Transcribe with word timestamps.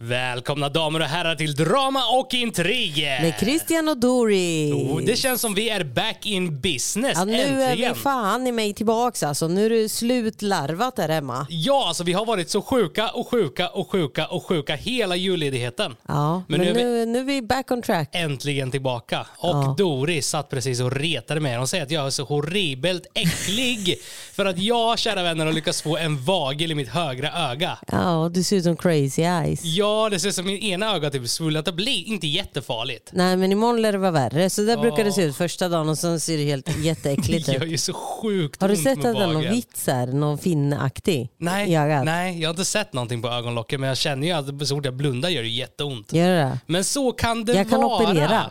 Välkomna 0.00 0.68
damer 0.68 1.00
och 1.00 1.06
herrar 1.06 1.34
till 1.34 1.54
Drama 1.54 2.00
och 2.18 2.34
Intriger! 2.34 3.22
Med 3.22 3.34
Christian 3.40 3.88
och 3.88 3.96
Dory. 3.98 4.72
Oh, 4.72 5.00
det 5.00 5.16
känns 5.16 5.40
som 5.40 5.54
vi 5.54 5.70
är 5.70 5.84
back 5.84 6.26
in 6.26 6.60
business, 6.60 7.12
ja, 7.14 7.24
nu 7.24 7.40
äntligen! 7.40 7.90
är 7.90 7.94
vi 7.94 8.00
fan 8.00 8.46
i 8.46 8.52
mig 8.52 8.74
tillbaks 8.74 9.22
alltså. 9.22 9.48
Nu 9.48 9.66
är 9.66 9.70
det 9.70 9.88
slutlarvat 9.88 10.96
där 10.96 11.08
hemma. 11.08 11.46
Ja, 11.50 11.84
alltså 11.88 12.04
vi 12.04 12.12
har 12.12 12.26
varit 12.26 12.50
så 12.50 12.62
sjuka 12.62 13.08
och 13.08 13.28
sjuka 13.28 13.68
och 13.68 13.90
sjuka 13.90 14.26
och 14.26 14.46
sjuka 14.46 14.74
hela 14.76 15.16
julledigheten. 15.16 15.96
Ja, 16.08 16.42
Men 16.48 16.60
men, 16.60 16.72
nu 16.74 16.80
är 16.80 16.84
nu, 16.84 17.06
nu, 17.06 17.18
är 17.18 17.24
vi 17.24 17.42
back 17.42 17.70
on 17.70 17.82
track. 17.82 18.08
Äntligen 18.12 18.70
tillbaka. 18.70 19.26
Och 19.38 19.48
Ja. 19.48 19.74
Doris 19.78 20.28
satt 20.28 20.50
precis 20.50 20.80
och 20.80 20.92
retade 20.92 21.40
mig. 21.40 21.56
Hon 21.56 21.68
säger 21.68 21.84
att 21.84 21.90
jag 21.90 22.06
är 22.06 22.10
så 22.10 22.24
horribelt 22.24 23.06
äcklig 23.14 23.98
för 24.32 24.46
att 24.46 24.58
jag, 24.58 24.98
kära 24.98 25.22
vänner, 25.22 25.46
har 25.46 25.52
lyckats 25.52 25.82
få 25.82 25.96
en 25.96 26.24
vagel 26.24 26.70
i 26.72 26.74
mitt 26.74 26.88
högra 26.88 27.50
öga. 27.50 27.78
Ja, 27.92 28.30
du 28.34 28.42
ser 28.42 28.56
ut 28.56 28.64
som 28.64 28.76
crazy 28.76 29.22
eyes. 29.22 29.64
Ja, 29.84 30.08
det 30.10 30.20
ser 30.20 30.28
ut 30.28 30.34
som 30.34 30.46
min 30.46 30.58
ena 30.58 30.94
öga 30.96 31.10
typ 31.10 31.28
svullat 31.28 31.68
upp. 31.68 31.74
Blir 31.74 32.04
inte 32.08 32.26
jättefarligt. 32.26 33.10
Nej, 33.12 33.36
men 33.36 33.52
imorgon 33.52 33.82
lär 33.82 33.92
det 33.92 33.98
vara 33.98 34.10
värre. 34.10 34.50
Så 34.50 34.62
där 34.62 34.76
brukar 34.76 35.04
det 35.04 35.12
se 35.12 35.22
ut 35.22 35.36
första 35.36 35.68
dagen 35.68 35.88
och 35.88 35.98
sen 35.98 36.20
ser 36.20 36.36
det 36.36 36.44
helt 36.44 36.78
jätteäckligt 36.78 37.46
Det 37.46 37.52
gör 37.52 37.64
ut. 37.64 37.72
ju 37.72 37.78
så 37.78 37.92
sjukt 37.92 38.60
Har 38.60 38.68
du 38.68 38.74
ont 38.74 38.82
sett 38.82 38.96
med 38.98 39.06
att 39.06 39.16
det 39.16 39.22
är 39.22 39.26
någon 39.26 39.34
vagel. 39.34 39.50
vits 39.54 39.86
här? 39.86 40.06
Någon 40.06 40.38
finnaktig? 40.38 41.28
Nej, 41.38 41.70
i 41.72 41.76
ögat? 41.76 42.04
nej, 42.04 42.40
jag 42.40 42.48
har 42.48 42.52
inte 42.52 42.64
sett 42.64 42.92
någonting 42.92 43.22
på 43.22 43.28
ögonlocken 43.28 43.80
men 43.80 43.88
jag 43.88 43.96
känner 43.98 44.26
ju 44.26 44.32
att 44.32 44.68
så 44.68 44.76
fort 44.76 44.84
jag 44.84 44.94
blundar 44.94 45.28
gör 45.28 45.42
det 45.42 45.48
jätteont. 45.48 46.12
Gör 46.12 46.28
det 46.28 46.34
det? 46.34 46.58
Men 46.66 46.84
så 46.84 47.12
kan 47.12 47.44
det 47.44 47.52
Jag 47.54 47.70
kan 47.70 47.80
vara. 47.82 48.02
operera. 48.08 48.50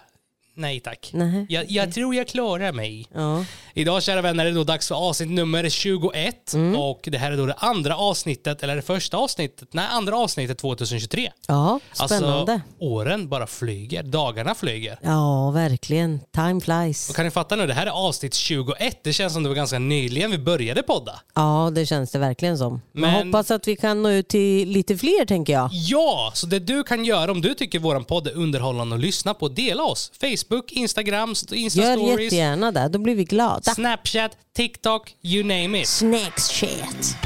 Nej 0.55 0.79
tack. 0.79 1.09
Nej, 1.13 1.45
Jag, 1.49 1.71
jag 1.71 1.93
tror 1.93 2.15
jag 2.15 2.27
klarar 2.27 2.71
mig. 2.71 3.07
Ja. 3.13 3.45
Idag 3.75 4.03
kära 4.03 4.21
vänner 4.21 4.45
är 4.45 4.49
det 4.49 4.55
då 4.55 4.63
dags 4.63 4.87
för 4.87 4.95
avsnitt 4.95 5.29
nummer 5.29 5.69
21 5.69 6.53
Mm. 6.53 6.75
och 6.75 6.99
det 7.11 7.17
här 7.17 7.31
är 7.31 7.37
då 7.37 7.45
det 7.45 7.53
andra 7.57 7.95
avsnittet, 7.97 8.63
eller 8.63 8.75
det 8.75 8.81
första 8.81 9.17
avsnittet, 9.17 9.67
nej 9.71 9.85
andra 9.91 10.17
avsnittet 10.17 10.57
2023. 10.57 11.31
ja, 11.47 11.79
spännande. 11.93 12.53
Alltså 12.53 12.61
åren 12.79 13.29
bara 13.29 13.47
flyger, 13.47 14.03
dagarna 14.03 14.55
flyger. 14.55 14.99
Ja, 15.03 15.51
verkligen. 15.51 16.19
Time 16.35 16.61
flies. 16.61 17.09
Och 17.09 17.15
kan 17.15 17.25
ni 17.25 17.31
fatta 17.31 17.55
nu, 17.55 17.67
det 17.67 17.73
här 17.73 17.85
är 17.87 17.91
avsnitt 17.91 18.33
21. 18.33 18.99
Det 19.03 19.13
känns 19.13 19.33
som 19.33 19.43
det 19.43 19.49
var 19.49 19.55
ganska 19.55 19.79
nyligen 19.79 20.31
vi 20.31 20.37
började 20.37 20.83
podda. 20.83 21.19
Ja, 21.35 21.71
det 21.75 21.85
känns 21.85 22.11
det 22.11 22.19
verkligen 22.19 22.57
som. 22.57 22.81
Men 22.91 23.01
Men- 23.01 23.27
hoppas 23.27 23.51
att 23.51 23.67
vi 23.67 23.75
kan 23.75 24.03
nå 24.03 24.09
ut 24.09 24.27
till 24.27 24.69
lite 24.69 24.97
fler, 24.97 25.25
tänker 25.25 25.53
jag. 25.53 25.69
Ja, 25.73 26.31
så 26.35 26.47
det 26.47 26.59
du 26.59 26.83
kan 26.83 27.05
göra 27.05 27.31
om 27.31 27.41
du 27.41 27.53
tycker 27.53 27.79
våran 27.79 28.03
podd 28.03 28.27
är 28.27 28.37
underhållande 28.37 28.95
att 28.95 29.01
lyssna 29.01 29.33
på, 29.33 29.47
dela 29.49 29.83
oss. 29.83 30.11
Facebook, 30.21 30.71
Instagram, 30.71 31.31
st- 31.31 31.55
Gör 31.55 31.63
Insta-stories, 31.69 32.19
jättegärna 32.23 32.71
det, 32.71 32.87
då 32.87 32.99
blir 32.99 33.15
vi 33.15 33.23
glada. 33.23 33.62
Snapchat, 33.71 34.37
TikTok, 34.55 35.15
you 35.21 35.43
name 35.43 35.81
it. 35.81 35.87
Snacks 35.87 36.47
shit. 36.49 37.17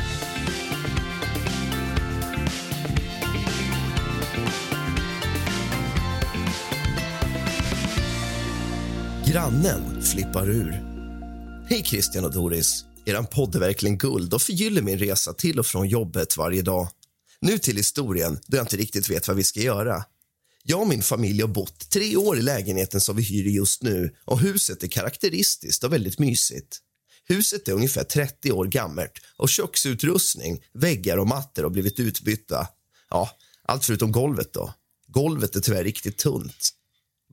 Grannen 9.26 10.02
flippar 10.02 10.50
ur. 10.50 10.84
Hej 11.70 11.84
Christian 11.84 12.26
och 12.26 12.34
Doris. 12.34 12.86
Eran 13.06 13.26
podd 13.26 13.56
är 13.56 13.60
verkligen 13.60 13.98
guld 13.98 14.34
och 14.34 14.42
förgyller 14.42 14.82
min 14.82 15.00
resa 15.00 15.34
till 15.34 15.60
och 15.60 15.66
från 15.66 15.88
jobbet 15.88 16.38
varje 16.38 16.62
dag. 16.62 16.88
Nu 17.42 17.58
till 17.58 17.78
historien, 17.78 18.40
då 18.48 18.58
jag 18.58 18.64
inte 18.64 18.78
riktigt 18.78 19.10
vet 19.10 19.28
vad 19.28 19.38
vi 19.38 19.44
ska 19.44 19.60
göra. 19.60 20.04
Jag 20.70 20.82
och 20.82 20.88
min 20.88 21.04
familj 21.04 21.42
har 21.42 21.48
bott 21.48 21.90
tre 21.90 22.16
år 22.16 22.38
i 22.38 22.42
lägenheten 22.42 23.02
som 23.02 23.16
vi 23.16 23.24
hyr 23.24 23.48
just 23.50 23.84
nu 23.84 24.16
och 24.26 24.40
huset 24.40 24.84
är 24.84 24.88
karaktäristiskt 24.88 25.84
och 25.84 25.94
väldigt 25.94 26.20
mysigt. 26.20 26.78
Huset 27.26 27.68
är 27.68 27.74
ungefär 27.74 28.04
30 28.04 28.52
år 28.52 28.66
gammalt 28.66 29.12
och 29.38 29.50
köksutrustning, 29.50 30.64
väggar 30.74 31.18
och 31.18 31.28
mattor 31.28 31.64
har 31.64 31.70
blivit 31.70 32.00
utbytta. 32.00 32.68
Ja, 33.10 33.30
allt 33.64 33.86
förutom 33.86 34.12
golvet 34.12 34.54
då. 34.54 34.74
Golvet 35.08 35.56
är 35.56 35.60
tyvärr 35.60 35.84
riktigt 35.84 36.18
tunt. 36.18 36.70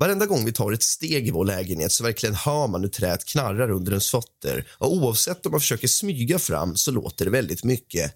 Varenda 0.01 0.27
gång 0.27 0.45
vi 0.45 0.53
tar 0.53 0.73
ett 0.73 0.83
steg 0.83 1.29
i 1.29 1.31
vår 1.31 1.45
lägenhet 1.45 1.93
så 1.93 2.05
verkligen 2.05 2.35
hör 2.35 2.67
man 2.67 2.83
hur 2.83 2.89
träet 2.89 3.25
knarrar 3.25 3.71
under 3.71 3.93
ens 3.93 4.11
fötter 4.11 4.69
och 4.71 4.93
oavsett 4.93 5.47
om 5.47 5.53
man 5.53 5.61
försöker 5.61 5.89
smyga 5.89 6.39
fram 6.39 6.77
så 6.77 6.91
låter 6.91 7.25
det 7.25 7.31
väldigt 7.31 7.65
mycket. 7.65 8.15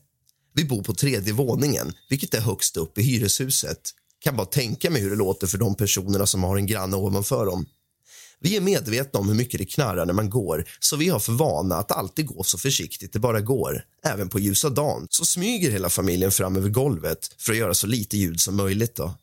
Vi 0.54 0.64
bor 0.64 0.82
på 0.82 0.94
tredje 0.94 1.32
våningen, 1.32 1.92
vilket 2.08 2.34
är 2.34 2.40
högst 2.40 2.76
upp 2.76 2.98
i 2.98 3.02
hyreshuset. 3.02 3.94
Kan 4.20 4.36
bara 4.36 4.46
tänka 4.46 4.90
mig 4.90 5.02
hur 5.02 5.10
det 5.10 5.16
låter 5.16 5.46
för 5.46 5.58
de 5.58 5.74
personerna 5.74 6.26
som 6.26 6.42
har 6.42 6.56
en 6.56 6.66
granne 6.66 6.96
ovanför 6.96 7.46
dem. 7.46 7.66
Vi 8.40 8.56
är 8.56 8.60
medvetna 8.60 9.20
om 9.20 9.28
hur 9.28 9.34
mycket 9.34 9.60
det 9.60 9.66
knarrar 9.66 10.06
när 10.06 10.14
man 10.14 10.30
går 10.30 10.64
så 10.80 10.96
vi 10.96 11.08
har 11.08 11.18
för 11.18 11.32
vana 11.32 11.76
att 11.76 11.92
alltid 11.92 12.26
gå 12.26 12.42
så 12.42 12.58
försiktigt 12.58 13.12
det 13.12 13.18
bara 13.18 13.40
går. 13.40 13.82
Även 14.04 14.28
på 14.28 14.38
ljusa 14.38 14.70
dagen 14.70 15.06
så 15.10 15.24
smyger 15.24 15.70
hela 15.70 15.90
familjen 15.90 16.30
fram 16.30 16.56
över 16.56 16.68
golvet 16.68 17.34
för 17.38 17.52
att 17.52 17.58
göra 17.58 17.74
så 17.74 17.86
lite 17.86 18.16
ljud 18.16 18.40
som 18.40 18.56
möjligt. 18.56 18.96
då. 18.96 19.14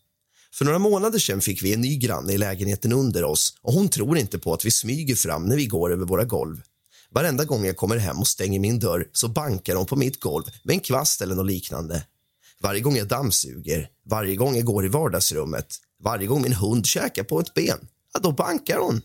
För 0.53 0.65
några 0.65 0.79
månader 0.79 1.19
sedan 1.19 1.41
fick 1.41 1.63
vi 1.63 1.73
en 1.73 1.81
ny 1.81 1.97
granne 1.97 2.33
i 2.33 2.37
lägenheten 2.37 2.93
under 2.93 3.23
oss 3.23 3.57
och 3.61 3.73
hon 3.73 3.89
tror 3.89 4.17
inte 4.17 4.39
på 4.39 4.53
att 4.53 4.65
vi 4.65 4.71
smyger 4.71 5.15
fram 5.15 5.45
när 5.45 5.55
vi 5.55 5.65
går 5.65 5.91
över 5.91 6.05
våra 6.05 6.23
golv. 6.23 6.61
Varenda 7.11 7.45
gång 7.45 7.65
jag 7.65 7.77
kommer 7.77 7.97
hem 7.97 8.19
och 8.19 8.27
stänger 8.27 8.59
min 8.59 8.79
dörr 8.79 9.07
så 9.11 9.27
bankar 9.27 9.75
hon 9.75 9.85
på 9.85 9.95
mitt 9.95 10.19
golv 10.19 10.43
med 10.63 10.73
en 10.73 10.79
kvast 10.79 11.21
eller 11.21 11.35
något 11.35 11.45
liknande. 11.45 12.03
Varje 12.63 12.81
gång 12.81 12.95
jag 12.95 13.07
dammsuger, 13.07 13.89
varje 14.09 14.35
gång 14.35 14.55
jag 14.55 14.65
går 14.65 14.85
i 14.85 14.89
vardagsrummet, 14.89 15.67
varje 16.03 16.27
gång 16.27 16.41
min 16.41 16.53
hund 16.53 16.85
käkar 16.85 17.23
på 17.23 17.39
ett 17.39 17.53
ben, 17.53 17.87
ja, 18.13 18.19
då 18.19 18.31
bankar 18.31 18.79
hon. 18.79 19.01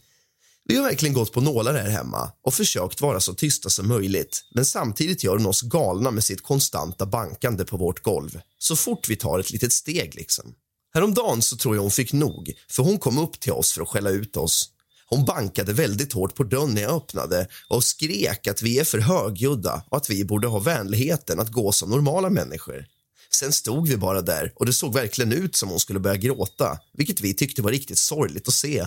Vi 0.65 0.77
har 0.77 0.85
verkligen 0.85 1.15
gått 1.15 1.33
på 1.33 1.41
nålar 1.41 1.75
här 1.75 1.89
hemma 1.89 2.33
och 2.43 2.55
försökt 2.55 3.01
vara 3.01 3.21
så 3.21 3.35
tysta 3.35 3.71
som 3.71 3.89
möjligt 3.89 4.45
men 4.55 4.65
samtidigt 4.65 5.25
gör 5.25 5.37
hon 5.37 5.47
oss 5.47 5.63
galna 5.63 6.11
med 6.11 6.25
sitt 6.25 6.43
konstanta 6.43 7.07
bankande 7.07 7.65
på 7.65 7.77
vårt 7.77 8.03
golv 8.03 8.41
så 8.59 8.77
fort 8.77 9.09
vi 9.09 9.17
tar 9.17 9.39
ett 9.39 9.51
litet 9.51 9.73
steg. 9.73 10.15
liksom. 10.15 10.55
Häromdagen 10.95 11.43
så 11.43 11.57
tror 11.57 11.75
jag 11.75 11.83
hon 11.83 11.91
fick 11.91 12.13
nog 12.13 12.53
för 12.69 12.83
hon 12.83 12.99
kom 12.99 13.19
upp 13.19 13.41
till 13.41 13.53
oss 13.53 13.73
för 13.73 13.83
att 13.83 13.89
skälla 13.89 14.11
ut 14.11 14.37
oss. 14.37 14.71
Hon 15.07 15.25
bankade 15.25 15.73
väldigt 15.73 16.13
hårt 16.13 16.35
på 16.35 16.45
dörren 16.45 16.75
när 16.75 16.83
jag 16.83 16.93
öppnade 16.93 17.49
och 17.69 17.85
skrek 17.85 18.47
att 18.47 18.63
vi 18.63 18.79
är 18.79 18.85
för 18.85 18.99
högljudda 18.99 19.83
och 19.89 19.97
att 19.97 20.11
vi 20.11 20.25
borde 20.25 20.49
ha 20.49 20.59
vänligheten 20.59 21.41
att 21.41 21.53
gå 21.53 21.73
som 21.73 21.91
normala 21.91 22.31
människor. 22.31 22.87
Sen 23.33 23.53
stod 23.53 23.89
vi 23.89 23.97
bara 23.97 24.23
där 24.23 24.53
och 24.57 24.67
det 24.67 24.73
såg 24.73 24.95
verkligen 24.95 25.33
ut 25.33 25.57
som 25.57 25.69
hon 25.69 25.81
skulle 25.81 26.01
börja 26.01 26.17
gråta, 26.17 26.79
vilket 26.93 27.21
vi 27.21 27.35
tyckte 27.35 27.63
var 27.63 27.71
riktigt 27.71 27.99
sorgligt 27.99 28.49
att 28.49 28.55
se. 28.55 28.87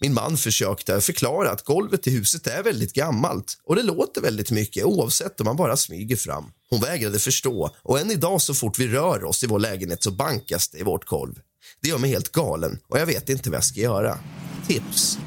Min 0.00 0.14
man 0.14 0.36
försökte 0.36 1.00
förklara 1.00 1.50
att 1.50 1.64
golvet 1.64 2.06
i 2.06 2.10
huset 2.10 2.46
är 2.46 2.62
väldigt 2.62 2.92
gammalt 2.92 3.58
och 3.64 3.76
det 3.76 3.82
låter 3.82 4.20
väldigt 4.20 4.50
mycket 4.50 4.84
oavsett 4.84 5.40
om 5.40 5.44
man 5.44 5.56
bara 5.56 5.76
smyger 5.76 6.16
fram. 6.16 6.44
Hon 6.70 6.80
vägrade 6.80 7.18
förstå 7.18 7.70
och 7.82 8.00
än 8.00 8.10
idag 8.10 8.42
så 8.42 8.54
fort 8.54 8.78
vi 8.78 8.88
rör 8.88 9.24
oss 9.24 9.44
i 9.44 9.46
vår 9.46 9.58
lägenhet 9.58 10.02
så 10.02 10.10
bankas 10.10 10.68
det 10.68 10.78
i 10.78 10.82
vårt 10.82 11.04
golv. 11.04 11.34
Det 11.82 11.88
gör 11.88 11.98
mig 11.98 12.10
helt 12.10 12.32
galen 12.32 12.78
och 12.88 12.98
jag 12.98 13.06
vet 13.06 13.28
inte 13.28 13.50
vad 13.50 13.56
jag 13.56 13.64
ska 13.64 13.80
göra. 13.80 14.18
Tips? 14.66 15.18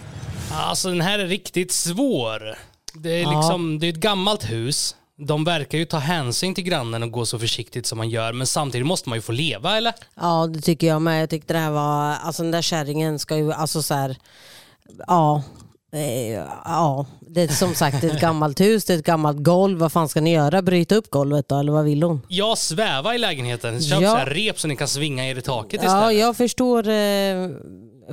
Alltså 0.52 0.90
den 0.90 1.02
här 1.02 1.20
är 1.20 1.28
riktigt 1.28 1.72
svår. 1.72 2.58
Det 2.94 3.09
är 3.09 3.36
liksom, 3.36 3.80
det 3.80 3.88
är 3.88 3.90
ett 3.90 3.96
gammalt 3.96 4.44
hus. 4.44 4.96
De 5.18 5.44
verkar 5.44 5.78
ju 5.78 5.86
ta 5.86 5.98
hänsyn 5.98 6.56
till 6.56 6.64
grannen 6.64 7.03
och 7.03 7.12
gå 7.12 7.26
så 7.26 7.40
försiktigt 7.40 7.86
som 7.86 7.98
man 7.98 8.09
gör, 8.09 8.34
men 8.34 8.48
samtidigt 8.48 8.88
måste 8.88 9.09
man 9.09 9.18
ju 9.18 9.22
få 9.22 9.31
leva 9.31 9.78
eller? 9.78 9.94
Ja, 10.16 10.48
det 10.53 10.62
tycker 10.62 10.88
jag 10.88 11.02
med. 11.02 11.22
Jag 11.22 11.30
tyckte 11.30 11.53
det 11.53 11.59
här 11.59 11.72
var, 11.72 12.16
alltså 12.16 12.44
den 12.44 12.52
där 12.52 12.62
kärringen 12.62 13.20
ska 13.20 13.38
ju, 13.38 13.53
alltså 13.53 13.81
så 13.81 13.94
här, 13.94 14.16
ja. 15.08 15.44
eh, 15.94 16.44
Ja, 16.66 17.06
det 17.20 17.42
är 17.42 17.48
som 17.48 17.76
sagt 17.76 18.03
ett 18.03 18.22
gammalt 18.22 18.59
hus, 18.62 18.86
det 18.86 18.94
är 18.94 18.98
ett 18.98 19.06
gammalt 19.06 19.44
golv. 19.44 19.80
Vad 19.80 19.92
fan 19.92 20.09
ska 20.09 20.22
ni 20.22 20.34
göra? 20.34 20.62
Bryta 20.62 20.96
upp 20.96 21.09
golvet 21.09 21.50
då, 21.50 21.59
eller 21.59 21.72
vad 21.72 21.85
vill 21.85 22.03
hon? 22.03 22.22
Jag 22.28 22.58
svävar 22.58 23.14
i 23.14 23.17
lägenheten. 23.17 23.82
Köp 23.82 24.02
Ja. 24.02 24.12
så 24.12 24.17
här 24.17 24.26
rep 24.26 24.59
så 24.59 24.67
ni 24.67 24.76
kan 24.76 24.88
svinga 24.88 25.29
er 25.29 25.35
i 25.38 25.41
taket 25.41 25.82
Ja, 25.84 25.88
istället. 25.88 26.20
jag 26.22 26.38
förstår 26.38 26.88
eh, 26.88 27.50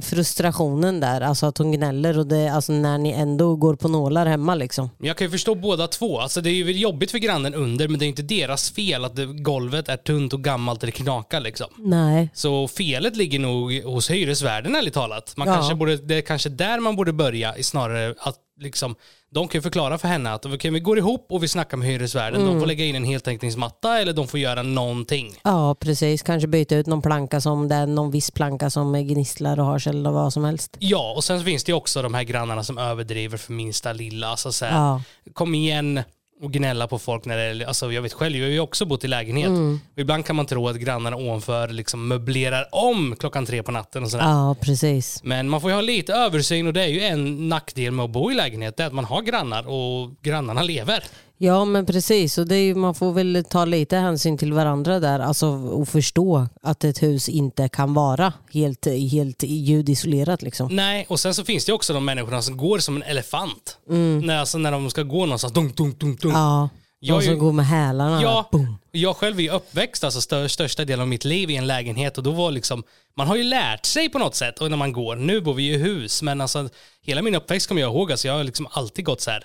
frustrationen 0.01 1.01
där, 1.01 1.21
alltså 1.21 1.47
att 1.47 1.59
hon 1.59 1.73
gnäller 1.73 2.19
och 2.19 2.27
det, 2.27 2.49
alltså 2.49 2.73
när 2.73 2.99
ni 2.99 3.11
ändå 3.13 3.57
går 3.57 3.75
på 3.77 3.89
nålar 3.89 4.27
hemma 4.27 4.55
liksom. 4.55 4.91
Jag 4.99 5.17
kan 5.17 5.27
ju 5.27 5.31
förstå 5.31 5.55
båda 5.55 5.87
två. 5.89 6.21
Alltså 6.21 6.41
det 6.41 6.51
är 6.51 6.55
ju 6.55 6.73
jobbigt 6.73 7.11
för 7.11 7.19
grannen 7.19 7.55
under, 7.55 7.89
men 7.89 7.99
det 7.99 8.05
är 8.05 8.09
inte 8.09 8.23
deras 8.23 8.71
fel 8.71 9.05
att 9.05 9.17
det, 9.17 9.27
golvet 9.27 9.89
är 9.89 9.97
tunt 9.97 10.33
och 10.33 10.45
gammalt 10.45 10.83
eller 10.83 10.93
knakar 10.93 11.41
liksom. 11.41 11.67
Nej. 11.79 12.31
Så 12.35 12.69
felet 12.69 13.17
ligger 13.17 13.39
nog 13.39 13.73
hos 13.83 14.11
hyresvärden 14.11 14.75
ärligt 14.77 14.95
talat. 14.95 15.33
Man 15.37 15.49
Ja. 15.49 15.55
kanske 15.55 15.75
borde, 15.75 15.97
det 15.97 16.15
är 16.15 16.21
kanske 16.23 16.49
där 16.49 16.81
man 16.81 16.97
borde 16.97 17.13
börja 17.13 17.55
snarare 17.63 18.15
att 18.19 18.37
liksom, 18.63 18.95
de 19.31 19.49
kan 19.49 19.59
ju 19.59 19.63
förklara 19.63 19.99
för 19.99 20.09
henne 20.09 20.33
att 20.33 20.47
okay, 20.47 20.71
vi 20.71 20.81
går 20.81 20.99
ihop 20.99 21.27
och 21.31 21.43
vi 21.43 21.49
snackar 21.49 21.77
med 21.77 21.89
hyresvärden. 21.89 22.41
Mm. 22.41 22.55
De 22.55 22.61
får 22.61 22.67
lägga 22.67 22.85
in 22.85 22.97
en 22.97 23.05
heltäckningsmatta 23.05 24.01
eller 24.01 24.13
de 24.13 24.29
får 24.29 24.41
göra 24.41 24.63
någonting. 24.63 25.35
Ja, 25.45 25.75
precis. 25.75 26.23
Kanske 26.23 26.49
byta 26.49 26.77
ut 26.77 26.87
någon 26.87 27.03
planka 27.03 27.41
som 27.41 27.69
det 27.69 27.75
är 27.75 27.87
någon 27.87 28.11
viss 28.11 28.31
planka 28.31 28.71
som 28.71 28.93
gnisslar 28.93 29.61
och 29.61 29.67
hörs 29.67 29.87
eller 29.87 30.11
vad 30.11 30.33
som 30.33 30.45
helst. 30.45 30.77
Ja, 30.79 31.13
och 31.17 31.25
sen 31.25 31.45
finns 31.45 31.65
det 31.65 31.73
ju 31.73 31.77
också 31.77 32.03
de 32.03 32.15
här 32.15 32.23
grannarna 32.23 32.65
som 32.65 32.79
överdriver 32.79 33.39
för 33.39 33.53
minsta 33.53 33.93
lilla. 33.93 34.29
Alltså 34.29 34.53
så 34.53 34.65
här, 34.65 34.77
Ja. 34.77 35.03
Kom 35.33 35.55
igen, 35.55 36.01
och 36.43 36.53
gnälla 36.53 36.87
på 36.89 36.99
folk 36.99 37.25
när 37.25 37.37
det 37.37 37.43
är, 37.43 37.67
alltså 37.67 37.93
jag 37.93 38.03
vet 38.03 38.13
själv, 38.13 38.37
jag 38.37 38.45
har 38.45 38.51
ju 38.51 38.61
också 38.61 38.85
bott 38.85 39.05
i 39.05 39.09
lägenhet. 39.09 39.49
Mm. 39.49 39.81
Ibland 39.97 40.27
kan 40.27 40.37
man 40.37 40.47
tro 40.47 40.69
att 40.69 40.77
grannarna 40.77 41.17
ovanför 41.17 41.69
liksom 41.69 42.09
möblerar 42.09 42.69
om 42.73 43.17
klockan 43.19 43.47
tre 43.47 43.63
på 43.63 43.73
natten 43.73 44.03
och 44.03 44.11
sådär. 44.11 44.25
Ja, 44.25 44.57
precis. 44.61 45.21
Men 45.25 45.49
man 45.49 45.61
får 45.61 45.71
ju 45.71 45.75
ha 45.75 45.81
lite 45.81 46.13
översyn 46.13 46.67
och 46.67 46.73
det 46.73 46.83
är 46.83 46.89
ju 46.89 47.01
en 47.01 47.49
nackdel 47.49 47.93
med 47.93 48.05
att 48.05 48.11
bo 48.11 48.31
i 48.31 48.35
lägenhet, 48.35 48.77
det 48.77 48.83
är 48.83 48.87
att 48.87 48.93
man 48.93 49.05
har 49.05 49.23
grannar 49.23 49.69
och 49.69 50.11
grannarna 50.23 50.63
lever. 50.63 51.05
Ja 51.45 51.65
men 51.65 51.87
precis, 51.87 52.39
och 52.39 52.47
det 52.47 52.57
är 52.57 52.63
ju, 52.63 52.75
man 52.75 52.95
får 52.95 53.13
väl 53.13 53.45
ta 53.51 53.65
lite 53.65 53.97
hänsyn 53.97 54.39
till 54.39 54.53
varandra 54.53 55.01
där 55.01 55.21
alltså, 55.21 55.47
och 55.49 55.89
förstå 55.89 56.47
att 56.63 56.85
ett 56.85 57.03
hus 57.03 57.29
inte 57.29 57.69
kan 57.69 57.95
vara 57.95 58.33
helt, 58.53 58.87
helt 58.87 59.43
ljudisolerat. 59.43 60.43
Liksom. 60.43 60.77
Nej, 60.77 61.07
och 61.09 61.21
sen 61.21 61.35
så 61.35 61.45
finns 61.45 61.65
det 61.65 61.73
också 61.73 61.93
de 61.93 62.05
människorna 62.05 62.43
som 62.43 62.57
går 62.57 62.79
som 62.79 62.97
en 62.97 63.03
elefant. 63.03 63.79
När, 64.23 64.39
alltså, 64.39 64.59
när 64.59 64.73
de 64.73 64.91
ska 64.91 65.03
gå 65.03 65.27
någonstans, 65.27 65.53
dunk, 65.53 65.77
dunk, 65.77 65.99
dunk, 66.01 66.21
dunk. 66.21 66.35
Mm. 66.35 66.45
Ja, 66.47 66.69
Jag 67.01 67.19
de 67.19 67.25
som 67.25 67.35
ju- 67.35 67.41
går 67.41 67.53
med 67.53 67.67
hälarna. 67.67 68.23
Ja, 68.23 68.49
Boom. 68.53 68.77
jag 68.93 69.17
själv 69.17 69.39
är 69.39 69.43
ju 69.43 69.51
uppväxt 69.51 70.05
alltså 70.05 70.21
stör, 70.21 70.49
största 70.49 70.85
delen 70.85 71.01
av 71.01 71.09
mitt 71.09 71.25
liv 71.25 71.51
i 71.51 71.57
en 71.57 71.67
lägenhet 71.67 72.19
och 72.19 72.25
då 72.25 72.31
var 72.31 72.51
liksom, 72.51 72.83
man 73.17 73.27
har 73.27 73.37
ju 73.37 73.45
lärt 73.45 73.85
sig 73.87 74.09
på 74.09 74.19
något 74.19 74.35
sätt 74.35 74.59
och 74.59 74.71
när 74.71 74.77
man 74.77 74.93
går, 74.93 75.17
nu 75.17 75.41
bor 75.41 75.55
vi 75.55 75.69
i 75.75 75.77
hus 75.77 76.23
men 76.23 76.41
alltså 76.41 76.69
hela 77.07 77.23
min 77.23 77.35
uppväxt 77.35 77.69
kommer 77.69 77.81
jag 77.81 77.91
ihåg, 77.91 78.11
alltså 78.11 78.29
jag 78.29 78.35
har 78.35 78.45
liksom 78.45 78.67
alltid 78.71 79.05
gått 79.05 79.21
så 79.21 79.31
här 79.31 79.45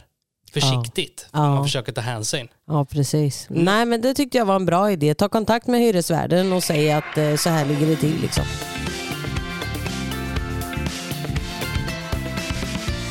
försiktigt. 0.53 1.27
Ja. 1.31 1.39
Man 1.39 1.63
försöker 1.63 1.91
ta 1.91 2.01
hänsyn. 2.01 2.47
Ja, 2.67 2.85
precis. 2.85 3.47
Nej, 3.49 3.85
men 3.85 4.01
det 4.01 4.13
tyckte 4.13 4.37
jag 4.37 4.45
var 4.45 4.55
en 4.55 4.65
bra 4.65 4.91
idé. 4.91 5.13
Ta 5.13 5.29
kontakt 5.29 5.67
med 5.67 5.79
hyresvärden 5.79 6.53
och 6.53 6.63
säg 6.63 6.91
att 6.91 7.17
eh, 7.17 7.35
så 7.35 7.49
här 7.49 7.65
ligger 7.65 7.87
det 7.87 7.95
till. 7.95 8.21
Liksom. 8.21 8.45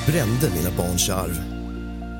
brände 0.06 0.50
mina 0.56 0.70
barns 0.76 1.08
arv. 1.08 1.42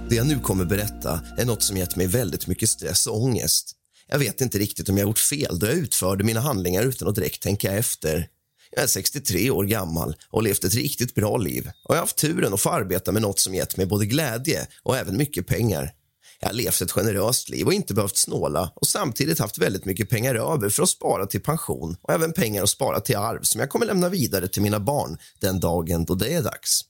Det 0.09 0.15
jag 0.15 0.27
nu 0.27 0.39
kommer 0.39 0.65
berätta 0.65 1.21
är 1.39 1.45
något 1.45 1.63
som 1.63 1.77
gett 1.77 1.97
mig 1.97 2.07
väldigt 2.07 2.47
mycket 2.47 2.69
stress 2.69 3.07
och 3.07 3.23
ångest. 3.23 3.73
Jag 4.09 4.19
vet 4.19 4.41
inte 4.41 4.59
riktigt 4.59 4.89
om 4.89 4.99
jag 4.99 5.07
gjort 5.07 5.19
fel 5.19 5.59
då 5.59 5.67
jag 5.67 5.75
utförde 5.75 6.25
mina 6.25 6.41
handlingar 6.41 6.83
utan 6.83 7.09
att 7.09 7.15
direkt 7.15 7.43
tänka 7.43 7.73
efter. 7.73 8.29
Jag 8.77 8.83
är 8.83 8.89
63 8.89 9.51
år 9.51 9.65
gammal 9.65 10.17
och 10.29 10.39
har 10.39 10.43
levt 10.43 10.65
ett 10.65 10.75
riktigt 10.75 11.15
bra 11.15 11.37
liv 11.37 11.71
och 11.85 11.95
jag 11.95 11.99
har 11.99 12.03
haft 12.03 12.17
turen 12.17 12.55
att 12.55 12.61
få 12.61 12.71
arbeta 12.71 13.13
med 13.13 13.23
något 13.23 13.39
som 13.41 13.55
gett 13.55 13.77
mig 13.77 13.87
både 13.87 14.07
glädje 14.07 14.67
och 14.83 14.97
även 14.97 15.17
mycket 15.17 15.47
pengar. 15.47 15.93
Jag 16.41 16.49
har 16.49 16.55
levt 16.55 16.81
ett 16.81 16.93
generöst 16.93 17.49
liv 17.49 17.67
och 17.67 17.73
inte 17.73 17.95
behövt 17.95 18.17
snåla 18.17 18.73
och 18.75 18.87
samtidigt 18.87 19.39
haft 19.39 19.59
väldigt 19.59 19.85
mycket 19.85 20.11
pengar 20.11 20.35
över 20.35 20.69
för 20.69 20.83
att 20.83 20.89
spara 20.89 21.27
till 21.27 21.41
pension 21.41 21.97
och 22.03 22.13
även 22.13 22.33
pengar 22.33 22.63
att 22.63 22.69
spara 22.69 23.01
till 23.01 23.17
arv 23.17 23.43
som 23.43 23.61
jag 23.61 23.71
kommer 23.71 23.87
lämna 23.87 24.09
vidare 24.09 24.49
till 24.49 24.63
mina 24.63 24.81
barn 24.81 25.19
den 25.41 25.61
dagen 25.61 26.05
då 26.05 26.15
det 26.15 26.35
är 26.35 26.43
dags. 26.43 26.81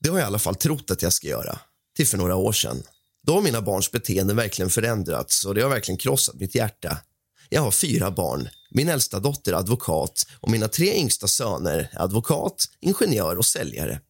Det 0.00 0.10
har 0.10 0.18
jag 0.18 0.24
i 0.24 0.26
alla 0.26 0.38
fall 0.38 0.54
trott 0.54 0.90
att 0.90 1.02
jag 1.02 1.12
ska 1.12 1.28
göra, 1.28 1.58
till 1.96 2.06
för 2.06 2.18
några 2.18 2.36
år 2.36 2.52
sedan. 2.52 2.82
Då 3.26 3.34
har 3.34 3.42
mina 3.42 3.62
barns 3.62 3.90
beteende 3.90 4.34
verkligen 4.34 4.70
förändrats 4.70 5.44
och 5.44 5.54
det 5.54 5.62
har 5.62 5.70
verkligen 5.70 5.98
krossat 5.98 6.34
mitt 6.34 6.54
hjärta. 6.54 6.98
Jag 7.48 7.62
har 7.62 7.70
fyra 7.70 8.10
barn. 8.10 8.48
Min 8.74 8.88
äldsta 8.88 9.20
dotter 9.20 9.52
är 9.52 9.56
advokat 9.56 10.26
och 10.40 10.50
mina 10.50 10.68
tre 10.68 10.94
yngsta 10.94 11.28
söner 11.28 11.90
är 11.92 12.02
advokat, 12.02 12.64
ingenjör 12.80 13.36
och 13.36 13.46
säljare. 13.46 14.00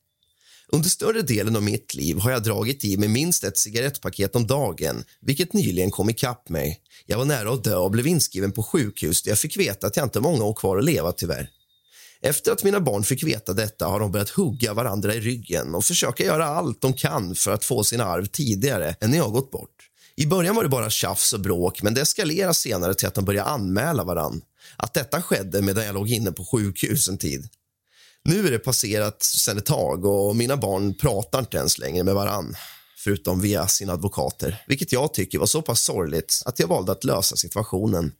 Under 0.69 0.89
större 0.89 1.23
delen 1.23 1.57
av 1.57 1.63
mitt 1.63 1.95
liv 1.95 2.19
har 2.19 2.31
jag 2.31 2.43
dragit 2.43 2.85
i 2.85 2.97
mig 2.97 3.09
minst 3.09 3.45
ett 3.45 3.59
cigarettpaket 3.59 4.37
om 4.37 4.47
dagen 4.47 5.05
vilket 5.21 5.53
nyligen 5.53 5.91
kom 5.91 6.11
ikapp 6.11 6.49
mig. 6.49 6.81
Jag 7.07 7.19
var 7.19 7.25
nära 7.25 7.53
att 7.53 7.65
dö 7.65 7.77
och 7.77 7.91
blev 7.91 8.07
inskriven 8.07 8.53
på 8.53 8.63
sjukhus 8.63 9.23
där 9.23 9.31
jag 9.31 9.39
fick 9.39 9.57
veta 9.57 9.87
att 9.87 9.97
jag 9.97 10.07
inte 10.07 10.19
har 10.19 10.23
många 10.23 10.45
år 10.45 10.55
kvar 10.55 10.79
att 10.79 10.85
leva 10.85 11.13
tyvärr. 11.13 11.51
Efter 12.23 12.53
att 12.53 12.65
mina 12.65 12.81
barn 12.81 13.05
fick 13.05 13.23
veta 13.23 13.53
detta 13.53 13.87
har 13.87 14.01
de 14.01 14.13
börjat 14.13 14.31
hugga 14.31 14.75
varandra 14.75 15.15
i 15.15 15.21
ryggen 15.21 15.75
och 15.75 15.85
försöka 15.85 16.25
göra 16.25 16.47
allt 16.47 16.81
de 16.81 16.93
kan 16.93 17.35
för 17.35 17.53
att 17.53 17.65
få 17.65 17.85
sina 17.85 18.05
arv 18.05 18.27
tidigare 18.27 18.95
än 19.01 19.11
när 19.11 19.19
jag 19.19 19.33
gått 19.33 19.51
bort. 19.51 19.89
I 20.17 20.27
början 20.27 20.57
var 20.57 20.63
det 20.63 20.69
bara 20.69 20.91
tjafs 20.91 21.33
och 21.33 21.41
bråk, 21.41 21.83
men 21.83 21.95
det 21.95 22.01
eskalerade 22.01 22.55
senare 22.55 22.95
till 22.95 23.09
att 23.09 23.15
de 23.15 23.25
började 23.25 23.51
anmäla 23.51 24.05
varann. 24.05 24.43
Att 24.77 24.95
detta 24.95 25.23
skedde 25.23 25.63
medan 25.63 25.85
jag 25.85 25.95
låg 25.95 26.11
inne 26.11 26.33
på 26.33 26.45
sjukhus 26.45 27.09
en 27.09 27.19
tid. 27.19 27.49
Nu 28.25 28.47
är 28.47 28.51
det 28.51 28.59
passerat 28.59 29.23
sedan 29.23 29.59
ett 29.59 29.67
tag 29.67 30.05
och 30.05 30.37
mina 30.37 30.57
barn 30.57 30.95
pratar 30.95 31.39
inte 31.39 31.57
ens 31.57 31.79
längre 31.79 32.05
med 32.05 32.15
varann 32.15 32.57
förutom 33.05 33.41
via 33.41 33.69
sina 33.69 33.93
advokater, 33.93 34.65
vilket 34.67 34.93
jag 34.93 35.15
tycker 35.15 35.39
var 35.39 35.47
så 35.47 35.63
pass 35.63 35.81
sorgligt 35.81 36.43
att 36.45 36.59
jag 36.59 36.69
valde 36.69 36.93
att 36.93 37.05
lösa 37.05 37.37
situationen. 37.37 38.13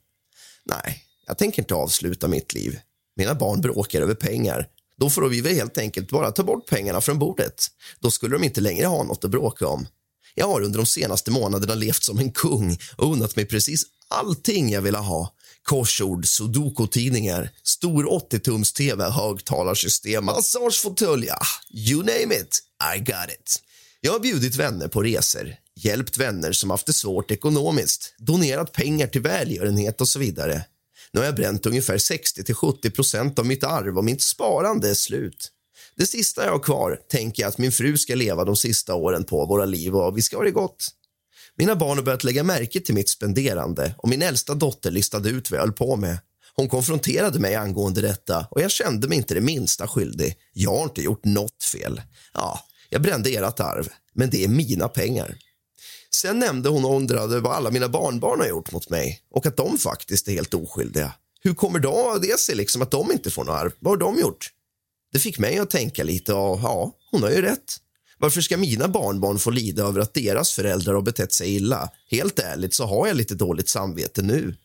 Nej, 0.65 1.03
jag 1.27 1.37
tänker 1.37 1.61
inte 1.61 1.75
avsluta 1.75 2.27
mitt 2.27 2.53
liv. 2.53 2.79
Mina 3.15 3.35
barn 3.35 3.61
bråkar 3.61 4.01
över 4.01 4.15
pengar. 4.15 4.67
Då 4.97 5.09
får 5.09 5.29
vi 5.29 5.41
väl 5.41 5.55
helt 5.55 5.77
enkelt 5.77 6.09
bara 6.09 6.31
ta 6.31 6.43
bort 6.43 6.69
pengarna 6.69 7.01
från 7.01 7.19
bordet. 7.19 7.67
Då 7.99 8.11
skulle 8.11 8.35
de 8.35 8.43
inte 8.43 8.61
längre 8.61 8.85
ha 8.85 9.03
något 9.03 9.25
att 9.25 9.31
bråka 9.31 9.67
om. 9.67 9.87
Jag 10.35 10.47
har 10.47 10.61
under 10.61 10.77
de 10.77 10.85
senaste 10.85 11.31
månaderna 11.31 11.75
levt 11.75 12.03
som 12.03 12.19
en 12.19 12.31
kung 12.31 12.77
och 12.97 13.13
unnat 13.13 13.35
mig 13.35 13.45
precis 13.45 13.83
allting 14.07 14.69
jag 14.69 14.81
ville 14.81 14.97
ha. 14.97 15.33
Korsord, 15.63 16.27
sudoku-tidningar, 16.27 17.49
stor 17.63 18.03
80-tums-tv, 18.03 19.09
högtalarsystem, 19.09 20.25
massagefåtölj, 20.25 21.29
ah, 21.29 21.45
you 21.73 21.99
name 21.99 22.35
it, 22.35 22.59
I 22.95 22.99
got 22.99 23.29
it. 23.29 23.59
Jag 24.01 24.11
har 24.11 24.19
bjudit 24.19 24.55
vänner 24.55 24.87
på 24.87 25.03
resor, 25.03 25.55
hjälpt 25.75 26.17
vänner 26.17 26.51
som 26.51 26.69
haft 26.69 26.85
det 26.85 26.93
svårt 26.93 27.31
ekonomiskt, 27.31 28.15
donerat 28.17 28.71
pengar 28.71 29.07
till 29.07 29.21
välgörenhet 29.21 30.01
och 30.01 30.07
så 30.07 30.19
vidare. 30.19 30.65
Nu 31.11 31.19
har 31.19 31.25
jag 31.25 31.35
bränt 31.35 31.65
ungefär 31.65 31.97
60-70 31.97 33.39
av 33.39 33.45
mitt 33.45 33.63
arv 33.63 33.97
och 33.97 34.03
mitt 34.03 34.21
sparande 34.21 34.89
är 34.89 34.93
slut. 34.93 35.51
Det 35.95 36.05
sista 36.05 36.45
jag 36.45 36.51
har 36.51 36.59
kvar 36.59 36.99
tänker 37.09 37.43
jag 37.43 37.49
att 37.49 37.57
min 37.57 37.71
fru 37.71 37.97
ska 37.97 38.15
leva 38.15 38.45
de 38.45 38.55
sista 38.55 38.95
åren 38.95 39.23
på 39.23 39.45
våra 39.45 39.65
liv 39.65 39.95
och 39.95 40.17
vi 40.17 40.21
ska 40.21 40.37
ha 40.37 40.43
det 40.43 40.51
gott. 40.51 40.87
Mina 41.57 41.75
barn 41.75 41.97
har 41.97 42.05
börjat 42.05 42.23
lägga 42.23 42.43
märke 42.43 42.79
till 42.79 42.95
mitt 42.95 43.09
spenderande 43.09 43.95
och 43.97 44.09
min 44.09 44.21
äldsta 44.21 44.53
dotter 44.53 44.91
listade 44.91 45.29
ut 45.29 45.51
vad 45.51 45.57
jag 45.57 45.63
höll 45.63 45.73
på 45.73 45.95
med. 45.95 46.17
Hon 46.55 46.69
konfronterade 46.69 47.39
mig 47.39 47.55
angående 47.55 48.01
detta 48.01 48.47
och 48.51 48.61
jag 48.61 48.71
kände 48.71 49.07
mig 49.07 49.17
inte 49.17 49.33
det 49.33 49.41
minsta 49.41 49.87
skyldig. 49.87 50.35
Jag 50.53 50.77
har 50.77 50.83
inte 50.83 51.01
gjort 51.01 51.25
något 51.25 51.63
fel. 51.63 52.01
Ja, 52.33 52.59
jag 52.89 53.01
brände 53.01 53.29
ert 53.29 53.59
arv, 53.59 53.89
men 54.13 54.29
det 54.29 54.43
är 54.43 54.47
mina 54.47 54.87
pengar. 54.87 55.37
Sen 56.15 56.39
nämnde 56.39 56.69
hon 56.69 56.85
och 56.85 56.95
undrade 56.95 57.39
vad 57.39 57.53
alla 57.53 57.71
mina 57.71 57.89
barnbarn 57.89 58.39
har 58.39 58.47
gjort 58.47 58.71
mot 58.71 58.89
mig 58.89 59.21
och 59.31 59.45
att 59.45 59.57
de 59.57 59.77
faktiskt 59.77 60.27
är 60.27 60.31
helt 60.31 60.53
oskyldiga. 60.53 61.13
Hur 61.41 61.53
kommer 61.53 61.79
då 61.79 62.17
det 62.21 62.39
sig 62.39 62.55
liksom 62.55 62.81
att 62.81 62.91
de 62.91 63.11
inte 63.11 63.31
får 63.31 63.43
något 63.43 63.55
arv? 63.55 63.71
Vad 63.79 63.91
har 63.91 64.13
de 64.13 64.21
gjort? 64.21 64.49
Det 65.11 65.19
fick 65.19 65.39
mig 65.39 65.57
att 65.57 65.69
tänka 65.69 66.03
lite 66.03 66.33
och 66.33 66.59
ja, 66.63 66.91
hon 67.11 67.23
har 67.23 67.29
ju 67.29 67.41
rätt. 67.41 67.77
Varför 68.23 68.41
ska 68.41 68.57
mina 68.57 68.87
barnbarn 68.87 69.39
få 69.39 69.49
lida 69.49 69.83
över 69.83 69.99
att 70.01 70.13
deras 70.13 70.51
föräldrar 70.51 70.93
har 70.93 71.01
betett 71.01 71.33
sig 71.33 71.55
illa? 71.55 71.89
Helt 72.11 72.39
ärligt 72.39 72.75
så 72.75 72.85
har 72.85 73.07
jag 73.07 73.15
lite 73.15 73.35
dåligt 73.35 73.69
samvete 73.69 74.21
nu. 74.21 74.55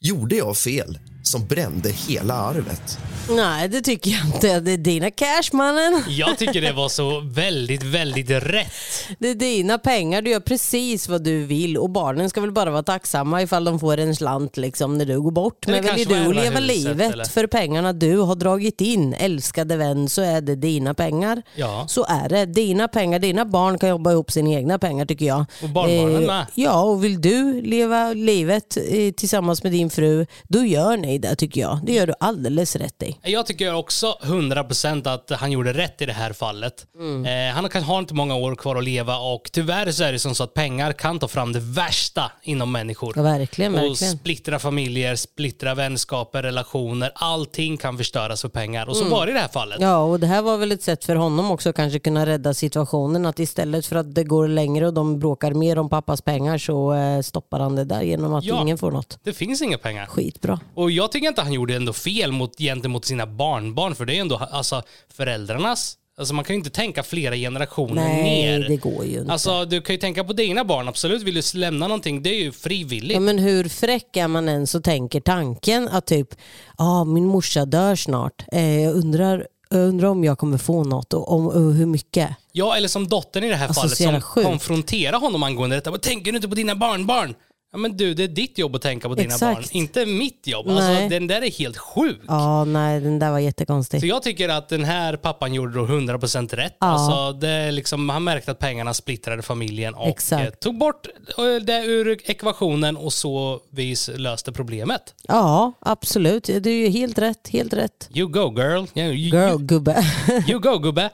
Gjorde 0.00 0.36
jag 0.36 0.56
fel 0.56 0.98
som 1.30 1.46
brände 1.46 1.90
hela 1.90 2.34
arvet? 2.34 2.98
Nej, 3.30 3.68
det 3.68 3.80
tycker 3.80 4.10
jag 4.10 4.26
inte. 4.26 4.60
Det 4.60 4.72
är 4.72 4.76
dina 4.76 5.10
cash 5.10 5.50
mannen. 5.52 6.02
Jag 6.08 6.38
tycker 6.38 6.60
det 6.60 6.72
var 6.72 6.88
så 6.88 7.20
väldigt, 7.20 7.82
väldigt 7.82 8.30
rätt. 8.30 8.72
Det 9.18 9.28
är 9.28 9.34
dina 9.34 9.78
pengar. 9.78 10.22
Du 10.22 10.30
gör 10.30 10.40
precis 10.40 11.08
vad 11.08 11.24
du 11.24 11.44
vill 11.44 11.78
och 11.78 11.90
barnen 11.90 12.30
ska 12.30 12.40
väl 12.40 12.52
bara 12.52 12.70
vara 12.70 12.82
tacksamma 12.82 13.42
ifall 13.42 13.64
de 13.64 13.80
får 13.80 13.98
en 13.98 14.16
slant 14.16 14.56
liksom 14.56 14.98
när 14.98 15.04
du 15.04 15.20
går 15.20 15.30
bort. 15.30 15.66
Men 15.66 15.84
kanske 15.84 16.04
du 16.04 16.32
leva 16.32 16.60
huset, 16.60 16.76
livet 16.76 17.12
eller? 17.12 17.24
för 17.24 17.46
pengarna 17.46 17.92
du 17.92 18.18
har 18.18 18.34
dragit 18.34 18.80
in, 18.80 19.14
älskade 19.14 19.76
vän, 19.76 20.08
så 20.08 20.22
är 20.22 20.40
det 20.40 20.56
dina 20.56 20.94
pengar. 20.94 21.42
Ja. 21.54 21.84
Så 21.88 22.04
är 22.08 22.28
det. 22.28 22.46
Dina 22.46 22.88
pengar, 22.88 23.18
dina 23.18 23.44
barn 23.44 23.78
kan 23.78 23.88
jobba 23.88 24.12
ihop 24.12 24.30
sina 24.30 24.50
egna 24.50 24.78
pengar 24.78 25.06
tycker 25.06 25.26
jag. 25.26 25.44
Och 25.62 25.68
barnbarnen 25.68 26.26
med. 26.26 26.46
Ja, 26.54 26.82
och 26.82 27.04
vill 27.04 27.20
du 27.20 27.62
leva 27.62 28.12
livet 28.12 28.76
eh, 28.76 29.12
tillsammans 29.12 29.62
med 29.62 29.72
din 29.72 29.90
fru, 29.90 30.26
då 30.48 30.64
gör 30.64 30.96
ni 30.96 31.19
det 31.20 31.36
tycker 31.36 31.60
jag. 31.60 31.78
Det 31.82 31.92
gör 31.92 32.06
du 32.06 32.14
alldeles 32.20 32.76
rätt 32.76 33.02
i. 33.02 33.16
Jag 33.22 33.46
tycker 33.46 33.74
också 33.74 34.16
100% 34.22 35.08
att 35.14 35.30
han 35.30 35.52
gjorde 35.52 35.72
rätt 35.72 36.02
i 36.02 36.06
det 36.06 36.12
här 36.12 36.32
fallet. 36.32 36.86
Eh, 37.26 37.54
han 37.54 37.68
kan, 37.68 37.82
har 37.82 37.98
inte 37.98 38.14
många 38.14 38.34
år 38.34 38.54
kvar 38.54 38.76
att 38.76 38.84
leva 38.84 39.18
och 39.18 39.50
tyvärr 39.52 39.90
så 39.92 40.04
är 40.04 40.12
det 40.12 40.18
som 40.18 40.34
så 40.34 40.44
att 40.44 40.54
pengar 40.54 40.92
kan 40.92 41.18
ta 41.18 41.28
fram 41.28 41.52
det 41.52 41.60
värsta 41.60 42.32
inom 42.42 42.72
människor. 42.72 43.12
Ja, 43.16 43.22
verkligen, 43.22 43.74
och 43.74 43.80
verkligen. 43.80 44.18
splittra 44.18 44.58
familjer, 44.58 45.16
splittra 45.16 45.74
vänskaper, 45.74 46.42
relationer. 46.42 47.12
Allting 47.14 47.76
kan 47.76 47.96
förstöras 47.98 48.42
för 48.42 48.48
pengar. 48.48 48.88
Och 48.88 48.96
så 48.96 49.04
var 49.04 49.26
det 49.26 49.30
i 49.30 49.34
det 49.34 49.40
här 49.40 49.48
fallet. 49.48 49.78
Ja, 49.80 49.96
och 49.98 50.20
det 50.20 50.26
här 50.26 50.42
var 50.42 50.56
väl 50.56 50.72
ett 50.72 50.82
sätt 50.82 51.04
för 51.04 51.14
honom 51.16 51.50
också 51.50 51.72
kanske 51.72 51.98
kunna 51.98 52.26
rädda 52.26 52.54
situationen. 52.54 53.26
Att 53.26 53.38
istället 53.38 53.86
för 53.86 53.96
att 53.96 54.14
det 54.14 54.24
går 54.24 54.48
längre 54.48 54.86
och 54.86 54.94
de 54.94 55.18
bråkar 55.18 55.54
mer 55.54 55.78
om 55.78 55.88
pappas 55.88 56.22
pengar 56.22 56.58
så 56.58 56.94
eh, 56.94 57.20
stoppar 57.20 57.60
han 57.60 57.76
det 57.76 57.84
där 57.84 58.02
genom 58.02 58.34
att 58.34 58.44
Ja. 58.44 58.62
ingen 58.62 58.78
får 58.78 58.90
något. 58.90 59.18
Det 59.22 59.32
finns 59.32 59.62
inga 59.62 59.78
pengar. 59.78 60.06
Skitbra. 60.06 60.60
Och 60.74 60.90
jag 60.90 60.99
tycker 61.08 61.28
inte 61.28 61.42
han 61.42 61.52
gjorde 61.52 61.76
ändå 61.76 61.92
fel 61.92 62.32
mot, 62.32 62.58
gentemot 62.58 63.04
sina 63.04 63.26
barnbarn, 63.26 63.94
för 63.94 64.04
det 64.04 64.16
är 64.16 64.20
ändå 64.20 64.36
alltså, 64.36 64.82
föräldrarnas. 65.14 65.96
Alltså 66.18 66.34
man 66.34 66.44
kan 66.44 66.54
ju 66.54 66.58
inte 66.58 66.70
tänka 66.70 67.02
flera 67.02 67.34
generationer 67.36 67.94
Nej, 68.08 68.22
ner. 68.22 68.68
det 68.68 68.76
går 68.76 69.04
ju 69.04 69.18
inte. 69.18 69.32
Alltså 69.32 69.64
du 69.64 69.80
kan 69.82 69.94
ju 69.94 70.00
tänka 70.00 70.24
på 70.24 70.32
dina 70.32 70.64
barn, 70.64 70.88
absolut. 70.88 71.22
Vill 71.22 71.34
du 71.34 71.42
lämna 71.58 71.88
någonting, 71.88 72.22
det 72.22 72.30
är 72.30 72.42
ju 72.42 72.52
frivilligt. 72.52 73.14
Ja, 73.14 73.20
men 73.20 73.38
hur 73.38 73.68
fräck 73.68 74.16
är 74.16 74.28
man 74.28 74.48
än 74.48 74.66
så 74.66 74.80
tänker 74.80 75.20
tanken 75.20 75.88
att 75.88 76.06
typ, 76.06 76.28
ah, 76.76 77.04
min 77.04 77.26
morsa 77.26 77.64
dör 77.64 77.96
snart. 77.96 78.44
Eh, 78.52 78.80
jag 78.80 78.94
undrar 78.94 79.46
jag 79.70 79.88
undrar 79.88 80.08
om 80.08 80.24
jag 80.24 80.38
kommer 80.38 80.58
få 80.58 80.84
något 80.84 81.12
och, 81.12 81.32
om, 81.32 81.46
och 81.46 81.74
hur 81.74 81.86
mycket. 81.86 82.30
Ja, 82.52 82.76
eller 82.76 82.88
som 82.88 83.08
dottern 83.08 83.44
i 83.44 83.48
det 83.48 83.56
här 83.56 83.66
Alltså, 83.66 83.80
fallet 83.80 83.98
som 83.98 84.20
sjukt. 84.20 84.46
konfronterar 84.46 85.20
honom 85.20 85.42
angående 85.42 85.76
detta. 85.76 85.98
Tänker 85.98 86.32
du 86.32 86.36
inte 86.36 86.48
på 86.48 86.54
dina 86.54 86.74
barnbarn? 86.74 87.34
Ja 87.72 87.78
men 87.78 87.96
du, 87.96 88.14
det 88.14 88.24
är 88.24 88.28
ditt 88.28 88.58
jobb 88.58 88.76
att 88.76 88.82
tänka 88.82 89.08
på 89.08 89.14
dina 89.14 89.26
Exakt. 89.34 89.56
barn, 89.56 89.64
inte 89.72 90.06
mitt 90.06 90.46
jobb. 90.46 90.68
Alltså, 90.68 90.82
Nej. 90.92 91.08
den 91.08 91.26
där 91.26 91.42
är 91.42 91.50
helt 91.50 91.76
sjuk. 91.78 92.20
Ja, 92.28 92.64
nej 92.64 93.00
den 93.00 93.18
där 93.18 93.30
var 93.30 93.38
jättekonstig. 93.38 94.00
Så 94.00 94.06
jag 94.06 94.22
tycker 94.22 94.48
att 94.48 94.68
den 94.68 94.84
här 94.84 95.16
pappan 95.16 95.54
gjorde 95.54 95.74
då 95.78 95.86
100% 95.86 96.56
rätt. 96.56 96.76
Ja. 96.80 96.86
Alltså, 96.86 97.32
det 97.40 97.70
liksom, 97.70 98.08
han 98.08 98.24
märkte 98.24 98.50
att 98.50 98.58
pengarna 98.58 98.94
splittrade 98.94 99.42
familjen 99.42 99.94
och 99.94 100.06
Exakt. 100.08 100.44
eh, 100.44 100.50
tog 100.50 100.78
bort 100.78 101.06
eh, 101.38 101.44
det 101.64 101.84
ur 101.84 102.30
ekvationen 102.30 102.96
och 102.96 103.12
så 103.12 103.60
vis 103.70 104.10
löste 104.16 104.52
problemet. 104.52 105.14
Ja, 105.28 105.72
absolut. 105.80 106.44
Det 106.44 106.70
är 106.70 106.74
ju 106.74 106.88
helt 106.88 107.18
rätt, 107.18 107.48
helt 107.48 107.72
rätt. 107.72 108.08
You 108.14 108.28
go 108.28 108.54
girl. 108.60 108.84
Yeah, 108.94 109.10
you, 109.10 109.40
Girl, 109.40 109.58
gubbe. 109.58 110.04
You, 110.28 110.42
you 110.48 110.58
go 110.60 110.78
gubbe. 110.78 111.10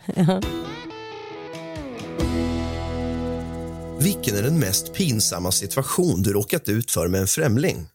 Vilken 4.00 4.37
är 4.37 4.43
den 4.43 4.59
mest 4.59 4.93
pinsamma 4.93 5.53
situation 5.53 6.23
du 6.23 6.33
råkat 6.33 6.69
ut 6.69 6.91
för 6.91 7.09
med 7.09 7.21
en 7.21 7.26
främling? 7.26 7.88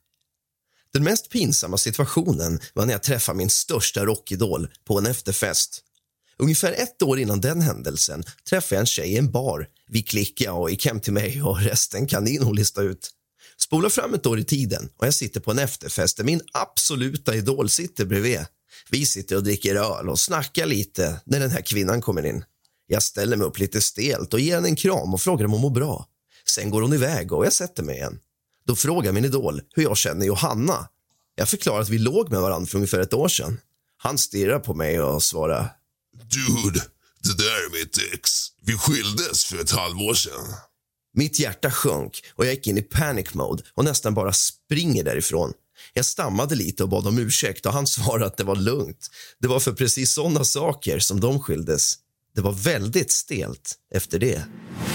Den 0.94 1.04
mest 1.04 1.30
pinsamma 1.30 1.78
situationen 1.78 2.60
var 2.74 2.86
när 2.86 2.94
jag 2.94 3.04
träffade 3.04 3.38
min 3.38 3.50
största 3.50 4.06
rockidol 4.06 4.68
på 4.86 4.98
en 4.98 5.06
efterfest. 5.06 5.82
Ungefär 6.38 6.72
ett 6.72 7.02
år 7.02 7.20
innan 7.20 7.42
den 7.42 7.62
händelsen 7.62 8.24
träffade 8.50 8.76
jag 8.76 8.80
en 8.80 8.86
tjej 8.86 9.14
i 9.14 9.18
en 9.18 9.32
bar. 9.32 9.68
Vi 9.88 10.02
klickade 10.02 10.52
och 10.52 10.70
gick 10.70 10.86
hem 10.86 11.00
till 11.00 11.14
mig 11.14 11.44
och 11.44 11.62
resten 11.62 12.08
kan 12.08 12.24
ni 12.24 12.40
nog 12.40 12.56
lista 12.56 12.82
ut. 12.82 13.12
Spola 13.58 13.90
fram 13.90 14.14
ett 14.14 14.26
år 14.26 14.40
i 14.40 14.44
tiden 14.44 14.90
och 14.98 15.08
jag 15.08 15.14
sitter 15.14 15.40
på 15.40 15.52
en 15.52 15.60
efterfest 15.60 16.18
där 16.18 16.24
min 16.24 16.42
absoluta 16.54 17.36
idol 17.36 17.70
sitter 17.70 18.06
bredvid. 18.06 18.46
Vi 18.90 19.06
sitter 19.06 19.36
och 19.36 19.44
dricker 19.44 19.76
öl 19.76 20.10
och 20.10 20.20
snackar 20.20 20.66
lite 20.66 21.22
när 21.26 21.40
den 21.40 21.52
här 21.52 21.62
kvinnan 21.62 22.02
kommer 22.02 22.26
in. 22.26 22.44
Jag 22.92 23.04
ställer 23.04 23.38
mig 23.38 23.48
upp 23.48 23.60
lite 23.60 23.82
stelt 23.82 24.34
och 24.34 24.40
ger 24.40 24.56
henne 24.56 24.68
en 24.68 24.76
kram 24.76 25.14
och 25.14 25.22
frågar 25.22 25.46
om 25.46 25.52
hon 25.52 25.62
mår 25.62 25.70
bra. 25.70 26.08
Sen 26.46 26.70
går 26.70 26.82
hon 26.82 26.94
iväg 26.94 27.32
och 27.32 27.46
jag 27.46 27.54
sätter 27.54 27.84
mig 27.84 27.96
igen. 27.96 28.20
Då 28.68 28.76
frågar 28.76 29.12
min 29.12 29.26
idol 29.26 29.62
hur 29.74 29.84
jag 29.84 29.98
känner 29.98 30.26
Johanna. 30.26 30.90
Jag 31.36 31.50
förklarar 31.50 31.82
att 31.82 31.90
vi 31.90 31.98
låg 31.98 32.32
med 32.32 32.42
varandra 32.42 32.68
för 32.68 32.76
ungefär 32.76 33.00
ett 33.00 33.14
år 33.14 33.28
sedan. 33.28 33.60
Han 33.98 34.18
stirrar 34.18 34.60
på 34.60 34.74
mig 34.74 35.02
och 35.02 35.24
svarar. 35.24 35.74
Dude, 36.14 36.80
det 37.24 37.38
där 37.38 37.66
är 37.66 37.80
mitt 37.80 37.98
ex. 38.14 38.32
Vi 38.62 38.78
skildes 38.78 39.46
för 39.46 39.62
ett 39.62 39.72
halvår 39.72 40.14
sedan. 40.14 40.54
Mitt 41.14 41.40
hjärta 41.40 41.72
sjönk 41.72 42.24
och 42.36 42.46
jag 42.46 42.54
gick 42.54 42.68
in 42.68 42.78
i 42.78 42.82
panic 42.82 43.34
mode 43.34 43.64
och 43.74 43.86
nästan 43.86 44.14
bara 44.14 44.34
springer 44.34 45.04
därifrån. 45.04 45.54
Jag 45.94 46.06
stammade 46.06 46.56
lite 46.56 46.84
och 46.84 46.90
bad 46.90 47.08
om 47.08 47.18
ursäkt 47.18 47.66
och 47.66 47.74
han 47.74 47.88
svarade 47.98 48.26
att 48.26 48.38
det 48.38 48.44
var 48.44 48.56
lugnt. 48.56 49.10
Det 49.40 49.48
var 49.48 49.60
för 49.60 49.74
precis 49.74 50.14
såna 50.14 50.44
saker 50.44 51.00
som 51.00 51.20
de 51.20 51.40
skildes. 51.40 51.98
Det 52.36 52.42
var 52.42 52.52
väldigt 52.52 53.12
stelt 53.12 53.76
efter 53.96 54.20
det. 54.20 54.44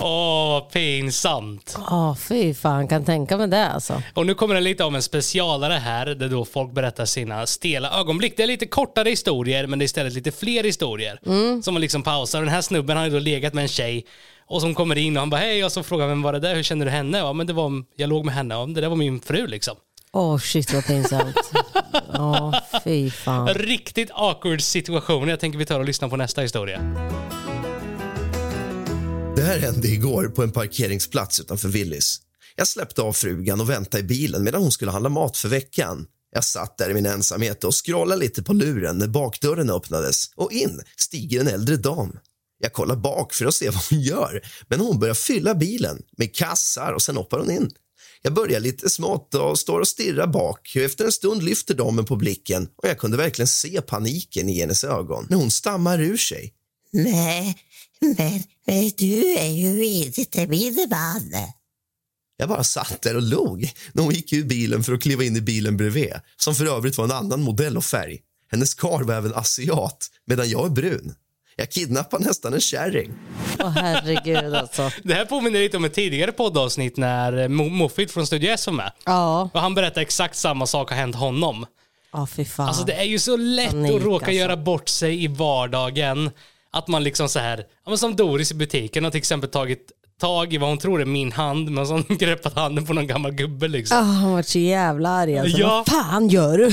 Åh, 0.03 0.69
pinsamt. 0.69 1.79
Ja, 1.91 2.17
fy 2.21 2.55
fan, 2.55 2.89
kan 2.89 3.05
tänka 3.05 3.37
mig 3.37 3.49
det 3.49 3.67
alltså. 3.67 4.03
Och 4.15 4.27
nu 4.27 4.35
kommer 4.35 4.55
det 4.55 4.61
lite 4.61 4.85
av 4.85 4.95
en 4.95 5.03
specialare 5.03 5.73
här 5.73 6.07
där 6.07 6.29
då 6.29 6.45
folk 6.45 6.73
berättar 6.73 7.05
sina 7.05 7.47
stela 7.47 8.01
ögonblick. 8.01 8.37
Det 8.37 8.43
är 8.43 8.47
lite 8.47 8.67
kortare 8.67 9.09
historier 9.11 9.67
men 9.67 9.79
det 9.79 9.83
är 9.83 9.85
istället 9.85 10.13
lite 10.13 10.33
fler 10.33 10.65
historier 10.65 11.19
som 11.63 11.75
man 11.75 11.81
liksom 11.81 12.03
pausar. 12.03 12.39
Och 12.39 12.45
den 12.45 12.55
här 12.55 12.63
snubben 12.63 12.97
har 12.97 13.05
ju 13.05 13.11
då 13.11 13.19
legat 13.19 13.55
med 13.55 13.63
en 13.63 13.69
tjej 13.69 14.07
och 14.47 14.61
som 14.61 14.75
kommer 14.75 14.99
in 14.99 15.17
och 15.17 15.21
han 15.21 15.31
bara 15.31 15.41
hej 15.41 15.65
och 15.65 15.73
så 15.73 15.83
frågar 15.83 16.07
vem 16.09 16.23
var 16.23 16.33
det 16.33 16.41
där, 16.41 16.55
hur 16.55 16.63
känner 16.63 16.85
du 16.85 16.91
henne? 16.91 17.19
Ja 17.19 17.33
men 17.33 17.47
det 17.47 17.53
var, 17.53 17.73
jag 17.97 18.09
låg 18.09 18.25
med 18.25 18.35
henne, 18.35 18.55
ja, 18.55 18.67
det 18.67 18.81
där 18.81 18.89
var 18.89 18.97
min 18.97 19.21
fru 19.21 19.47
liksom. 19.47 19.77
Åh 20.17 20.39
shit 20.39 20.73
vad 20.73 20.87
pinsamt. 20.87 21.37
Ja, 22.13 22.63
fy 22.85 23.11
fan. 23.11 23.49
En 23.49 23.55
riktigt 23.55 24.11
awkward 24.13 24.63
situation. 24.63 25.29
Jag 25.29 25.41
tänker 25.41 25.59
vi 25.59 25.67
tar 25.67 25.79
och 25.79 25.85
lyssnar 25.85 26.09
på 26.09 26.17
nästa 26.17 26.41
historia. 26.41 26.79
Det 29.37 29.43
här 29.43 29.59
hände 29.59 29.89
igår 29.89 30.25
på 30.29 30.43
en 30.43 30.53
parkeringsplats 30.53 31.41
utanför 31.41 31.69
Willys. 31.69 32.21
Jag 32.57 32.69
släppte 32.69 33.03
av 33.03 33.13
frugan 33.13 33.61
och 33.61 33.71
väntade 33.71 33.99
i 34.01 34.07
bilen 34.07 34.45
medan 34.45 34.63
hon 34.63 34.73
skulle 34.73 34.91
handla 34.91 35.09
mat 35.09 35.37
för 35.37 35.49
veckan. 35.49 36.07
Jag 36.33 36.45
satt 36.45 36.79
där 36.79 36.91
i 36.91 36.95
min 36.95 37.07
ensamhet 37.07 37.65
och 37.65 37.87
scrollade 37.87 38.21
lite 38.21 38.43
på 38.43 38.53
luren 38.53 38.99
när 38.99 39.09
bakdörren 39.09 39.71
öppnades 39.71 40.25
och 40.37 40.53
in 40.53 40.81
stiger 40.97 41.41
en 41.41 41.49
äldre 41.49 41.77
dam. 41.77 42.19
Jag 42.59 42.73
kollar 42.73 42.97
bak 42.97 43.35
för 43.35 43.47
att 43.47 43.55
se 43.55 43.71
vad 43.71 43.83
hon 43.91 44.01
gör, 44.01 44.43
men 44.69 44.81
hon 44.81 44.99
börjar 44.99 45.15
fylla 45.15 45.55
bilen 45.55 46.03
med 46.17 46.35
kassar 46.35 46.93
och 46.93 47.03
sen 47.03 47.17
hoppar 47.17 47.39
hon 47.39 47.51
in. 47.51 47.71
Jag 48.27 48.35
börjar 48.35 48.61
lite 48.61 48.91
smått 48.91 49.35
och 49.35 49.59
står 49.59 49.81
och 49.81 49.89
stirrar 49.89 50.27
bak. 50.27 50.77
Efter 50.77 51.05
en 51.05 51.13
stund 51.13 51.43
lyfter 51.43 51.75
damen 51.75 52.05
på 52.05 52.17
blicken 52.17 52.69
och 52.77 52.89
jag 52.89 52.99
kunde 52.99 53.17
verkligen 53.17 53.47
se 53.47 53.81
paniken 53.81 54.49
i 54.49 54.61
hennes 54.61 54.85
ögon 54.85 55.27
när 55.31 55.37
hon 55.37 55.51
stammar 55.51 56.01
ur 56.01 56.17
sig. 56.17 56.53
Nej, 56.93 57.59
men, 58.01 58.43
men 58.67 58.91
du 58.97 59.35
är 59.35 59.49
ju 59.49 59.85
inte 59.85 60.47
min 60.47 60.89
man. 60.91 61.31
Jag 62.37 62.49
bara 62.49 62.65
satt 62.65 63.03
där 63.03 63.17
och 63.17 63.23
log 63.23 63.73
när 63.93 64.03
hon 64.03 64.15
gick 64.15 64.33
ur 64.33 64.45
bilen 64.45 64.85
för 64.85 64.93
att 64.93 65.03
kliva 65.03 65.25
in 65.25 65.37
i 65.37 65.41
bilen 65.41 65.77
bredvid 65.77 66.13
som 66.37 66.55
för 66.55 66.67
övrigt 66.67 66.99
var 66.99 67.05
en 67.05 67.13
annan 67.13 67.43
modell 67.43 67.77
och 67.77 67.85
färg. 67.85 68.21
Hennes 68.51 68.75
karl 68.75 69.05
var 69.05 69.15
även 69.15 69.35
asiat, 69.35 70.07
medan 70.25 70.49
jag 70.49 70.67
är 70.67 70.71
brun. 70.71 71.15
Jag 71.57 71.71
kidnappar 71.71 72.19
nästan 72.19 72.55
en 72.55 72.61
kärring. 72.61 73.13
Åh 73.61 73.69
herregud 73.69 74.55
alltså. 74.55 74.91
Det 75.03 75.15
här 75.15 75.25
påminner 75.25 75.61
lite 75.61 75.77
om 75.77 75.85
ett 75.85 75.95
tidigare 75.95 76.33
poddavsnitt 76.33 76.97
när 76.97 77.33
Mo- 77.33 77.71
Mofid 77.71 78.11
från 78.11 78.27
Studio 78.27 78.51
S 78.51 78.67
var 78.67 78.75
med. 78.75 78.93
Ja, 79.05 79.51
Och 79.55 79.61
han 79.61 79.75
berättade 79.75 80.01
exakt 80.01 80.37
samma 80.37 80.67
sak 80.67 80.91
har 80.91 80.97
hänt 80.97 81.17
honom. 81.17 81.67
ja 82.13 82.27
fy 82.27 82.45
fan. 82.45 82.69
Alltså 82.69 82.85
det 82.85 82.93
är 82.93 83.05
ju 83.05 83.19
så 83.19 83.37
lätt 83.37 83.71
Panik, 83.71 83.97
att 83.97 84.03
råka 84.03 84.15
alltså. 84.27 84.33
göra 84.33 84.57
bort 84.57 84.89
sig 84.89 85.25
i 85.25 85.27
vardagen. 85.27 86.31
Att 86.71 86.89
man 86.89 87.05
liksom 87.05 87.29
så 87.29 87.39
här, 87.39 87.59
ja, 87.59 87.89
men 87.91 87.99
som 87.99 88.17
Doris 88.17 88.51
i 88.51 88.55
butiken 88.55 89.05
har 89.05 89.11
till 89.11 89.19
exempel 89.19 89.51
tagit 89.51 89.93
tag 90.21 90.55
i 90.55 90.59
vad 90.59 90.69
hon 90.69 90.79
tror 90.79 91.01
är 91.01 91.05
min 91.05 91.33
hand, 91.33 91.71
men 91.71 91.87
så 91.87 92.03
greppat 92.09 92.55
handen 92.55 92.87
på 92.87 92.93
någon 92.93 93.07
gammal 93.07 93.33
gubbe 93.33 93.69
liksom. 93.69 93.99
Ah, 93.99 94.03
han 94.03 94.33
var 94.33 94.43
så 94.43 94.59
jävla 94.59 95.09
arg 95.09 95.39
alltså. 95.39 95.59
Ja. 95.59 95.85
Vad 95.87 96.03
fan 96.03 96.29
gör 96.29 96.59
du? 96.59 96.67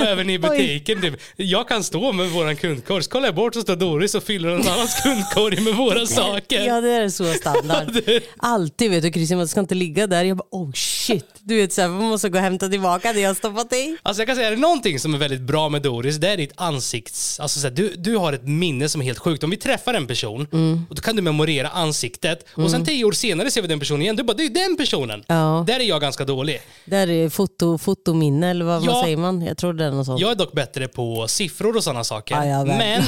Och 0.00 0.06
även 0.06 0.30
i 0.30 0.38
butiken. 0.38 1.00
Typ. 1.02 1.14
Jag 1.36 1.68
kan 1.68 1.84
stå 1.84 2.12
med 2.12 2.30
våran 2.30 2.56
kundkorg, 2.56 3.02
så 3.02 3.10
kollar 3.10 3.26
jag 3.26 3.34
bort 3.34 3.54
så 3.54 3.60
står 3.60 3.76
Doris 3.76 4.14
och 4.14 4.22
fyller 4.22 4.48
en 4.48 4.68
annans 4.68 5.00
kundkorg 5.02 5.60
med 5.60 5.74
våra 5.74 6.06
saker. 6.06 6.66
Ja 6.66 6.80
det 6.80 6.90
är 6.90 7.08
så 7.08 7.32
standard. 7.34 7.88
Alltid 8.36 8.90
vet 8.90 9.02
du 9.02 9.10
Christian, 9.12 9.38
man 9.38 9.48
ska 9.48 9.60
inte 9.60 9.74
ligga 9.74 10.06
där. 10.06 10.24
Jag 10.24 10.36
bara 10.36 10.48
oh 10.50 10.72
shit. 10.72 11.24
Du 11.40 11.56
vet 11.56 11.72
så 11.72 11.80
här, 11.80 11.88
man 11.88 12.04
måste 12.04 12.28
gå 12.28 12.38
och 12.38 12.44
hämta 12.44 12.68
tillbaka 12.68 13.12
det 13.12 13.20
jag 13.20 13.30
har 13.30 13.34
stoppat 13.34 13.72
i. 13.72 13.96
Alltså 14.02 14.20
jag 14.20 14.26
kan 14.26 14.36
säga, 14.36 14.46
är 14.48 14.50
det 14.50 14.56
någonting 14.56 15.00
som 15.00 15.14
är 15.14 15.18
väldigt 15.18 15.40
bra 15.40 15.68
med 15.68 15.82
Doris, 15.82 16.16
det 16.16 16.28
är 16.28 16.36
ditt 16.36 16.52
ansikts... 16.56 17.40
Alltså 17.40 17.60
så 17.60 17.66
här, 17.66 17.74
du, 17.74 17.94
du 17.96 18.16
har 18.16 18.32
ett 18.32 18.46
minne 18.48 18.88
som 18.88 19.00
är 19.00 19.04
helt 19.04 19.18
sjukt. 19.18 19.44
Om 19.44 19.50
vi 19.50 19.56
träffar 19.56 19.94
en 19.94 20.06
person, 20.06 20.46
Mm. 20.52 20.86
och 20.90 20.94
då 20.96 21.02
kan 21.02 21.16
du 21.16 21.22
memorera 21.22 21.68
ansiktet 21.68 22.46
och 22.54 22.70
sen 22.70 22.84
tio 22.88 23.04
år 23.04 23.12
senare 23.12 23.50
ser 23.50 23.62
vi 23.62 23.68
den 23.68 23.78
personen 23.78 24.02
igen. 24.02 24.16
Du 24.16 24.22
bara, 24.22 24.34
det 24.34 24.42
är 24.42 24.48
ju 24.48 24.52
den 24.54 24.76
personen. 24.76 25.24
Ja. 25.26 25.64
Där 25.66 25.80
är 25.80 25.84
jag 25.84 26.00
ganska 26.00 26.24
dålig. 26.24 26.60
Där 26.84 27.10
är 27.10 27.28
foto, 27.28 27.78
fotominne 27.78 28.50
eller 28.50 28.64
vad 28.64 28.82
Ja. 28.82 28.92
man 28.92 29.02
säger 29.04 29.16
man? 29.16 29.42
Jag 29.42 29.56
tror 29.56 29.72
det 29.72 29.84
är 29.84 29.90
något 29.90 30.06
sånt. 30.06 30.20
Jag 30.20 30.30
är 30.30 30.34
dock 30.34 30.52
bättre 30.52 30.88
på 30.88 31.28
siffror 31.28 31.76
och 31.76 31.84
sådana 31.84 32.04
saker. 32.04 32.34
Ja, 32.34 32.46
ja, 32.46 32.64
Men 32.64 33.02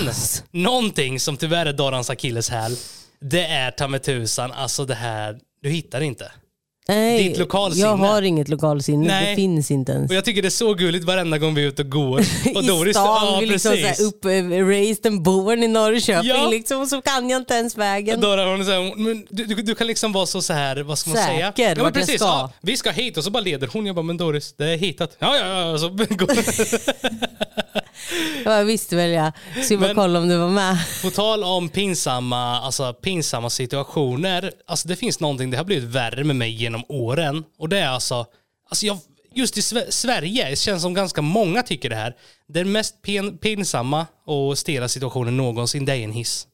någonting 0.51 1.21
som 1.21 1.37
tyvärr 1.37 1.67
är 1.67 1.73
Dorans 1.73 2.11
akilleshäl, 2.11 2.77
det 3.21 3.47
är 3.47 3.71
ta 3.71 3.89
med 3.89 4.03
tusan, 4.03 4.53
alltså 4.53 4.85
det 4.85 4.95
här, 4.95 5.39
du 5.63 5.71
hittar 5.71 6.01
inte. 6.01 6.33
Nej, 6.89 7.29
ditt 7.29 7.39
lokalsinne. 7.39 7.89
Jag 7.89 7.97
har 7.97 8.23
inget 8.23 8.49
lokalsinne, 8.49 9.07
Nej. 9.07 9.31
det 9.31 9.37
finns 9.37 9.71
inte 9.71 9.93
ens. 9.93 10.11
Och 10.11 10.17
jag 10.17 10.25
tycker 10.25 10.43
det 10.43 10.49
är 10.49 10.51
så 10.51 10.75
gulligt 10.75 11.05
varenda 11.05 11.39
gång 11.39 11.55
vi 11.55 11.63
är 11.63 11.69
ute 11.69 11.83
och 11.83 11.91
går. 11.91 12.19
Och 12.55 12.63
I 12.63 12.67
Doris, 12.67 12.97
stan, 12.97 13.07
ja, 13.07 13.39
vi 13.41 13.47
liksom 13.47 13.73
precis. 13.73 14.07
upp, 14.07 14.25
eh, 14.25 14.31
raised 14.67 15.07
and 15.07 15.23
born 15.23 15.63
i 15.63 15.69
Norrköping 15.69 16.31
Ja. 16.31 16.49
liksom, 16.51 16.81
och 16.81 16.89
så 16.89 17.03
kan 17.03 17.31
jag 17.31 17.41
inte 17.41 17.55
ens 17.55 17.77
vägen. 17.77 18.21
Dora 18.21 18.45
hon 18.45 18.63
här, 18.67 18.97
men 18.97 19.27
du, 19.31 19.45
du, 19.45 19.55
du 19.55 19.75
kan 19.75 19.87
liksom 19.87 20.13
vara 20.13 20.27
så, 20.27 20.43
så 20.43 20.53
här, 20.53 20.83
vad 20.83 20.99
ska 20.99 21.11
man 21.11 21.17
Säker 21.17 21.33
säga? 21.33 21.53
Ja, 21.57 21.69
vart 21.69 21.79
jag 21.79 21.95
precis, 21.95 22.15
ska. 22.21 22.25
Ja, 22.25 22.53
vi 22.61 22.77
ska 22.77 22.91
hit 22.91 23.17
och 23.17 23.25
så 23.25 23.31
bara 23.31 23.41
leder 23.43 23.67
hon. 23.73 23.87
Jag 23.87 23.95
bara, 23.95 24.03
men 24.03 24.17
Doris, 24.17 24.55
det 24.57 24.65
är 24.65 24.77
hitat. 24.77 25.17
Ja, 25.19 25.37
ja, 25.37 25.71
ja. 25.71 25.79
Så 25.79 25.89
går 26.15 26.29
Ja, 26.37 27.80
jag 28.45 28.65
visste 28.65 28.97
väl 28.97 29.11
jag. 29.11 29.33
Ska 29.65 29.79
bara 29.79 29.95
kolla 29.95 30.19
om 30.19 30.29
du 30.29 30.37
var 30.37 30.49
med. 30.49 30.77
På 31.03 31.11
tal 31.11 31.45
om 31.45 31.69
pinsamma, 31.69 32.61
alltså, 32.61 32.93
pinsamma 32.93 33.51
situationer. 33.51 34.53
Alltså, 34.67 34.89
det 34.89 34.97
finns 34.97 35.21
någonting, 35.21 35.51
det 35.51 35.57
har 35.57 35.65
blivit 35.65 35.85
värre 35.89 36.25
med 36.25 36.37
mig 36.37 36.51
genom 36.51 36.85
åren. 36.89 37.45
Och 37.59 37.69
det 37.69 37.79
är 37.79 37.89
alltså, 37.89 38.27
alltså 38.71 38.87
jag, 38.87 38.99
just 39.35 39.59
i 39.59 39.61
Sve- 39.61 39.91
Sverige, 39.91 40.51
det 40.51 40.57
känns 40.57 40.83
som 40.83 40.95
ganska 40.95 41.23
många 41.23 41.63
tycker 41.63 41.89
det 41.91 41.97
här. 41.97 42.15
Den 42.49 42.73
mest 42.73 43.03
pin, 43.03 43.39
pinsamma 43.39 44.07
och 44.27 44.59
stela 44.59 44.89
situationen 44.89 45.37
någonsin, 45.37 45.85
det 45.85 45.93
är 45.93 45.97
en 46.05 46.13
hiss. 46.13 46.47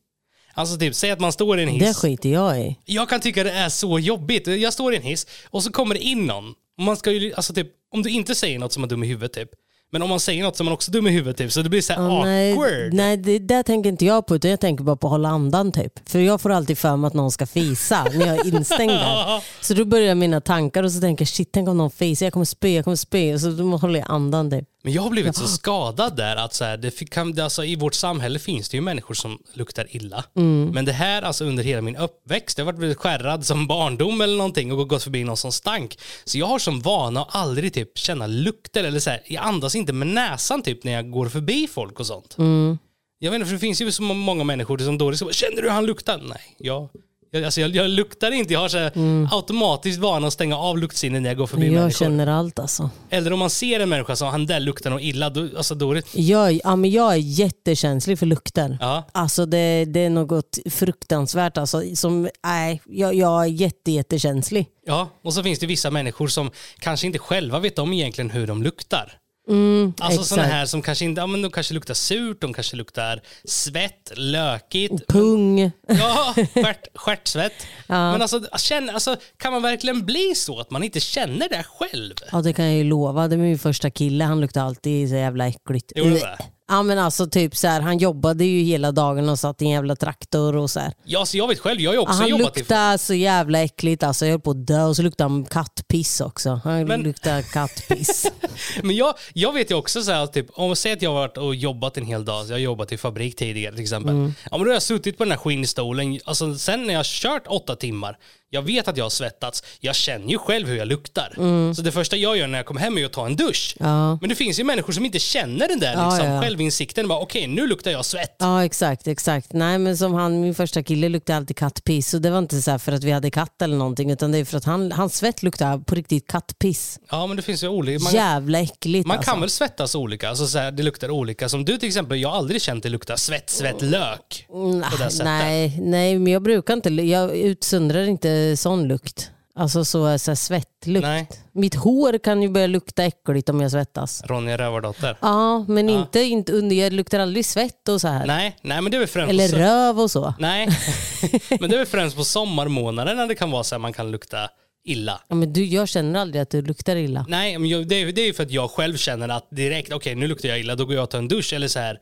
Alltså 0.54 0.78
typ, 0.78 0.94
säg 0.94 1.10
att 1.10 1.20
man 1.20 1.32
står 1.32 1.58
i 1.58 1.62
en 1.62 1.68
hiss. 1.68 1.82
Det 1.82 1.94
skiter 1.94 2.28
jag 2.28 2.60
i. 2.60 2.76
Jag 2.84 3.08
kan 3.08 3.20
tycka 3.20 3.44
det 3.44 3.52
är 3.52 3.68
så 3.68 3.98
jobbigt. 3.98 4.46
Jag 4.46 4.72
står 4.72 4.94
i 4.94 4.96
en 4.96 5.02
hiss 5.02 5.26
och 5.50 5.62
så 5.62 5.72
kommer 5.72 5.94
det 5.94 6.00
in 6.00 6.26
någon. 6.26 6.54
Man 6.80 6.96
ska 6.96 7.10
ju, 7.12 7.34
alltså 7.34 7.54
typ, 7.54 7.68
om 7.92 8.02
du 8.02 8.10
inte 8.10 8.34
säger 8.34 8.58
något 8.58 8.72
som 8.72 8.84
är 8.84 8.88
dum 8.88 9.04
i 9.04 9.06
huvudet 9.06 9.32
typ. 9.32 9.50
Men 9.92 10.02
om 10.02 10.08
man 10.08 10.20
säger 10.20 10.42
något 10.42 10.56
som 10.56 10.64
man 10.64 10.72
också 10.72 10.90
är 10.90 10.92
dum 10.92 11.06
i 11.06 11.10
huvudet 11.10 11.36
typ. 11.36 11.52
Så 11.52 11.62
det 11.62 11.68
blir 11.68 11.82
så 11.82 11.92
här 11.92 12.24
nej, 12.24 12.52
awkward. 12.52 12.92
nej 12.92 13.16
det 13.16 13.38
där 13.38 13.62
tänker 13.62 13.90
inte 13.90 14.04
jag 14.04 14.26
på 14.26 14.36
utan 14.36 14.50
jag 14.50 14.60
tänker 14.60 14.84
bara 14.84 14.96
på 14.96 15.06
att 15.06 15.10
hålla 15.10 15.28
andan 15.28 15.72
typ. 15.72 16.08
För 16.08 16.18
jag 16.18 16.40
får 16.40 16.50
alltid 16.50 16.78
för 16.78 16.96
mig 16.96 17.08
att 17.08 17.14
någon 17.14 17.30
ska 17.30 17.46
fisa 17.46 18.04
när 18.14 18.26
jag 18.26 18.46
är 18.46 18.54
instängd 18.56 18.92
där. 18.92 19.42
Så 19.64 19.74
då 19.74 19.84
börjar 19.84 20.14
mina 20.14 20.40
tankar 20.40 20.82
och 20.82 20.92
så 20.92 21.00
tänker 21.00 21.22
jag 21.22 21.28
shit 21.28 21.52
tänk 21.52 21.68
om 21.68 21.76
någon 21.76 21.90
fisar, 21.90 22.26
jag 22.26 22.32
kommer 22.32 22.46
spy, 22.46 22.74
jag 22.74 22.84
kommer 22.84 22.96
spy. 22.96 23.34
Och 23.34 23.40
så 23.40 23.50
då 23.50 23.76
håller 23.76 24.00
jag 24.00 24.10
andan 24.10 24.50
typ. 24.50 24.64
Men 24.86 24.92
jag 24.92 25.02
har 25.02 25.10
blivit 25.10 25.36
så 25.36 25.46
skadad 25.48 26.16
där 26.16 26.36
att 26.36 26.54
så 26.54 26.64
här, 26.64 26.76
det 26.76 26.90
fick- 26.90 27.10
kan, 27.10 27.32
det, 27.32 27.44
alltså, 27.44 27.64
i 27.64 27.76
vårt 27.76 27.94
samhälle 27.94 28.38
finns 28.38 28.68
det 28.68 28.76
ju 28.76 28.80
människor 28.80 29.14
som 29.14 29.38
luktar 29.52 29.96
illa. 29.96 30.24
Mm. 30.36 30.70
Men 30.74 30.84
det 30.84 30.92
här 30.92 31.22
alltså 31.22 31.44
under 31.44 31.64
hela 31.64 31.82
min 31.82 31.96
uppväxt, 31.96 32.58
jag 32.58 32.64
har 32.64 32.72
varit 32.72 32.96
skärrad 32.96 33.46
som 33.46 33.66
barndom 33.66 34.20
eller 34.20 34.36
någonting 34.36 34.72
och 34.72 34.88
gått 34.88 35.02
förbi 35.02 35.24
någon 35.24 35.36
som 35.36 35.52
stank. 35.52 35.98
Så 36.24 36.38
jag 36.38 36.46
har 36.46 36.58
som 36.58 36.80
vana 36.80 37.22
att 37.22 37.34
aldrig 37.34 37.74
typ 37.74 37.98
känna 37.98 38.26
lukter 38.26 38.84
eller 38.84 39.00
så 39.00 39.10
här, 39.10 39.22
jag 39.26 39.44
andas 39.44 39.74
inte 39.74 39.92
med 39.92 40.08
näsan 40.08 40.62
typ 40.62 40.84
när 40.84 40.92
jag 40.92 41.10
går 41.10 41.28
förbi 41.28 41.68
folk 41.72 42.00
och 42.00 42.06
sånt. 42.06 42.38
Mm. 42.38 42.78
Jag 43.18 43.30
vet 43.30 43.36
inte, 43.36 43.46
för 43.46 43.54
det 43.54 43.60
finns 43.60 43.80
ju 43.80 43.92
så 43.92 44.02
många 44.02 44.44
människor 44.44 44.78
som 44.78 44.98
då 44.98 45.10
liksom, 45.10 45.32
känner 45.32 45.56
du 45.56 45.62
hur 45.62 45.74
han 45.74 45.86
luktar? 45.86 46.18
Nej, 46.18 46.56
jag, 46.58 46.88
jag, 47.36 47.44
alltså 47.44 47.60
jag, 47.60 47.76
jag 47.76 47.90
luktar 47.90 48.30
inte. 48.30 48.52
Jag 48.52 48.60
har 48.60 48.68
så 48.68 48.78
här 48.78 48.92
automatiskt 49.32 49.98
vana 49.98 50.26
att 50.26 50.32
stänga 50.32 50.56
av 50.58 50.78
luktsinnet 50.78 51.22
när 51.22 51.30
jag 51.30 51.36
går 51.36 51.46
förbi 51.46 51.62
Mm. 51.66 51.74
Jag 51.74 51.82
människor. 51.82 52.04
känner 52.04 52.26
allt 52.26 52.58
alltså. 52.58 52.90
Eller 53.10 53.32
om 53.32 53.38
man 53.38 53.50
ser 53.50 53.80
en 53.80 53.88
människa 53.88 54.16
som 54.16 54.28
han 54.28 54.46
där 54.46 54.60
luktar 54.60 54.90
nog 54.90 55.00
illa, 55.02 55.30
då, 55.30 55.48
alltså 55.56 55.74
då 55.74 55.90
är 55.90 55.94
det... 55.94 56.02
Jag, 56.14 56.60
ja, 56.64 56.76
men 56.76 56.90
jag 56.90 57.12
är 57.12 57.16
jättekänslig 57.16 58.18
för 58.18 58.26
lukter. 58.26 58.78
Ja. 58.80 59.04
Alltså 59.12 59.46
det, 59.46 59.84
det 59.84 60.00
är 60.00 60.10
något 60.10 60.58
fruktansvärt. 60.70 61.56
Alltså, 61.58 61.82
som, 61.94 62.28
nej, 62.44 62.82
jag, 62.86 63.14
jag 63.14 63.42
är 63.42 63.46
jätte, 63.48 63.90
jättekänslig. 63.90 64.66
Ja, 64.86 65.08
och 65.24 65.34
så 65.34 65.42
finns 65.42 65.58
det 65.58 65.66
vissa 65.66 65.90
människor 65.90 66.28
som 66.28 66.50
kanske 66.78 67.06
inte 67.06 67.18
själva 67.18 67.58
vet 67.58 67.78
om 67.78 67.92
egentligen 67.92 68.30
hur 68.30 68.46
de 68.46 68.62
luktar. 68.62 69.12
Mm, 69.48 69.92
Alltså 70.00 70.24
sådana 70.24 70.48
här 70.48 70.66
som 70.66 70.82
kanske 70.82 71.04
inte, 71.04 71.20
ja 71.20 71.26
men 71.26 71.42
de 71.42 71.50
kanske 71.50 71.74
luktar 71.74 71.94
surt, 71.94 72.40
de 72.40 72.52
kanske 72.54 72.76
luktar 72.76 73.20
svett, 73.44 74.12
lökigt. 74.16 75.06
Pung. 75.06 75.70
Ja, 75.88 76.34
stjärt, 76.54 76.86
stjärtsvett. 76.94 77.52
Men 77.88 78.22
alltså, 78.22 78.40
känn, 78.58 78.90
alltså, 78.90 79.16
kan 79.36 79.52
man 79.52 79.62
verkligen 79.62 80.06
bli 80.06 80.32
så 80.36 80.60
att 80.60 80.70
man 80.70 80.82
inte 80.84 81.00
känner 81.00 81.48
det 81.48 81.64
själv? 81.78 82.14
Ja 82.32 82.42
det 82.42 82.52
kan 82.52 82.64
jag 82.64 82.74
ju 82.74 82.84
lova. 82.84 83.28
Det 83.28 83.34
är 83.34 83.38
min 83.38 83.58
första 83.58 83.90
kille. 83.90 84.24
Han 84.24 84.40
luktar 84.40 84.60
alltid 84.64 85.08
så 85.08 85.14
jävla 85.14 85.46
äckligt. 85.48 85.92
Gjorde 85.96 86.10
det? 86.10 86.38
Ja 86.68 86.82
men 86.82 86.98
alltså 86.98 87.26
typ 87.26 87.56
så 87.56 87.68
här, 87.68 87.80
han 87.80 87.98
jobbade 87.98 88.44
ju 88.44 88.62
hela 88.62 88.92
dagen 88.92 89.28
och 89.28 89.38
satt 89.38 89.62
i 89.62 89.64
en 89.64 89.70
jävla 89.70 89.96
traktor 89.96 90.56
och 90.56 90.70
så 90.70 90.80
här. 90.80 90.92
Ja, 91.04 91.26
så 91.26 91.36
jag 91.36 91.48
vet 91.48 91.58
själv, 91.58 91.80
jag 91.80 91.90
har 91.90 91.94
ju 91.94 92.00
också 92.00 92.14
han 92.14 92.28
jobbat 92.28 92.56
i... 92.56 92.60
luktade 92.60 92.98
så 92.98 93.14
jävla 93.14 93.62
äckligt 93.62 94.02
alltså. 94.02 94.24
Jag 94.26 94.32
höll 94.32 94.40
på 94.40 94.50
att 94.50 94.66
dö 94.66 94.82
och 94.82 94.96
så 94.96 95.02
luktade 95.02 95.30
han 95.30 95.44
kattpiss 95.44 96.20
också. 96.20 96.60
Han 96.64 96.84
Men- 96.84 97.00
luktade 97.02 97.42
kattpiss. 97.42 98.26
Men 98.82 98.96
jag, 98.96 99.14
jag 99.32 99.52
vet 99.52 99.70
ju 99.70 99.74
också 99.74 100.02
så 100.02 100.12
här, 100.12 100.26
typ, 100.26 100.46
om 100.52 100.66
man 100.66 100.76
säger 100.76 100.96
att 100.96 101.02
jag 101.02 101.10
har 101.10 101.20
varit 101.20 101.36
och 101.36 101.54
jobbat 101.54 101.96
en 101.96 102.06
hel 102.06 102.24
dag, 102.24 102.46
jag 102.46 102.54
har 102.54 102.58
jobbat 102.58 102.92
i 102.92 102.96
fabrik 102.96 103.36
tidigare 103.36 103.74
till 103.74 103.82
exempel. 103.82 104.14
Mm. 104.14 104.34
Ja, 104.50 104.56
men 104.56 104.60
då 104.60 104.66
har 104.66 104.72
jag 104.74 104.82
suttit 104.82 105.18
på 105.18 105.24
den 105.24 105.30
här 105.30 105.38
skinnstolen, 105.38 106.20
alltså, 106.24 106.54
sen 106.54 106.82
när 106.86 106.92
jag 106.92 106.98
har 106.98 107.04
kört 107.04 107.46
åtta 107.46 107.76
timmar, 107.76 108.18
jag 108.50 108.62
vet 108.62 108.88
att 108.88 108.96
jag 108.96 109.04
har 109.04 109.10
svettats, 109.10 109.62
jag 109.80 109.94
känner 109.94 110.28
ju 110.28 110.38
själv 110.38 110.68
hur 110.68 110.76
jag 110.76 110.88
luktar. 110.88 111.72
Så 111.74 111.82
det 111.82 111.92
första 111.92 112.16
jag 112.16 112.36
gör 112.36 112.46
när 112.46 112.58
jag 112.58 112.66
kommer 112.66 112.80
hem 112.80 112.98
är 112.98 113.04
att 113.04 113.12
ta 113.12 113.26
en 113.26 113.36
dusch. 113.36 113.76
Mm. 113.80 113.92
Ja. 113.92 114.18
Men 114.20 114.28
det 114.28 114.34
finns 114.34 114.60
ju 114.60 114.64
människor 114.64 114.92
som 114.92 115.04
inte 115.04 115.18
känner 115.18 115.68
den 115.68 115.80
där 115.80 115.92
Ja, 115.94 116.10
liksom, 116.10 116.30
ja. 116.32 116.42
självinsikten, 116.42 117.08
bara 117.08 117.18
okej 117.18 117.46
nu 117.46 117.66
luktar 117.66 117.90
jag 117.90 118.04
svett. 118.04 118.36
Ja 118.38 118.64
exakt, 118.64 119.06
exakt. 119.06 119.52
Nej 119.52 119.78
men 119.78 119.96
som 119.96 120.14
han, 120.14 120.40
min 120.40 120.54
första 120.54 120.82
kille 120.82 121.08
luktade 121.08 121.36
alltid 121.36 121.56
kattpiss 121.56 122.14
och 122.14 122.20
det 122.20 122.30
var 122.30 122.38
inte 122.38 122.62
så 122.62 122.70
här 122.70 122.78
för 122.78 122.92
att 122.92 123.04
vi 123.04 123.10
hade 123.10 123.30
katt 123.30 123.62
eller 123.62 123.76
någonting 123.76 124.10
utan 124.10 124.32
det 124.32 124.38
är 124.38 124.44
för 124.44 124.56
att 124.58 124.64
han, 124.64 124.92
hans 124.92 125.16
svett 125.16 125.42
luktade 125.42 125.84
på 125.84 125.94
riktigt 125.94 126.26
kattpiss. 126.28 126.98
Ja 127.10 127.26
men 127.26 127.36
det 127.36 127.42
finns 127.42 127.64
ju 127.64 127.68
olika, 127.68 128.04
man, 128.04 128.12
Jävla 128.12 128.60
äckligt 128.60 129.06
man 129.06 129.16
alltså. 129.16 129.30
kan 129.30 129.40
väl 129.40 129.50
svettas 129.50 129.94
olika, 129.94 130.28
alltså, 130.28 130.46
så 130.46 130.58
här, 130.58 130.72
det 130.72 130.82
luktar 130.82 131.10
olika. 131.10 131.48
Som 131.48 131.64
du 131.64 131.76
till 131.78 131.88
exempel, 131.88 132.20
jag 132.20 132.28
har 132.28 132.36
aldrig 132.36 132.62
känt 132.62 132.82
det 132.82 132.88
lukta 132.88 133.16
svett, 133.16 133.50
svett, 133.50 133.82
lök. 133.82 134.46
På 134.48 134.82
det 134.98 135.10
sättet. 135.10 135.24
Nej, 135.24 135.78
nej, 135.80 136.18
men 136.18 136.32
jag 136.32 136.42
brukar 136.42 136.74
inte, 136.74 136.88
jag 136.88 137.36
utsöndrar 137.36 138.04
inte 138.04 138.35
sån 138.56 138.88
lukt. 138.88 139.30
Alltså 139.58 139.84
så, 139.84 140.18
så 140.18 140.30
här 140.30 140.34
svettlukt. 140.34 141.06
Nej. 141.06 141.28
Mitt 141.52 141.74
hår 141.74 142.18
kan 142.18 142.42
ju 142.42 142.48
börja 142.48 142.66
lukta 142.66 143.04
äckligt 143.04 143.48
om 143.48 143.60
jag 143.60 143.70
svettas. 143.70 144.22
Ronja 144.26 144.58
Rövardotter. 144.58 145.16
Ja, 145.20 145.64
men 145.68 145.88
Inte, 145.88 146.20
inte 146.20 146.52
under, 146.52 146.76
jag 146.76 146.92
luktar 146.92 147.18
aldrig 147.18 147.46
svett 147.46 147.88
och 147.88 148.00
så 148.00 148.08
här. 148.08 148.26
Nej, 148.26 148.56
nej 148.62 148.80
men 148.80 148.90
det 148.90 148.96
är 148.96 148.98
väl 148.98 149.08
främst 149.08 149.30
Eller 149.30 149.48
röv 149.48 150.00
och 150.00 150.10
så. 150.10 150.34
Nej, 150.38 150.68
men 151.60 151.70
det 151.70 151.76
är 151.76 151.78
väl 151.78 151.86
främst 151.86 152.16
på 152.16 152.24
sommarmånaderna 152.24 153.26
det 153.26 153.34
kan 153.34 153.50
vara 153.50 153.64
så 153.64 153.74
att 153.74 153.80
man 153.80 153.92
kan 153.92 154.10
lukta 154.10 154.48
illa. 154.84 155.20
Ja, 155.28 155.34
men 155.34 155.52
du, 155.52 155.64
jag 155.64 155.88
känner 155.88 156.20
aldrig 156.20 156.42
att 156.42 156.50
du 156.50 156.62
luktar 156.62 156.96
illa. 156.96 157.26
Nej, 157.28 157.58
men 157.58 157.70
jag, 157.70 157.88
det, 157.88 158.02
är, 158.02 158.12
det 158.12 158.20
är 158.20 158.26
ju 158.26 158.34
för 158.34 158.42
att 158.42 158.50
jag 158.50 158.70
själv 158.70 158.96
känner 158.96 159.28
att 159.28 159.48
direkt, 159.50 159.92
okej 159.92 160.14
nu 160.14 160.26
luktar 160.26 160.48
jag 160.48 160.60
illa, 160.60 160.74
då 160.74 160.84
går 160.84 160.94
jag 160.94 161.02
och 161.02 161.10
tar 161.10 161.18
en 161.18 161.28
dusch 161.28 161.52
eller 161.52 161.68
så 161.68 161.78
här. 161.78 161.98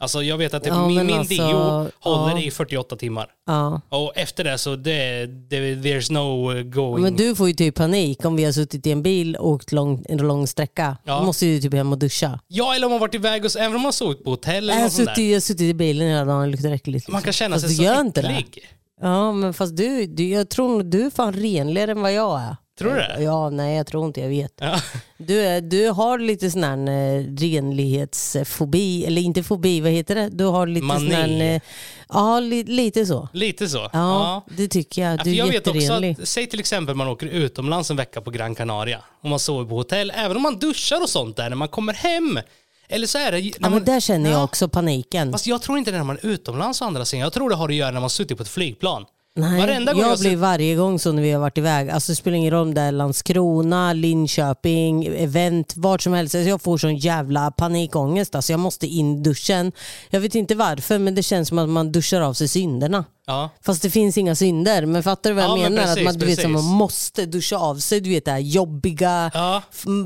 Alltså 0.00 0.22
jag 0.22 0.38
vet 0.38 0.54
att 0.54 0.62
det, 0.64 0.68
Ja, 0.68 0.88
min, 0.88 1.06
min 1.06 1.18
alltså, 1.18 1.34
deo 1.34 1.90
håller 2.00 2.32
ja. 2.32 2.40
i 2.40 2.50
48 2.50 2.96
timmar. 2.96 3.26
Ja. 3.46 3.80
Och 3.88 4.12
efter 4.16 4.44
det 4.44 4.58
så 4.58 4.76
det, 4.76 5.26
det, 5.26 5.74
there's 5.74 6.12
no 6.12 6.62
going. 6.70 7.02
Men 7.02 7.16
du 7.16 7.34
får 7.34 7.48
ju 7.48 7.54
typ 7.54 7.74
panik 7.74 8.24
om 8.24 8.36
vi 8.36 8.44
har 8.44 8.52
suttit 8.52 8.86
i 8.86 8.90
en 8.90 9.02
bil 9.02 9.36
och 9.36 9.48
åkt 9.48 9.72
lång, 9.72 10.04
en 10.08 10.18
lång 10.18 10.46
sträcka. 10.46 10.96
Ja. 11.04 11.18
Då 11.18 11.24
måste 11.26 11.46
ju 11.46 11.60
typ 11.60 11.74
hem 11.74 11.92
och 11.92 11.98
duscha. 11.98 12.40
Ja, 12.48 12.74
eller 12.74 12.86
om 12.86 12.90
man 12.92 13.00
varit 13.00 13.14
iväg 13.14 13.44
och 13.44 13.56
även 13.56 13.76
om 13.76 13.82
man 13.82 13.92
sovit 13.92 14.24
på 14.24 14.30
hotell 14.30 14.70
eller 14.70 14.80
Jag 14.80 14.92
suttit, 14.92 15.18
jag 15.18 15.36
har 15.36 15.40
suttit 15.40 15.60
i 15.60 15.74
bilen 15.74 16.08
hela 16.08 16.24
dagen 16.24 16.40
och 16.40 16.48
luktar 16.48 16.70
äckligt. 16.70 17.08
Man 17.08 17.22
kan 17.22 17.32
känna 17.32 17.56
Fast 17.56 17.76
sig 17.76 17.86
du 17.86 17.94
så 17.94 18.28
äcklig. 18.30 18.68
Ja, 19.00 19.32
men 19.32 19.54
fast 19.54 19.76
du, 19.76 20.06
du, 20.06 20.28
jag 20.28 20.48
tror 20.48 20.82
du 20.82 21.06
är 21.06 21.10
fan 21.10 21.32
renligare 21.32 21.90
än 21.90 22.00
vad 22.00 22.12
jag 22.12 22.40
är. 22.40 22.56
Tror 22.78 22.90
du 22.94 22.96
det? 22.96 23.16
Ja, 23.22 23.50
nej 23.50 23.76
jag 23.76 23.86
tror 23.86 24.06
inte 24.06 24.20
jag 24.20 24.28
vet. 24.28 24.52
Ja. 24.60 24.80
Du, 25.20 25.40
är, 25.40 25.60
du 25.60 25.88
har 25.90 26.18
lite 26.18 26.50
sån 26.50 26.64
här 26.64 26.76
eh, 26.88 27.24
renlighetsfobi, 28.02 29.04
eller 29.06 29.22
inte 29.22 29.42
fobi, 29.42 29.80
vad 29.80 29.90
heter 29.92 30.14
det? 30.14 30.28
Du 30.28 30.44
har 30.44 30.66
lite 30.66 30.86
Mani. 30.86 31.00
sån 31.00 31.14
här, 31.14 31.54
eh, 31.54 31.60
ja 32.08 32.40
li, 32.40 32.64
lite 32.64 33.06
så. 33.06 33.28
Lite 33.32 33.68
så. 33.68 33.90
Ja, 33.92 34.44
det 34.56 34.68
tycker 34.68 35.02
jag. 35.02 35.12
Ja, 35.20 35.24
Du 35.24 35.30
är 35.30 35.34
jag 35.34 35.46
vet 35.46 35.66
också 35.66 35.92
att, 35.92 36.28
säg 36.28 36.46
till 36.46 36.60
exempel 36.60 36.94
man 36.94 37.08
åker 37.08 37.26
utomlands 37.26 37.90
en 37.90 37.96
vecka 37.96 38.20
på 38.20 38.30
Gran 38.30 38.54
Canaria 38.54 39.00
och 39.22 39.28
man 39.30 39.38
sover 39.38 39.64
på 39.64 39.74
hotell, 39.76 40.12
även 40.16 40.36
om 40.36 40.42
man 40.42 40.58
duschar 40.58 41.02
och 41.02 41.08
sånt 41.10 41.36
där 41.36 41.48
när 41.48 41.56
man 41.56 41.68
kommer 41.68 41.92
hem. 41.92 42.38
Eller 42.88 43.06
så 43.06 43.18
är 43.18 43.32
det... 43.32 43.38
Ja, 43.40 43.52
men 43.60 43.70
man, 43.70 43.84
där 43.84 44.00
känner 44.00 44.30
jag 44.30 44.38
Ja. 44.40 44.44
också 44.44 44.68
paniken. 44.68 45.32
Fast 45.32 45.46
jag 45.46 45.62
tror 45.62 45.78
inte 45.78 45.90
det 45.90 45.94
är 45.96 45.98
när 45.98 46.04
man 46.06 46.18
är 46.22 46.26
utomlands 46.26 46.82
å 46.82 46.84
andra 46.84 47.04
sidan. 47.04 47.20
Jag 47.22 47.32
tror 47.32 47.50
det 47.50 47.56
har 47.56 47.68
att 47.68 47.74
göra 47.74 47.90
när 47.90 48.00
man 48.00 48.10
suttit 48.10 48.36
på 48.36 48.42
ett 48.42 48.48
flygplan. 48.48 49.04
Nej, 49.38 49.60
Varenda 49.60 49.92
gång 49.92 50.02
jag 50.02 50.10
jag 50.10 50.18
blir 50.18 50.30
sett- 50.30 50.38
varje 50.38 50.74
gång 50.74 50.98
när 51.12 51.22
vi 51.22 51.30
har 51.30 51.40
varit 51.40 51.58
iväg. 51.58 51.90
Alltså 51.90 52.12
det 52.12 52.16
spelar 52.16 52.36
ingen 52.36 52.50
roll 52.50 52.62
om 52.68 52.74
det 52.74 52.80
är 52.80 52.92
Landskrona, 52.92 53.92
Linköping, 53.92 55.06
event, 55.06 55.72
vart 55.76 56.02
som 56.02 56.12
helst. 56.12 56.34
Alltså, 56.34 56.48
jag 56.48 56.62
får 56.62 56.78
sån 56.78 56.96
jävla 56.96 57.50
panikångest. 57.50 58.34
Alltså 58.34 58.52
jag 58.52 58.60
måste 58.60 58.86
in 58.86 59.18
i 59.18 59.22
duschen. 59.22 59.72
Jag 60.10 60.20
vet 60.20 60.34
inte 60.34 60.54
varför 60.54 60.98
men 60.98 61.14
det 61.14 61.22
känns 61.22 61.48
som 61.48 61.58
att 61.58 61.68
man 61.68 61.92
duschar 61.92 62.20
av 62.20 62.32
sig 62.34 62.48
synderna. 62.48 63.04
Ja. 63.28 63.50
Fast 63.64 63.82
det 63.82 63.90
finns 63.90 64.18
inga 64.18 64.34
synder. 64.34 64.86
Men 64.86 65.02
fattar 65.02 65.30
du 65.30 65.34
vad 65.34 65.44
jag 65.44 65.50
Ja, 65.58 65.62
men 65.62 65.74
menar? 65.74 65.86
precis, 65.86 65.98
att 65.98 66.04
man, 66.04 66.18
du 66.18 66.26
vet, 66.26 66.40
som 66.42 66.52
man 66.52 66.64
måste 66.64 67.26
duscha 67.26 67.56
av 67.56 67.76
sig. 67.76 68.00
Du 68.00 68.10
vet 68.10 68.24
det 68.24 68.30
här 68.30 68.38
jobbiga, 68.38 69.30
Ja. 69.34 69.62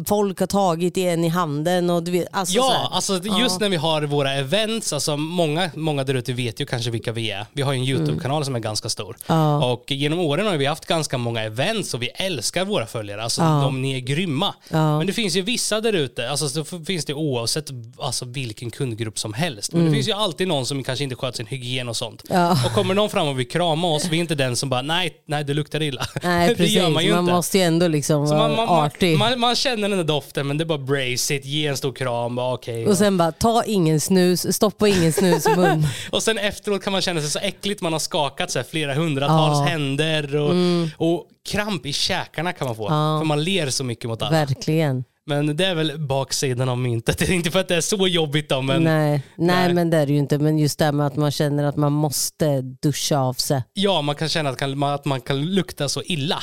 folk 0.07 0.41
har 0.41 0.47
tagit 0.47 0.99
en 0.99 1.25
i 1.25 1.29
handen 1.29 1.91
och 1.91 2.03
du 2.03 2.11
vet. 2.11 2.29
Alltså, 2.33 2.53
så 2.53 2.59
Ja, 2.59 2.73
här. 2.73 2.97
alltså 2.97 3.21
just 3.41 3.61
när 3.61 3.69
vi 3.69 3.77
har 3.77 4.03
våra 4.03 4.35
events, 4.35 4.93
alltså 4.93 5.17
många, 5.17 5.71
många 5.75 6.05
där 6.05 6.15
ute 6.15 6.33
vet 6.33 6.61
ju 6.61 6.67
kanske 6.67 6.91
vilka 6.91 7.13
vi 7.13 7.31
är. 7.31 7.47
Vi 7.53 7.63
har 7.63 7.73
ju 7.73 7.79
en 7.79 7.85
YouTube-kanal 7.85 8.45
som 8.45 8.55
är 8.55 8.61
ganska 8.61 8.89
stor. 8.89 9.17
Mm. 9.27 9.63
Och 9.63 9.85
genom 9.91 10.19
åren 10.19 10.47
har 10.47 10.57
vi 10.57 10.67
haft 10.67 10.87
ganska 10.87 11.19
många 11.19 11.43
events 11.43 11.95
och 11.95 12.03
vi 12.03 12.09
älskar 12.09 12.65
våra 12.65 12.87
följare. 12.87 13.23
Alltså 13.25 13.41
de, 13.43 13.83
ni 13.83 13.95
är 13.97 14.01
grymma. 14.01 14.55
Men 14.69 15.07
det 15.07 15.13
finns 15.13 15.37
ju 15.37 15.43
vissa 15.43 15.81
där 15.81 15.93
ute, 15.93 16.31
alltså 16.31 16.49
så 16.49 16.65
finns 16.85 17.05
det 17.05 17.15
oavsett 17.15 17.71
alltså, 17.99 18.25
vilken 18.25 18.71
kundgrupp 18.71 19.19
som 19.19 19.33
helst. 19.35 19.73
Men 19.73 19.85
det 19.85 19.93
finns 19.93 20.09
ju 20.09 20.13
alltid 20.13 20.49
någon 20.49 20.67
som 20.67 20.85
kanske 20.85 21.05
inte 21.05 21.17
sköter 21.17 21.37
sin 21.37 21.47
hygien 21.47 21.89
och 21.89 21.97
sånt. 21.97 22.23
Mm. 22.31 22.51
Och 22.53 22.73
kommer 22.75 22.95
någon 22.95 23.11
fram 23.13 23.29
och 23.29 23.39
vill 23.39 23.49
krama 23.49 23.89
oss, 23.89 24.09
vi 24.11 24.17
är 24.17 24.21
inte 24.21 24.35
den 24.35 24.57
som 24.57 24.69
bara 24.69 24.83
nej, 24.83 25.13
nej 25.27 25.45
det 25.45 25.55
luktar 25.55 25.83
illa. 25.83 26.07
Nej 26.23 26.49
det 26.49 26.55
precis, 26.55 26.75
gör 26.75 26.83
man 26.83 26.93
man, 26.93 27.05
ju 27.05 27.19
inte. 27.19 27.33
måste 27.33 27.59
ju 27.59 27.65
ändå 27.65 27.89
liksom 27.89 28.27
Så 28.27 28.35
vara 28.35 28.49
man, 28.49 28.57
man, 28.57 28.67
man, 28.67 28.85
artig. 28.87 29.19
man, 29.19 29.41
man 29.41 29.55
känner 29.55 29.89
den 29.89 29.99
där 29.99 30.05
doften 30.05 30.47
men 30.47 30.59
det 30.59 30.65
är 30.65 30.67
bara 30.67 30.79
brace 30.79 31.35
it, 31.35 31.45
ge 31.45 31.67
en 31.67 31.77
stor 31.77 31.93
kram, 31.93 32.35
bara 32.37 32.55
okej. 32.55 32.87
och 32.87 32.99
sen 32.99 33.17
bara, 33.19 33.33
ta 33.33 33.65
ingen 33.65 34.01
snus, 34.01 34.55
stoppa 34.57 34.89
ingen 34.89 35.13
snus 35.13 35.47
i 35.47 35.57
mun. 35.57 35.87
Och 36.11 36.23
sen 36.23 36.39
efteråt 36.39 36.83
kan 36.85 36.93
man 36.93 37.03
känna 37.03 37.21
sig 37.21 37.31
så 37.31 37.39
äckligt, 37.39 37.81
man 37.83 37.93
har 37.93 38.01
skakat 38.01 38.51
så 38.51 38.59
här 38.59 38.67
flera 38.71 38.95
hundratals 38.95 39.59
Ja. 39.59 39.65
händer 39.65 40.37
och, 40.37 40.55
och 40.97 41.27
kramp 41.49 41.87
i 41.87 41.93
käkarna 41.93 42.53
kan 42.53 42.67
man 42.67 42.77
få. 42.77 42.83
Ja. 42.85 43.19
För 43.21 43.25
man 43.25 43.45
ler 43.45 43.71
så 43.71 43.85
mycket 43.85 44.05
mot 44.05 44.23
alla. 44.23 44.31
Verkligen. 44.31 45.05
Men 45.27 45.57
det 45.57 45.67
är 45.67 45.75
väl 45.75 45.99
baksidan 45.99 46.69
av 46.69 46.79
myntet. 46.79 47.19
Det 47.23 47.29
är 47.29 47.33
inte 47.33 47.51
för 47.51 47.61
att 47.61 47.69
det 47.69 47.77
är 47.77 47.81
så 47.81 48.09
jobbigt 48.09 48.49
då, 48.49 48.63
men 48.63 48.85
nej, 48.85 49.11
nej, 49.11 49.23
nej. 49.37 49.75
men 49.75 49.91
det 49.91 49.97
är 49.97 50.07
det 50.07 50.13
ju 50.13 50.19
inte. 50.19 50.39
Men 50.39 50.59
just 50.59 50.79
det 50.79 50.85
här 50.85 50.93
med 50.93 51.07
att 51.07 51.17
man 51.17 51.31
känner 51.31 51.65
att 51.65 51.77
man 51.77 51.93
måste 51.93 52.61
duscha 52.61 53.19
av 53.19 53.35
sig. 53.35 53.63
ja, 53.73 54.03
man 54.03 54.15
kan 54.15 54.29
känna 54.29 54.51
att, 54.51 54.59
kan, 54.59 54.83
att 54.83 55.05
man 55.05 55.21
kan 55.21 55.45
lukta 55.45 55.89
så 55.89 56.03
illa. 56.03 56.43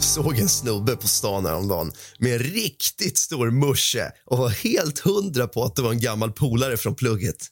Såg 0.00 0.38
en 0.38 0.48
snubbe 0.48 0.96
på 0.96 1.08
stan 1.08 1.46
häromdagen 1.46 1.92
med 2.18 2.32
en 2.32 2.38
riktigt 2.38 3.18
stor 3.18 3.50
musche 3.50 4.12
och 4.26 4.38
var 4.38 4.48
helt 4.48 4.98
hundra 4.98 5.46
på 5.46 5.64
att 5.64 5.76
det 5.76 5.82
var 5.82 5.90
en 5.90 6.00
gammal 6.00 6.32
polare 6.32 6.76
från 6.76 6.94
plugget. 6.94 7.46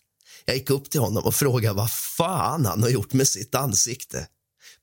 Jag 0.45 0.57
gick 0.57 0.71
upp 0.71 0.91
till 0.91 1.01
honom 1.01 1.25
och 1.25 1.35
frågade 1.35 1.75
vad 1.75 1.91
fan 1.93 2.67
han 2.67 2.83
har 2.83 2.91
gjort 2.91 3.13
med 3.13 3.29
sitt 3.29 3.55
ansikte. 3.55 4.27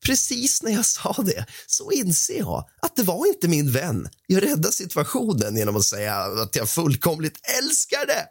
Precis 0.06 0.64
när 0.64 0.72
jag 0.72 0.86
sa 0.86 1.16
det 1.26 1.46
så 1.68 1.92
inser 1.92 2.38
jag 2.38 2.66
att 2.82 2.96
det 2.96 3.04
var 3.04 3.28
inte 3.28 3.48
min 3.48 3.72
vän. 3.72 4.10
Jag 4.28 4.44
räddade 4.44 4.72
situationen 4.72 5.58
genom 5.58 5.76
att 5.76 5.86
säga 5.86 6.16
att 6.16 6.56
jag 6.56 6.70
fullkomligt 6.70 7.38
älskar 7.60 8.06
det. 8.08 8.26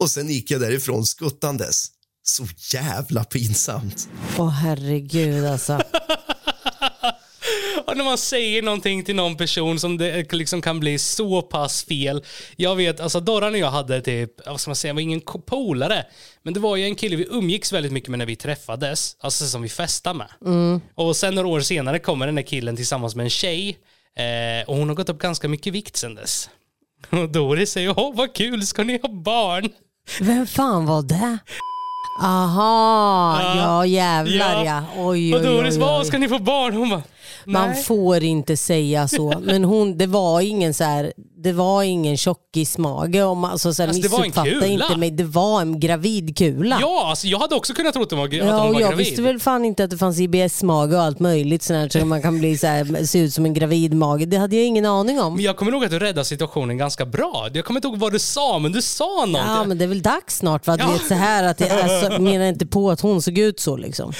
Och 0.00 0.10
sen 0.10 0.28
gick 0.28 0.50
jag 0.50 0.60
därifrån 0.60 1.06
skuttandes. 1.06 1.86
Så 2.22 2.46
jävla 2.72 3.24
pinsamt. 3.24 4.08
Åh 4.38 4.50
herregud 4.50 5.44
alltså. 5.44 5.80
Och 7.86 7.96
när 7.96 8.04
man 8.04 8.18
säger 8.18 8.62
någonting 8.62 9.04
till 9.04 9.16
någon 9.16 9.36
person 9.36 9.80
som 9.80 9.98
det 9.98 10.32
liksom 10.32 10.62
kan 10.62 10.80
bli 10.80 10.98
så 10.98 11.42
pass 11.42 11.84
fel. 11.84 12.24
Jag 12.56 12.76
vet, 12.76 13.00
alltså 13.00 13.20
Dorran 13.20 13.52
och 13.52 13.58
jag 13.58 13.70
hade 13.70 14.00
typ, 14.00 14.46
vad 14.46 14.60
ska 14.60 14.70
man 14.70 14.76
säga, 14.76 14.94
var 14.94 15.00
ingen 15.00 15.20
polare. 15.46 16.04
Men 16.42 16.54
det 16.54 16.60
var 16.60 16.76
ju 16.76 16.84
en 16.84 16.94
kille 16.94 17.16
vi 17.16 17.26
umgicks 17.30 17.72
väldigt 17.72 17.92
mycket 17.92 18.08
med 18.08 18.18
när 18.18 18.26
vi 18.26 18.36
träffades. 18.36 19.16
Alltså 19.20 19.46
som 19.46 19.62
vi 19.62 19.68
festade 19.68 20.18
med. 20.18 20.28
Mm. 20.44 20.80
Och 20.94 21.16
sen 21.16 21.34
några 21.34 21.48
år 21.48 21.60
senare 21.60 21.98
kommer 21.98 22.26
den 22.26 22.34
där 22.34 22.42
killen 22.42 22.76
tillsammans 22.76 23.14
med 23.14 23.24
en 23.24 23.30
tjej. 23.30 23.78
Eh, 24.16 24.68
och 24.68 24.76
hon 24.76 24.88
har 24.88 24.96
gått 24.96 25.08
upp 25.08 25.18
ganska 25.18 25.48
mycket 25.48 25.72
vikt 25.72 25.96
sen 25.96 26.14
dess. 26.14 26.50
Och 27.10 27.28
Doris 27.28 27.70
säger, 27.72 27.98
åh 27.98 28.14
vad 28.14 28.34
kul, 28.34 28.66
ska 28.66 28.84
ni 28.84 28.98
ha 29.02 29.08
barn? 29.08 29.68
Vem 30.20 30.46
fan 30.46 30.86
var 30.86 31.02
det? 31.02 31.38
Aha, 32.22 33.40
ja, 33.56 33.86
jävlar 33.86 34.64
ja. 34.64 34.84
Oj, 34.96 35.34
och 35.34 35.40
oj, 35.40 35.46
Doris, 35.46 35.74
oj, 35.74 35.80
vad 35.80 36.00
oj. 36.00 36.06
ska 36.06 36.18
ni 36.18 36.28
få 36.28 36.38
barn? 36.38 36.74
Hon 36.74 36.90
bara, 36.90 37.02
Man 37.44 37.68
nej. 37.70 37.82
får 37.82 38.22
inte 38.22 38.56
säga 38.56 39.08
så. 39.08 39.34
Men 39.42 39.64
hon, 39.64 39.98
det 39.98 40.06
var 40.06 40.40
ingen 40.40 40.74
så 40.74 40.84
här, 40.84 41.12
det 41.42 41.52
var 41.52 41.82
ingen 41.82 42.16
tjockismage. 42.16 43.16
Om, 43.24 43.44
alltså, 43.44 43.74
så 43.74 43.82
här, 43.82 43.88
Alltså, 43.88 44.02
det 44.02 44.08
var 44.08 44.18
en 44.18 44.22
missuppfatta 44.22 44.50
kula. 44.50 44.66
inte 44.66 44.96
mig. 44.96 45.10
Det 45.10 45.24
var 45.24 45.60
en 45.60 45.80
gravidkula. 45.80 46.78
Ja, 46.80 47.06
alltså 47.10 47.26
jag 47.26 47.38
hade 47.38 47.54
också 47.54 47.74
kunnat 47.74 47.94
tro 47.94 48.02
att 48.02 48.10
hon 48.10 48.18
var, 48.20 48.26
att 48.26 48.32
Ja, 48.32 48.44
hon 48.44 48.72
var 48.72 48.80
jag 48.80 48.90
gravid. 48.90 48.96
visste 49.06 49.22
väl 49.22 49.38
fan 49.40 49.64
inte 49.64 49.84
att 49.84 49.90
det 49.90 49.98
fanns 49.98 50.18
IBS-mage 50.20 50.96
och 50.96 51.02
allt 51.02 51.20
möjligt 51.20 51.62
sånt 51.62 51.92
här, 51.94 52.00
så 52.00 52.06
man 52.06 52.22
kan 52.22 52.38
bli 52.38 52.58
så 52.58 52.66
här, 52.66 53.04
se 53.04 53.18
ut 53.18 53.34
som 53.34 53.44
en 53.44 53.54
gravidmage. 53.54 54.28
Det 54.28 54.36
hade 54.36 54.56
jag 54.56 54.64
ingen 54.66 54.86
aning 54.86 55.20
om. 55.20 55.34
Men 55.34 55.44
jag 55.44 55.56
kommer 55.56 55.72
ihåg 55.72 55.84
att 55.84 55.90
du 55.90 55.98
räddade 55.98 56.24
situationen 56.24 56.78
ganska 56.78 57.06
bra. 57.06 57.48
Jag 57.52 57.64
kommer 57.64 57.78
inte 57.78 57.88
ihåg 57.88 57.98
vad 57.98 58.12
du 58.12 58.18
sa, 58.18 58.58
men 58.58 58.72
du 58.72 58.82
sa 58.82 59.04
någonting. 59.04 59.34
Ja 59.46 59.64
men 59.64 59.78
det 59.78 59.84
är 59.84 59.88
väl 59.88 60.02
dags 60.02 60.36
snart 60.38 60.66
va? 60.66 60.76
Du 60.76 60.82
Ja. 60.84 60.90
vet 60.92 61.06
så 61.08 61.14
här 61.14 61.44
att 61.44 61.60
jag 61.60 61.70
alltså, 61.70 62.22
menar 62.22 62.46
inte 62.46 62.66
på 62.66 62.90
att 62.90 63.00
hon 63.00 63.22
såg 63.22 63.38
ut 63.38 63.60
så 63.60 63.76
liksom. 63.76 64.12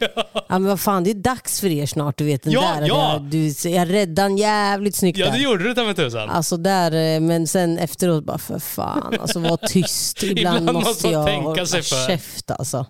ja. 0.00 0.24
men 0.48 0.64
vad 0.64 0.80
fan 0.80 1.04
det 1.04 1.10
är 1.10 1.14
dags 1.14 1.60
för 1.60 1.68
er 1.68 1.86
snart 1.86 2.18
du 2.18 2.24
vet 2.24 2.46
den 2.52 2.62
Ja, 2.62 2.74
där. 2.80 2.88
ja. 2.88 3.12
Jag, 3.12 3.22
du, 3.22 3.68
jag 3.68 3.92
räddade 3.92 4.26
en 4.26 4.36
jävligt 4.38 4.96
snyggt 4.96 5.18
Ja, 5.18 5.26
där. 5.26 5.32
det 5.32 5.38
gjorde 5.38 5.64
du 5.64 5.74
ta 5.74 5.84
mig 5.84 5.94
tusan. 5.94 6.30
Alltså 6.30 6.56
där, 6.56 7.14
eh, 7.14 7.20
men 7.20 7.46
sen 7.46 7.78
efteråt 7.78 8.24
bara 8.24 8.38
för 8.38 8.58
fan, 8.58 9.18
alltså 9.20 9.38
var 9.40 9.56
tyst. 9.56 10.22
Ibland, 10.22 10.58
Ibland 10.58 10.78
måste 10.86 11.08
jag 11.08 11.26
tänka 11.26 11.48
hålla 11.48 11.66
sig 11.66 11.82
för. 11.82 12.06
käft 12.06 12.50
alltså. 12.50 12.86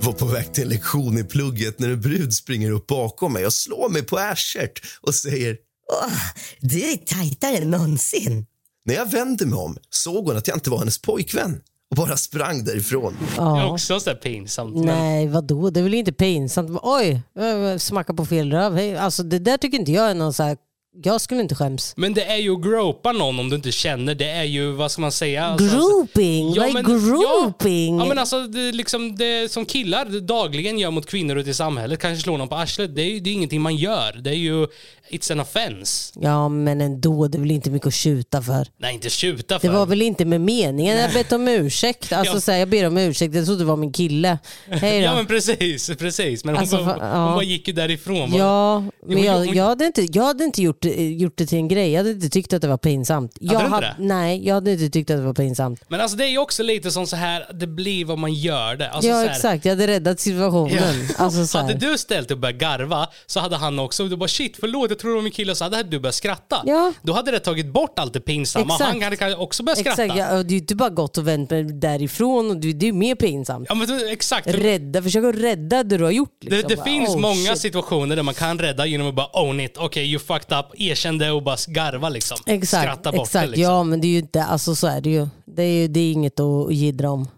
Var 0.00 0.12
på 0.12 0.26
väg 0.26 0.52
till 0.54 0.62
en 0.62 0.68
lektion 0.68 1.18
i 1.18 1.24
plugget 1.24 1.78
när 1.78 1.88
en 1.88 2.00
brud 2.00 2.34
springer 2.34 2.70
upp 2.70 2.86
bakom 2.86 3.32
mig 3.32 3.46
och 3.46 3.52
slår 3.52 3.88
mig 3.88 4.02
på 4.02 4.18
arslet 4.18 4.72
och 5.00 5.14
säger 5.14 5.56
Åh, 5.92 6.12
du 6.60 6.80
är 6.92 6.96
tajtare 6.96 7.56
än 7.56 7.70
någonsin. 7.70 8.46
När 8.84 8.94
jag 8.94 9.10
vände 9.10 9.46
mig 9.46 9.58
om 9.58 9.76
såg 9.90 10.26
hon 10.26 10.36
att 10.36 10.48
jag 10.48 10.56
inte 10.56 10.70
var 10.70 10.78
hennes 10.78 11.02
pojkvän 11.02 11.60
och 11.90 11.96
bara 11.96 12.16
sprang 12.16 12.64
därifrån. 12.64 13.16
Det 13.36 13.42
är 13.42 13.72
också 13.72 14.00
så 14.00 14.10
här 14.10 14.16
pinsamt. 14.16 14.74
men- 14.76 14.84
Nej 14.86 15.26
vadå, 15.28 15.70
det 15.70 15.80
är 15.80 15.84
väl 15.84 15.94
inte 15.94 16.12
pinsamt. 16.12 16.80
Oj, 16.82 17.22
eh, 17.38 17.78
smacka 17.78 18.14
på 18.14 18.26
fel 18.26 18.52
röv. 18.52 18.74
Hej, 18.76 18.96
Alltså 18.96 19.22
det 19.22 19.38
där 19.38 19.56
tycker 19.56 19.78
inte 19.78 19.92
jag 19.92 20.10
är 20.10 20.14
någon 20.14 20.32
så 20.32 20.42
här, 20.42 20.56
jag 21.04 21.20
skulle 21.20 21.40
inte 21.40 21.54
skäms. 21.54 21.92
Men 21.96 22.14
det 22.14 22.24
är 22.24 22.36
ju 22.36 22.54
att 22.56 22.62
gropa 22.62 23.12
någon 23.12 23.38
om 23.40 23.48
du 23.50 23.56
inte 23.56 23.72
känner. 23.72 24.14
Det 24.14 24.30
är 24.30 24.44
ju, 24.44 24.72
vad 24.72 24.90
ska 24.90 25.00
man 25.00 25.12
säga? 25.12 25.44
Alltså, 25.46 25.76
Groping? 25.76 26.46
Vad 26.48 26.58
är 26.68 26.82
groping? 26.82 27.96
Ja, 27.96 28.02
ja 28.04 28.08
men 28.08 28.18
alltså 28.18 28.40
det, 28.46 28.60
är 28.68 28.72
liksom 28.72 29.16
det 29.16 29.52
som 29.52 29.64
killar 29.64 30.20
dagligen 30.20 30.78
gör 30.78 30.90
mot 30.90 31.06
kvinnor 31.06 31.36
ute 31.38 31.50
i 31.50 31.54
samhället, 31.54 31.98
kanske 32.00 32.22
slår 32.22 32.38
någon 32.38 32.48
på 32.48 32.54
arslet, 32.56 32.94
det 32.94 33.02
är 33.02 33.10
ju 33.10 33.20
det 33.20 33.30
är 33.30 33.34
ingenting 33.34 33.60
man 33.60 33.76
gör. 33.76 34.12
Det 34.12 34.30
är 34.30 34.34
ju, 34.34 34.66
it's 35.10 35.32
an 35.32 35.40
offense. 35.40 36.12
Ja 36.22 36.48
men 36.48 36.80
ändå, 36.80 37.28
det 37.28 37.38
är 37.38 37.40
väl 37.40 37.50
inte 37.50 37.70
mycket 37.70 37.86
att 37.88 37.94
tjuta 37.94 38.42
för. 38.42 38.66
Nej, 38.78 38.94
inte 38.94 39.10
tjuta 39.10 39.58
för. 39.58 39.68
Det 39.68 39.74
var 39.74 39.86
väl 39.86 40.02
inte 40.02 40.24
med 40.24 40.40
meningen. 40.40 40.98
Jag 40.98 41.12
bett 41.12 41.32
om 41.32 41.48
ursäkt. 41.48 42.12
Alltså 42.18 42.34
Ja. 42.34 42.40
så 42.40 42.52
här, 42.52 42.58
jag 42.58 42.68
ber 42.68 42.86
om 42.86 42.96
ursäkt, 42.98 43.34
jag 43.34 43.44
trodde 43.46 43.60
det 43.60 43.64
var 43.64 43.76
min 43.76 43.92
kille. 43.92 44.38
Hej 44.68 44.98
då. 45.00 45.04
Ja 45.04 45.14
men 45.14 45.26
precis, 45.26 45.90
precis. 45.98 46.44
Men 46.44 46.54
hon, 46.54 46.60
Alltså, 46.60 46.76
bara, 46.76 46.96
fa- 46.96 47.10
hon 47.12 47.28
ja. 47.28 47.34
bara 47.34 47.42
gick 47.42 47.68
ju 47.68 47.74
därifrån. 47.74 48.34
Ja, 48.34 48.84
men 49.06 49.22
jag, 49.22 49.54
jag 49.56 49.64
hade 49.64 49.86
inte, 49.86 50.06
jag 50.12 50.24
hade 50.24 50.44
inte 50.44 50.62
gjort, 50.62 50.82
det- 50.82 50.87
gjort 50.96 51.36
det 51.36 51.46
till 51.46 51.58
en 51.58 51.68
grej. 51.68 51.90
Jag 51.90 51.98
hade 51.98 52.10
inte 52.10 52.28
tyckt 52.28 52.52
att 52.52 52.62
det 52.62 52.68
var 52.68 52.78
pinsamt. 52.78 53.36
Jag 53.40 53.50
du 53.60 53.64
inte 53.64 53.74
hade, 53.74 53.86
det? 53.86 53.94
nej, 53.98 54.46
jag 54.46 54.54
hade 54.54 54.72
inte 54.72 54.90
tyckt 54.90 55.10
att 55.10 55.16
det 55.16 55.22
var 55.22 55.34
pinsamt. 55.34 55.80
Men 55.88 56.00
alltså 56.00 56.16
det 56.16 56.24
är 56.24 56.28
ju 56.28 56.38
också 56.38 56.62
lite 56.62 56.90
som 56.90 57.06
så 57.06 57.16
här, 57.16 57.46
det 57.54 57.66
blir 57.66 58.04
vad 58.04 58.18
man 58.18 58.34
gör 58.34 58.76
det. 58.76 58.90
Alltså, 58.90 59.10
ja 59.10 59.14
så 59.14 59.26
här, 59.26 59.34
exakt, 59.34 59.64
jag 59.64 59.72
hade 59.72 59.86
räddat 59.86 60.20
situationen. 60.20 61.08
Alltså, 61.18 61.46
så 61.46 61.58
hade 61.62 61.74
du 61.74 61.98
ställt 61.98 62.28
dig 62.28 62.34
och 62.34 62.40
börjat 62.40 62.58
garva 62.58 63.08
så 63.26 63.40
hade 63.40 63.56
han 63.56 63.78
också, 63.78 64.08
du 64.08 64.16
bara 64.16 64.28
shit 64.28 64.56
förlåt 64.60 64.90
jag 64.90 64.98
tror 64.98 65.10
det 65.10 65.14
var 65.14 65.22
min 65.22 65.32
kille, 65.32 65.54
så 65.54 65.64
hade 65.64 65.82
du 65.82 65.98
börjat 65.98 66.14
skratta. 66.14 66.62
Ja. 66.66 66.92
Då 67.02 67.12
hade 67.12 67.30
det 67.30 67.40
tagit 67.40 67.72
bort 67.72 67.98
allt 67.98 68.12
det 68.12 68.20
pinsamma. 68.20 68.74
Exakt. 68.74 69.02
Han 69.02 69.18
hade 69.20 69.36
också 69.36 69.62
börjat 69.62 69.78
skratta. 69.78 70.04
Exakt, 70.04 70.18
jag, 70.18 70.46
det 70.46 70.50
är 70.50 70.52
ju 70.52 70.58
inte 70.58 70.74
bara 70.74 70.90
gått 70.90 71.18
och 71.18 71.28
vänt 71.28 71.50
därifrån 71.80 72.50
och 72.50 72.56
det, 72.56 72.72
det 72.72 72.84
är 72.84 72.88
ju 72.88 72.92
mer 72.92 73.14
pinsamt. 73.14 73.66
Ja 73.68 73.74
men 73.74 74.08
exakt. 74.08 74.46
Rädda, 74.46 75.02
försök 75.02 75.24
att 75.24 75.40
rädda 75.42 75.82
det 75.82 75.98
du 75.98 76.04
har 76.04 76.10
gjort. 76.10 76.36
Det, 76.40 76.50
Liksom. 76.50 76.68
det 76.68 76.76
Bara, 76.76 76.84
finns 76.84 77.08
oh, 77.08 77.20
många 77.20 77.34
shit. 77.34 77.58
situationer 77.58 78.16
där 78.16 78.22
man 78.22 78.34
kan 78.34 78.58
rädda 78.58 78.86
genom 78.86 79.08
att 79.08 79.14
bara 79.14 79.42
own 79.42 79.60
it. 79.60 79.76
Okej, 79.76 80.12
you 80.12 80.18
fucked 80.18 80.58
up. 80.58 80.66
Erkänn 80.76 81.18
det 81.18 81.30
och 81.30 81.42
bara 81.42 81.56
garva 81.68 82.08
liksom. 82.08 82.38
Exakt, 82.46 82.82
Skratta 82.82 83.12
bort 83.12 83.26
exakt. 83.26 83.44
det 83.44 83.50
liksom. 83.50 83.62
ja 83.62 83.82
men 83.82 84.00
det 84.00 84.06
är 84.06 84.10
ju 84.10 84.18
inte, 84.18 84.44
alltså 84.44 84.74
så 84.74 84.86
är 84.86 85.00
det 85.00 85.10
ju. 85.10 85.28
Det 85.46 85.62
är, 85.62 85.80
ju, 85.80 85.88
det 85.88 86.00
är 86.00 86.12
inget 86.12 86.40
att 86.40 86.74
jiddra 86.74 87.10
om. 87.10 87.28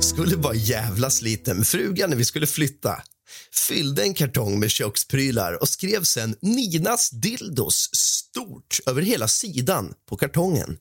Skulle 0.00 0.36
vara 0.36 0.54
jävla 0.54 1.10
sliten 1.10 1.56
med 1.56 1.66
frugan 1.66 2.10
när 2.10 2.16
vi 2.16 2.24
skulle 2.24 2.46
flytta. 2.46 3.02
Fyllde 3.68 4.02
en 4.02 4.14
kartong 4.14 4.60
med 4.60 4.70
köksprylar 4.70 5.62
och 5.62 5.68
skrev 5.68 6.02
sen 6.02 6.36
Ninas 6.42 7.10
dildos 7.10 7.90
stort 7.94 8.78
över 8.86 9.02
hela 9.02 9.28
sidan 9.28 9.92
på 10.08 10.16
kartongen. 10.16 10.76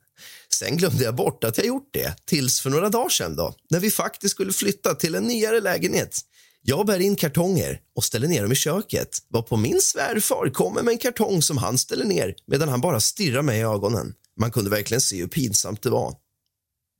Sen 0.53 0.77
glömde 0.77 1.03
jag 1.03 1.15
bort 1.15 1.43
att 1.43 1.57
jag 1.57 1.67
gjort 1.67 1.89
det 1.93 2.15
tills 2.25 2.61
för 2.61 2.69
några 2.69 2.89
dagar 2.89 3.09
sedan 3.09 3.35
då, 3.35 3.55
när 3.69 3.79
vi 3.79 3.91
faktiskt 3.91 4.31
skulle 4.31 4.53
flytta 4.53 4.95
till 4.95 5.15
en 5.15 5.23
nyare 5.23 5.59
lägenhet. 5.59 6.17
Jag 6.65 6.85
bär 6.85 6.99
in 6.99 7.15
kartonger 7.15 7.79
och 7.95 8.03
ställer 8.03 8.27
ner 8.27 8.41
dem 8.41 8.51
i 8.51 8.55
köket 8.55 9.17
varpå 9.29 9.57
min 9.57 9.81
svärfar 9.81 10.49
kommer 10.49 10.83
med 10.83 10.91
en 10.91 10.97
kartong 10.97 11.41
som 11.41 11.57
han 11.57 11.77
ställer 11.77 12.05
ner 12.05 12.35
medan 12.45 12.69
han 12.69 12.81
bara 12.81 12.99
stirrar 12.99 13.41
mig 13.41 13.59
i 13.59 13.63
ögonen. 13.63 14.13
Man 14.39 14.51
kunde 14.51 14.69
verkligen 14.69 15.01
se 15.01 15.19
hur 15.19 15.27
pinsamt 15.27 15.81
det 15.81 15.89
var. 15.89 16.15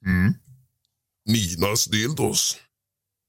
Mm. 0.06 0.34
Ninas 1.26 1.86
dildos. 1.86 2.58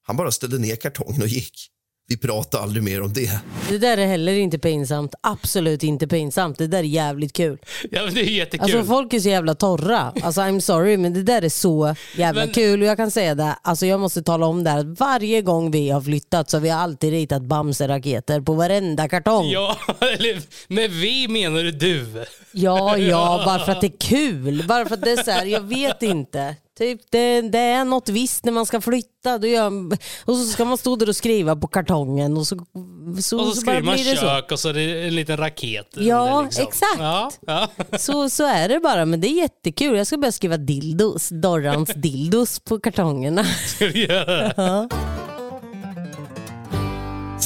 Han 0.02 0.16
bara 0.16 0.32
ställde 0.32 0.58
ner 0.58 0.76
kartongen 0.76 1.22
och 1.22 1.28
gick. 1.28 1.70
Vi 2.06 2.16
pratade 2.16 2.62
aldrig 2.62 2.82
mer 2.82 3.02
om 3.02 3.12
det. 3.12 3.30
Det 3.68 3.78
där 3.78 3.98
är 3.98 4.06
heller 4.06 4.32
inte 4.32 4.58
pinsamt. 4.58 5.14
Absolut 5.20 5.82
inte 5.82 6.06
pinsamt. 6.06 6.58
Det 6.58 6.66
där 6.66 6.78
är 6.78 6.82
jävligt 6.82 7.32
kul. 7.32 7.58
Ja, 7.90 8.04
men 8.04 8.14
det 8.14 8.20
är 8.20 8.24
jättekul. 8.24 8.64
Alltså 8.64 8.84
folk 8.84 9.12
är 9.12 9.20
så 9.20 9.28
jävla 9.28 9.54
torra. 9.54 10.12
Alltså 10.22 10.40
I'm 10.40 10.60
sorry 10.60 10.96
men 10.96 11.12
det 11.14 11.22
där 11.22 11.42
är 11.42 11.48
så 11.48 11.94
jävla 12.16 12.40
Men- 12.44 12.54
kul 12.54 12.82
och 12.82 12.88
jag 12.88 12.96
kan 12.96 13.10
säga 13.10 13.34
det, 13.34 13.56
alltså 13.62 13.86
jag 13.86 14.00
måste 14.00 14.22
tala 14.22 14.46
om 14.46 14.64
det 14.64 14.70
här 14.70 14.78
att 14.78 15.00
varje 15.00 15.42
gång 15.42 15.70
vi 15.70 15.90
har 15.90 16.00
flyttat 16.00 16.50
så 16.50 16.56
har 16.56 16.62
vi 16.62 16.70
alltid 16.70 17.10
ritat 17.10 17.42
Bamse-raketer 17.42 18.40
på 18.40 18.54
varenda 18.54 19.08
kartong. 19.08 19.50
Ja, 19.50 19.76
eller 20.00 20.38
med 20.72 20.90
vi 20.90 21.28
menar 21.28 21.62
du 21.62 21.70
du. 21.70 22.24
Ja, 22.52 22.98
ja, 22.98 23.42
bara 23.46 23.58
för 23.64 23.72
att 23.72 23.80
det 23.80 23.86
är 23.86 23.98
kul. 24.00 24.64
Bara 24.68 24.84
för 24.86 24.94
att 24.94 25.02
det 25.02 25.10
är 25.12 25.22
så 25.24 25.30
här, 25.30 25.46
jag 25.46 25.60
vet 25.60 26.02
inte. 26.02 26.56
Typ 26.78 27.00
det, 27.10 27.40
det 27.40 27.58
är 27.58 27.84
något 27.84 28.08
visst 28.08 28.44
när 28.44 28.52
man 28.52 28.66
ska 28.66 28.80
flytta. 28.80 29.38
Då 29.38 29.46
gör, 29.46 29.92
och 30.24 30.36
så 30.36 30.44
ska 30.44 30.64
man 30.64 30.78
stå 30.78 30.96
där 30.96 31.08
och 31.08 31.16
skriva 31.16 31.56
på 31.56 31.66
kartongen 31.66 32.36
och 32.36 32.46
så, 32.46 32.56
så, 32.56 32.60
Och 32.60 33.22
så 33.22 33.36
bara 33.36 33.54
skriver 33.54 33.82
man 33.82 33.96
det 33.96 34.16
så. 34.16 34.16
kök 34.16 34.52
och 34.52 34.60
så 34.60 34.68
är 34.68 34.72
det 34.72 35.06
en 35.06 35.14
liten 35.14 35.36
raket. 35.36 35.88
Ja, 35.94 36.42
liksom. 36.42 36.64
exakt. 36.68 36.98
Ja, 36.98 37.30
ja. 37.46 37.68
Så, 37.98 38.30
så 38.30 38.44
är 38.46 38.68
det 38.68 38.80
bara, 38.80 39.04
men 39.04 39.20
det 39.20 39.28
är 39.28 39.36
jättekul. 39.42 39.96
Jag 39.96 40.06
ska 40.06 40.16
börja 40.18 40.32
skriva 40.32 40.56
dildos, 40.56 41.28
Dorrans 41.28 41.90
dildos 41.96 42.58
på 42.60 42.80
kartongerna. 42.80 43.44
Ska 43.66 43.86
vi 43.86 44.06
göra 44.06 44.24
det? 44.36 44.54
Ja. 44.56 44.88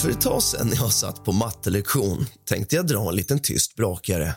För 0.02 0.10
ett 0.10 0.20
tag 0.20 0.42
sedan 0.42 0.66
när 0.66 0.76
jag 0.76 0.92
satt 0.92 1.24
på 1.24 1.32
mattelektion 1.32 2.26
tänkte 2.48 2.76
jag 2.76 2.86
dra 2.86 3.08
en 3.08 3.16
liten 3.16 3.38
tyst 3.38 3.76
brakare. 3.76 4.34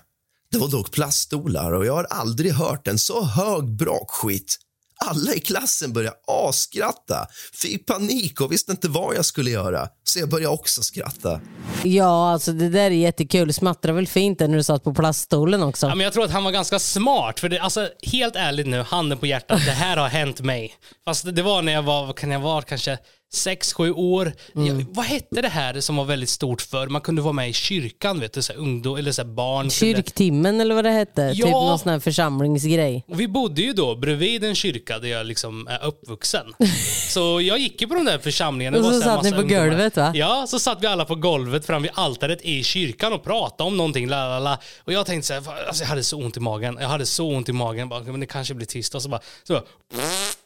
Det 0.51 0.58
var 0.58 0.67
dock 0.67 0.91
plaststolar 0.91 1.71
och 1.73 1.86
jag 1.86 1.93
har 1.93 2.04
aldrig 2.10 2.54
hört 2.54 2.88
en 2.88 2.97
så 2.99 3.23
hög 3.23 3.75
brakskit. 3.77 4.58
Alla 5.06 5.34
i 5.34 5.40
klassen 5.40 5.94
började 5.94 6.16
asskratta, 6.48 7.28
fick 7.54 7.86
panik 7.86 8.42
och 8.42 8.52
visste 8.52 8.72
inte 8.72 8.88
vad 8.90 9.16
jag 9.16 9.26
skulle 9.26 9.50
göra. 9.50 9.88
Så 10.04 10.20
jag 10.20 10.30
började 10.30 10.54
också 10.54 10.82
skratta. 10.82 11.42
ja, 11.84 12.32
alltså 12.32 12.52
det 12.52 12.70
där 12.70 12.86
är 12.86 12.90
jättekul. 12.90 13.48
Det 13.48 13.54
smattrar 13.54 13.94
väl 13.94 14.08
fint 14.08 14.40
där 14.40 14.48
när 14.48 14.58
du 14.58 14.64
satt 14.64 14.84
på 14.84 14.94
plaststolen 14.94 15.64
också. 15.64 15.88
Ja, 15.88 15.96
men 15.96 16.04
jag 16.04 16.14
tror 16.14 16.26
att 16.26 16.32
han 16.32 16.44
var 16.44 16.52
ganska 16.52 16.80
smart. 16.80 17.40
För 17.40 17.50
det, 17.50 17.60
alltså, 17.60 17.90
helt 18.04 18.36
ärligt 18.36 18.68
nu, 18.68 18.82
handen 18.82 19.18
på 19.18 19.26
hjärtat, 19.26 19.66
det 19.66 19.72
här 19.72 19.98
har 19.98 20.08
hänt 20.08 20.42
mig. 20.42 20.74
Fast 21.06 21.36
det 21.36 21.42
var 21.42 21.62
när 21.62 21.74
jag 21.74 21.84
var, 21.84 22.06
vad 22.06 22.16
kan 22.18 22.32
jag 22.32 22.40
vara, 22.40 22.62
kanske 22.62 22.98
sex, 23.34 23.74
sju 23.74 23.91
år. 23.91 24.34
Mm. 24.56 24.80
Ja, 24.80 24.86
vad 24.89 25.06
hette 25.06 25.41
det 25.41 25.48
här 25.48 25.82
som 25.82 25.96
var 25.96 26.06
väldigt 26.06 26.30
stort 26.30 26.62
för? 26.62 26.88
Man 26.88 27.02
kunde 27.02 27.22
vara 27.22 27.34
med 27.34 27.50
i 27.50 27.54
kyrkan, 27.54 28.20
vet 28.20 28.34
du, 28.34 28.41
så 28.41 28.54
här, 28.54 28.60
ungdom, 28.60 28.98
eller 28.98 29.12
så 29.12 29.22
här, 29.22 29.30
barn. 29.30 29.70
Kyrktimmen 29.70 30.62
eller 30.62 30.76
vad 30.76 30.84
det 30.84 30.91
hette. 30.91 31.22
Ja. 31.22 31.46
Typ 31.46 31.52
någon 31.54 31.80
sån 31.80 31.91
här 31.91 32.00
församlingsgrej. 32.00 33.06
Och 33.08 33.20
vi 33.20 33.28
bodde 33.28 33.62
ju 33.62 33.74
då 33.74 33.96
bredvid 33.96 34.44
en 34.44 34.56
kyrka 34.56 35.00
där 35.00 35.08
jag 35.08 35.26
liksom 35.26 35.67
är 35.67 35.86
uppvuxen. 35.86 36.46
Så 37.10 37.41
jag 37.41 37.60
gick 37.60 37.82
ju 37.82 37.88
på 37.88 37.96
de 37.96 38.06
där 38.06 38.17
församlingarna. 38.17 38.78
Och 38.78 38.86
så 38.86 38.91
här 38.91 39.02
satt 39.02 39.24
ni 39.24 39.32
på 39.32 39.41
golvet, 39.41 39.98
va? 39.98 40.12
Ja, 40.15 40.46
så 40.48 40.60
satt 40.60 40.84
vi 40.84 40.88
alla 40.88 41.06
på 41.06 41.15
golvet 41.15 41.65
fram 41.65 41.82
vid 41.82 41.91
altaret 41.94 42.41
i 42.41 42.63
kyrkan 42.63 43.13
och 43.13 43.24
pratade 43.24 43.67
om 43.67 43.78
någonting. 43.78 44.08
La, 44.08 44.28
la, 44.28 44.39
la. 44.39 44.58
Och 44.84 44.94
jag 44.94 45.06
tänkte 45.06 45.28
så 45.28 45.34
här, 45.34 45.41
"Fan, 45.41 45.54
alltså 45.67 45.84
jag 45.84 45.89
hade 45.89 46.04
så 46.04 46.17
ont 46.17 46.38
i 46.38 46.39
magen. 46.39 46.78
Jag 46.82 46.88
hade 46.89 47.06
så 47.06 47.28
ont 47.28 47.50
i 47.50 47.54
magen. 47.54 47.89
Bara, 47.89 48.04
men 48.04 48.20
det 48.20 48.26
kanske 48.26 48.54
blir. 48.54 48.96
Och 48.96 49.02
så 49.02 49.10
bara, 49.10 49.22
så 49.44 49.54
bara 49.54 49.63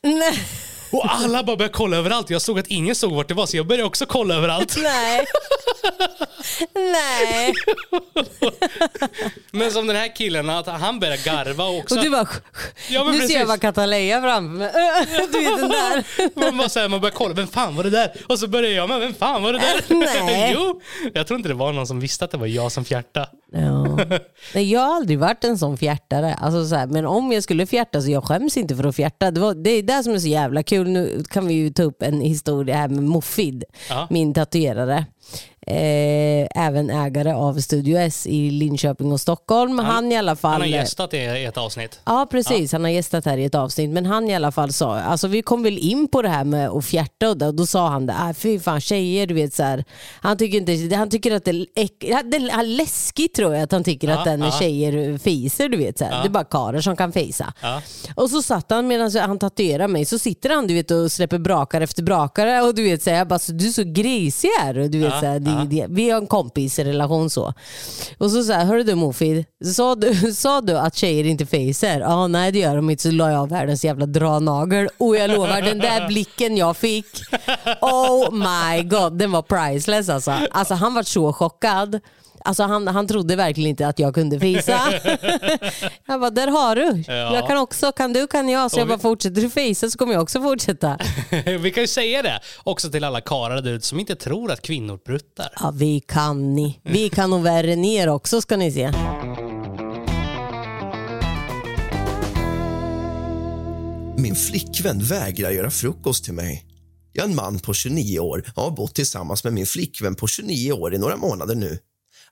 Nej. 0.03 0.39
Och 0.91 1.05
alla 1.11 1.43
bara 1.43 1.55
började 1.55 1.73
kolla 1.73 1.97
överallt. 1.97 2.29
Jag 2.29 2.41
såg 2.41 2.59
att 2.59 2.67
ingen 2.67 2.95
såg 2.95 3.11
vart 3.13 3.27
det 3.27 3.33
var 3.33 3.45
så 3.45 3.57
jag 3.57 3.67
började 3.67 3.87
också 3.87 4.05
kolla 4.05 4.35
överallt. 4.35 4.77
Nej. 4.83 5.25
Nej. 6.73 7.53
Men 9.55 9.71
som 9.71 9.87
den 9.87 9.95
här 9.95 10.15
killen, 10.15 10.49
att 10.49 10.67
han 10.67 10.99
började 10.99 11.21
garva 11.25 11.67
också. 11.67 11.95
Och 11.97 12.03
du 12.03 12.09
bara, 12.09 12.27
Ja, 12.89 13.03
nu 13.03 13.13
ser 13.13 13.19
jag 13.19 13.29
precis. 13.29 13.47
bara 13.47 13.57
Cataleya 13.57 14.21
framför 14.21 14.57
mig. 14.57 14.71
Du 15.31 15.39
vet 15.39 15.59
den 15.59 15.69
där. 15.69 16.39
Man, 16.39 16.57
bara 16.57 16.69
så 16.69 16.79
här, 16.79 16.89
man 16.89 17.01
börjar 17.01 17.13
kolla, 17.15 17.33
vem 17.33 17.47
fan 17.47 17.75
var 17.75 17.83
det 17.83 17.89
där? 17.89 18.11
Och 18.29 18.39
så 18.39 18.47
börjar 18.47 18.71
jag 18.71 18.89
med, 18.89 18.99
vem 18.99 19.13
fan 19.13 19.43
var 19.43 19.53
det 19.53 19.59
där? 19.59 19.95
Nej. 20.25 20.51
jo, 20.55 20.81
jag 21.13 21.27
tror 21.27 21.37
inte 21.37 21.49
det 21.49 21.55
var 21.55 21.73
någon 21.73 21.87
som 21.87 21.99
visste 21.99 22.25
att 22.25 22.31
det 22.31 22.37
var 22.37 22.47
jag 22.47 22.71
som 22.71 22.85
fjärtade. 22.85 23.27
Ja. 23.51 23.97
Nej, 24.53 24.71
jag 24.71 24.79
har 24.81 24.95
aldrig 24.95 25.19
varit 25.19 25.43
en 25.43 25.57
sån 25.57 25.77
fjärtare. 25.77 26.33
Alltså, 26.33 26.65
så 26.67 26.75
här, 26.75 26.87
men 26.87 27.05
om 27.05 27.31
jag 27.31 27.43
skulle 27.43 27.65
fjärta 27.65 28.01
så 28.01 28.11
jag 28.11 28.23
skäms 28.23 28.57
inte 28.57 28.75
för 28.75 28.83
att 28.83 28.95
fjärta. 28.95 29.31
Det, 29.31 29.39
var, 29.39 29.53
det 29.53 29.69
är 29.69 29.83
det 29.83 30.03
som 30.03 30.13
är 30.13 30.19
så 30.19 30.27
jävla 30.27 30.63
kul. 30.63 30.87
Nu 30.89 31.23
kan 31.29 31.47
vi 31.47 31.53
ju 31.53 31.69
ta 31.69 31.83
upp 31.83 32.01
en 32.01 32.21
historia 32.21 32.75
här 32.75 32.87
med 32.87 33.03
Mofid, 33.03 33.63
Ja. 33.89 34.07
min 34.09 34.33
tatuerare. 34.33 35.05
Eh, 35.67 36.47
även 36.55 36.89
ägare 36.89 37.33
av 37.33 37.59
Studio 37.59 37.97
S 37.97 38.27
i 38.27 38.49
Linköping 38.51 39.11
och 39.11 39.21
Stockholm. 39.21 39.79
Han, 39.79 40.11
i 40.11 40.17
alla 40.17 40.35
fall... 40.35 40.51
Han 40.51 40.61
har 40.61 40.67
gästat 40.67 41.13
i 41.13 41.45
ett 41.45 41.57
avsnitt. 41.57 41.99
Ja 42.05 42.27
precis, 42.31 42.71
han 42.71 42.83
har 42.83 42.91
gästat 42.91 43.25
här 43.25 43.37
i 43.37 43.45
ett 43.45 43.55
avsnitt. 43.55 43.89
Men 43.89 44.05
han 44.05 44.29
i 44.29 44.35
alla 44.35 44.51
fall 44.51 44.73
sa, 44.73 44.99
alltså 44.99 45.27
vi 45.27 45.41
kom 45.41 45.63
väl 45.63 45.77
in 45.77 46.07
på 46.07 46.21
det 46.21 46.29
här 46.29 46.43
med 46.43 46.69
att 46.69 46.85
fjärta 46.85 47.29
och 47.29 47.37
då, 47.37 47.51
då 47.51 47.65
sa 47.65 47.87
han 47.89 48.05
det, 48.05 48.15
ah, 48.19 48.33
fy 48.33 48.59
fan 48.59 48.81
tjejer 48.81 49.27
du 49.27 49.33
vet 49.33 49.53
så 49.53 49.63
här. 49.63 49.83
Han 50.21 50.37
tycker, 50.37 50.57
inte, 50.57 50.95
han 50.95 51.09
tycker 51.09 51.35
att 51.35 51.45
det 51.45 51.51
är, 51.51 51.65
äck, 51.75 51.93
det 51.99 52.37
är 52.37 52.63
läskigt 52.63 53.33
tror 53.33 53.53
jag 53.53 53.63
att 53.63 53.71
han 53.71 53.83
tycker 53.83 54.07
Ja, 54.07 54.17
att 54.17 54.25
den 54.25 54.41
ja. 54.41 54.51
tjejer 54.51 55.17
fiser 55.17 55.69
du 55.69 55.77
vet 55.77 55.97
så 55.97 56.05
här. 56.05 56.11
Ja. 56.11 56.17
Det 56.21 56.27
är 56.27 56.29
bara 56.29 56.43
karlar 56.43 56.81
som 56.81 56.95
kan. 56.95 57.11
Ja. 57.61 57.81
Och 58.15 58.29
så 58.29 58.41
satt 58.41 58.71
han 58.71 58.87
medan 58.87 59.11
han 59.11 59.39
tatuerar 59.39 59.87
mig 59.87 60.05
så 60.05 60.19
sitter 60.19 60.49
han 60.49 60.67
du 60.67 60.73
vet 60.73 60.91
och 60.91 61.11
släpper 61.11 61.37
brakare 61.37 61.83
efter 61.83 62.03
brakare 62.03 62.61
och 62.61 62.75
du 62.75 62.83
vet 62.83 63.03
så 63.03 63.09
här, 63.09 63.17
jag 63.17 63.27
bara, 63.27 63.39
så, 63.39 63.51
du 63.51 63.67
är 63.67 63.71
så 63.71 63.83
grisig 63.83 64.49
här. 64.59 64.73
Du 64.73 64.99
vet, 64.99 65.13
Ja, 65.13 65.19
så 65.19 65.25
här, 65.25 65.39
det, 65.63 65.85
vi 65.89 66.09
har 66.09 66.21
en 66.21 66.27
kompisrelation 66.27 67.29
så. 67.29 67.53
Och 68.17 68.31
så 68.31 68.43
sa 68.43 68.53
hörru 68.53 68.83
du 68.83 68.95
Mofid, 68.95 69.45
sa 69.75 69.95
du, 69.95 70.33
sa 70.33 70.61
du 70.61 70.77
att 70.77 70.95
tjejer 70.95 71.25
inte 71.25 71.45
fejsar? 71.45 71.99
Ja 71.99 72.27
nej 72.27 72.51
det 72.51 72.59
gör 72.59 72.75
de 72.75 72.89
inte. 72.89 73.03
Så 73.03 73.11
la 73.11 73.31
jag 73.31 73.49
världens 73.49 73.85
jävla 73.85 74.05
dranagel 74.05 74.89
och 74.97 75.15
jag 75.15 75.29
lovar 75.29 75.61
den 75.61 75.79
där 75.79 76.07
blicken 76.07 76.57
jag 76.57 76.77
fick, 76.77 77.05
oh 77.81 78.31
my 78.31 78.83
god, 78.83 79.17
den 79.17 79.31
var 79.31 79.41
priceless 79.41 80.09
alltså. 80.09 80.31
Alltså 80.51 80.73
han 80.73 80.93
var 80.93 81.03
så 81.03 81.33
chockad. 81.33 81.99
Alltså 82.45 82.63
han, 82.63 82.87
han 82.87 83.07
trodde 83.07 83.35
verkligen 83.35 83.69
inte 83.69 83.87
att 83.87 83.99
jag 83.99 84.13
kunde 84.13 84.39
fisa. 84.39 84.79
jag 86.07 86.19
bara, 86.19 86.29
där 86.29 86.47
har 86.47 86.75
du. 86.75 87.03
Ja. 87.07 87.13
Jag 87.13 87.47
kan 87.47 87.57
också, 87.57 87.91
kan 87.91 88.13
du 88.13 88.27
kan 88.27 88.49
jag. 88.49 88.71
Så 88.71 88.77
Och 88.77 88.81
jag 88.81 88.85
vi- 88.85 88.89
bara, 88.89 88.99
fortsätter 88.99 89.41
du 89.41 89.49
fisa 89.49 89.89
så 89.89 89.97
kommer 89.97 90.13
jag 90.13 90.21
också 90.23 90.41
fortsätta. 90.41 90.97
Vi 91.59 91.71
kan 91.71 91.83
ju 91.83 91.87
säga 91.87 92.21
det 92.21 92.39
också 92.63 92.89
till 92.91 93.03
alla 93.03 93.21
karlar 93.21 93.61
där 93.61 93.71
ute 93.71 93.87
som 93.87 93.99
inte 93.99 94.15
tror 94.15 94.51
att 94.51 94.61
kvinnor 94.61 94.99
bruttar. 95.05 95.49
Ja, 95.59 95.71
vi 95.75 95.99
kan 95.99 96.55
ni. 96.55 96.79
Vi 96.83 97.09
kan 97.09 97.29
nog 97.29 97.43
värre 97.43 97.73
än 97.73 97.85
er 97.85 98.07
också 98.09 98.41
ska 98.41 98.57
ni 98.57 98.71
se. 98.71 98.91
Min 104.17 104.35
flickvän 104.35 104.99
vägrar 104.99 105.51
göra 105.51 105.71
frukost 105.71 106.23
till 106.23 106.33
mig. 106.33 106.65
Jag 107.13 107.25
är 107.25 107.29
en 107.29 107.35
man 107.35 107.59
på 107.59 107.73
29 107.73 108.19
år 108.19 108.43
och 108.55 108.63
har 108.63 108.71
bott 108.71 108.95
tillsammans 108.95 109.43
med 109.43 109.53
min 109.53 109.65
flickvän 109.65 110.15
på 110.15 110.27
29 110.27 110.71
år 110.71 110.95
i 110.95 110.97
några 110.97 111.17
månader 111.17 111.55
nu. 111.55 111.77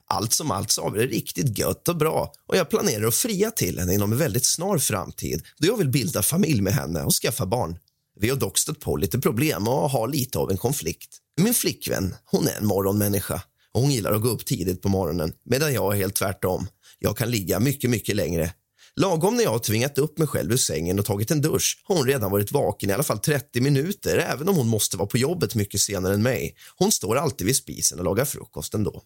Allt 0.06 0.32
som 0.32 0.50
allt 0.50 0.70
så 0.70 0.82
har 0.82 0.90
vi 0.90 0.98
det 0.98 1.06
riktigt 1.06 1.58
gött 1.58 1.88
och 1.88 1.96
bra 1.96 2.32
och 2.46 2.56
jag 2.56 2.70
planerar 2.70 3.06
att 3.06 3.14
fria 3.14 3.50
till 3.50 3.78
henne 3.78 3.94
inom 3.94 4.12
en 4.12 4.18
väldigt 4.18 4.46
snar 4.46 4.78
framtid 4.78 5.42
då 5.58 5.66
jag 5.66 5.76
vill 5.76 5.88
bilda 5.88 6.22
familj 6.22 6.60
med 6.60 6.72
henne 6.72 7.02
och 7.02 7.12
skaffa 7.12 7.46
barn. 7.46 7.78
Vi 8.20 8.30
har 8.30 8.36
dock 8.36 8.58
stött 8.58 8.80
på 8.80 8.96
lite 8.96 9.18
problem 9.18 9.68
och 9.68 9.90
har 9.90 10.08
lite 10.08 10.38
av 10.38 10.50
en 10.50 10.56
konflikt. 10.56 11.18
Min 11.40 11.54
flickvän, 11.54 12.14
hon 12.24 12.48
är 12.48 12.56
en 12.56 12.66
morgonmänniska 12.66 13.42
och 13.72 13.80
hon 13.80 13.90
gillar 13.90 14.12
att 14.12 14.22
gå 14.22 14.28
upp 14.28 14.46
tidigt 14.46 14.82
på 14.82 14.88
morgonen 14.88 15.32
medan 15.44 15.74
jag 15.74 15.92
är 15.92 15.96
helt 15.96 16.14
tvärtom. 16.14 16.66
Jag 16.98 17.16
kan 17.16 17.30
ligga 17.30 17.60
mycket, 17.60 17.90
mycket 17.90 18.16
längre. 18.16 18.52
Lagom 18.96 19.36
när 19.36 19.44
jag 19.44 19.50
har 19.50 19.58
tvingat 19.58 19.98
upp 19.98 20.18
mig 20.18 20.28
själv 20.28 20.52
ur 20.52 20.56
sängen 20.56 20.98
och 20.98 21.04
tagit 21.04 21.30
en 21.30 21.40
dusch 21.40 21.82
har 21.84 21.96
hon 21.96 22.06
redan 22.06 22.30
varit 22.30 22.52
vaken 22.52 22.90
i 22.90 22.92
alla 22.92 23.02
fall 23.02 23.18
30 23.18 23.60
minuter 23.60 24.18
även 24.18 24.48
om 24.48 24.56
hon 24.56 24.68
måste 24.68 24.96
vara 24.96 25.08
på 25.08 25.18
jobbet 25.18 25.54
mycket 25.54 25.80
senare 25.80 26.14
än 26.14 26.22
mig. 26.22 26.56
Hon 26.76 26.92
står 26.92 27.16
alltid 27.16 27.46
vid 27.46 27.56
spisen 27.56 27.98
och 27.98 28.04
lagar 28.04 28.24
frukost 28.24 28.74
ändå. 28.74 29.02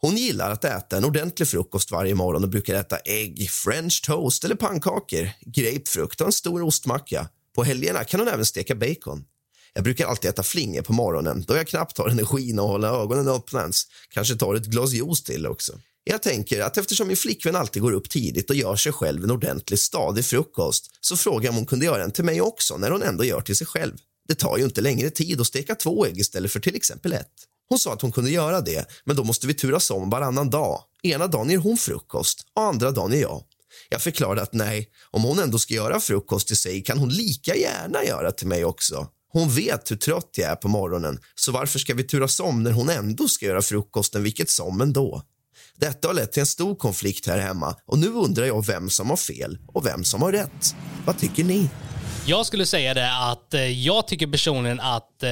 Hon 0.00 0.16
gillar 0.16 0.50
att 0.50 0.64
äta 0.64 0.96
en 0.96 1.04
ordentlig 1.04 1.48
frukost 1.48 1.90
varje 1.90 2.14
morgon 2.14 2.44
och 2.44 2.50
brukar 2.50 2.74
äta 2.74 2.96
ägg, 2.96 3.50
french 3.50 4.02
toast 4.06 4.44
eller 4.44 4.54
pannkakor, 4.54 5.30
grapefrukt 5.40 6.20
och 6.20 6.26
en 6.26 6.32
stor 6.32 6.62
ostmacka. 6.62 7.28
På 7.54 7.64
helgerna 7.64 8.04
kan 8.04 8.20
hon 8.20 8.28
även 8.28 8.46
steka 8.46 8.74
bacon. 8.74 9.24
Jag 9.74 9.84
brukar 9.84 10.06
alltid 10.06 10.30
äta 10.30 10.42
flingor 10.42 10.82
på 10.82 10.92
morgonen 10.92 11.44
då 11.48 11.56
jag 11.56 11.68
knappt 11.68 11.98
har 11.98 12.08
energin 12.08 12.58
att 12.58 12.66
hålla 12.66 12.88
ögonen 12.88 13.28
öppna 13.28 13.60
ens. 13.60 13.82
Kanske 14.08 14.34
tar 14.34 14.54
ett 14.54 14.66
glas 14.66 14.92
juice 14.92 15.22
till 15.22 15.46
också. 15.46 15.72
Jag 16.04 16.22
tänker 16.22 16.60
att 16.60 16.76
eftersom 16.76 17.08
min 17.08 17.16
flickvän 17.16 17.56
alltid 17.56 17.82
går 17.82 17.92
upp 17.92 18.10
tidigt 18.10 18.50
och 18.50 18.56
gör 18.56 18.76
sig 18.76 18.92
själv 18.92 19.24
en 19.24 19.30
ordentlig 19.30 19.78
stadig 19.78 20.24
frukost 20.24 20.90
så 21.00 21.16
frågar 21.16 21.44
jag 21.44 21.50
om 21.50 21.56
hon 21.56 21.66
kunde 21.66 21.84
göra 21.84 22.04
en 22.04 22.10
till 22.10 22.24
mig 22.24 22.40
också 22.40 22.76
när 22.76 22.90
hon 22.90 23.02
ändå 23.02 23.24
gör 23.24 23.40
till 23.40 23.56
sig 23.56 23.66
själv. 23.66 23.96
Det 24.28 24.34
tar 24.34 24.58
ju 24.58 24.64
inte 24.64 24.80
längre 24.80 25.10
tid 25.10 25.40
att 25.40 25.46
steka 25.46 25.74
två 25.74 26.06
ägg 26.06 26.18
istället 26.18 26.52
för 26.52 26.60
till 26.60 26.76
exempel 26.76 27.12
ett. 27.12 27.47
Hon 27.68 27.78
sa 27.78 27.92
att 27.92 28.02
hon 28.02 28.12
kunde 28.12 28.30
göra 28.30 28.60
det, 28.60 28.86
men 29.04 29.16
då 29.16 29.24
måste 29.24 29.46
vi 29.46 29.54
turas 29.54 29.90
om 29.90 30.10
varannan 30.10 30.50
dag. 30.50 30.82
Ena 31.02 31.26
dagen 31.26 31.50
ger 31.50 31.58
hon 31.58 31.76
frukost 31.76 32.46
och 32.54 32.62
andra 32.62 32.90
dagen 32.90 33.12
är 33.12 33.20
jag. 33.20 33.42
Jag 33.88 34.02
förklarade 34.02 34.42
att 34.42 34.52
nej, 34.52 34.88
om 35.10 35.22
hon 35.22 35.38
ändå 35.38 35.58
ska 35.58 35.74
göra 35.74 36.00
frukost 36.00 36.46
till 36.46 36.56
sig 36.56 36.82
kan 36.82 36.98
hon 36.98 37.08
lika 37.08 37.56
gärna 37.56 38.04
göra 38.04 38.32
till 38.32 38.46
mig 38.46 38.64
också. 38.64 39.06
Hon 39.32 39.48
vet 39.48 39.90
hur 39.90 39.96
trött 39.96 40.30
jag 40.36 40.50
är 40.50 40.56
på 40.56 40.68
morgonen, 40.68 41.20
så 41.34 41.52
varför 41.52 41.78
ska 41.78 41.94
vi 41.94 42.02
turas 42.04 42.40
om 42.40 42.62
när 42.62 42.72
hon 42.72 42.88
ändå 42.88 43.28
ska 43.28 43.46
göra 43.46 43.62
frukosten 43.62 44.22
vilket 44.22 44.50
som 44.50 44.80
ändå? 44.80 45.22
Detta 45.76 46.08
har 46.08 46.14
lett 46.14 46.32
till 46.32 46.40
en 46.40 46.46
stor 46.46 46.74
konflikt 46.74 47.26
här 47.26 47.38
hemma 47.38 47.76
och 47.86 47.98
nu 47.98 48.06
undrar 48.08 48.44
jag 48.44 48.66
vem 48.66 48.90
som 48.90 49.10
har 49.10 49.16
fel 49.16 49.58
och 49.66 49.86
vem 49.86 50.04
som 50.04 50.22
har 50.22 50.32
rätt. 50.32 50.74
Vad 51.06 51.18
tycker 51.18 51.44
ni? 51.44 51.70
Jag 52.26 52.46
skulle 52.46 52.66
säga 52.66 52.94
det 52.94 53.16
att 53.16 53.54
eh, 53.54 53.86
jag 53.86 54.08
tycker 54.08 54.26
personligen 54.26 54.80
att 54.80 55.22
eh, 55.22 55.28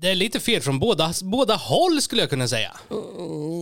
det 0.00 0.10
är 0.10 0.14
lite 0.14 0.40
fel 0.40 0.62
från 0.62 0.78
båda, 0.78 1.12
båda 1.22 1.54
håll 1.56 2.02
skulle 2.02 2.22
jag 2.22 2.30
kunna 2.30 2.48
säga. 2.48 2.76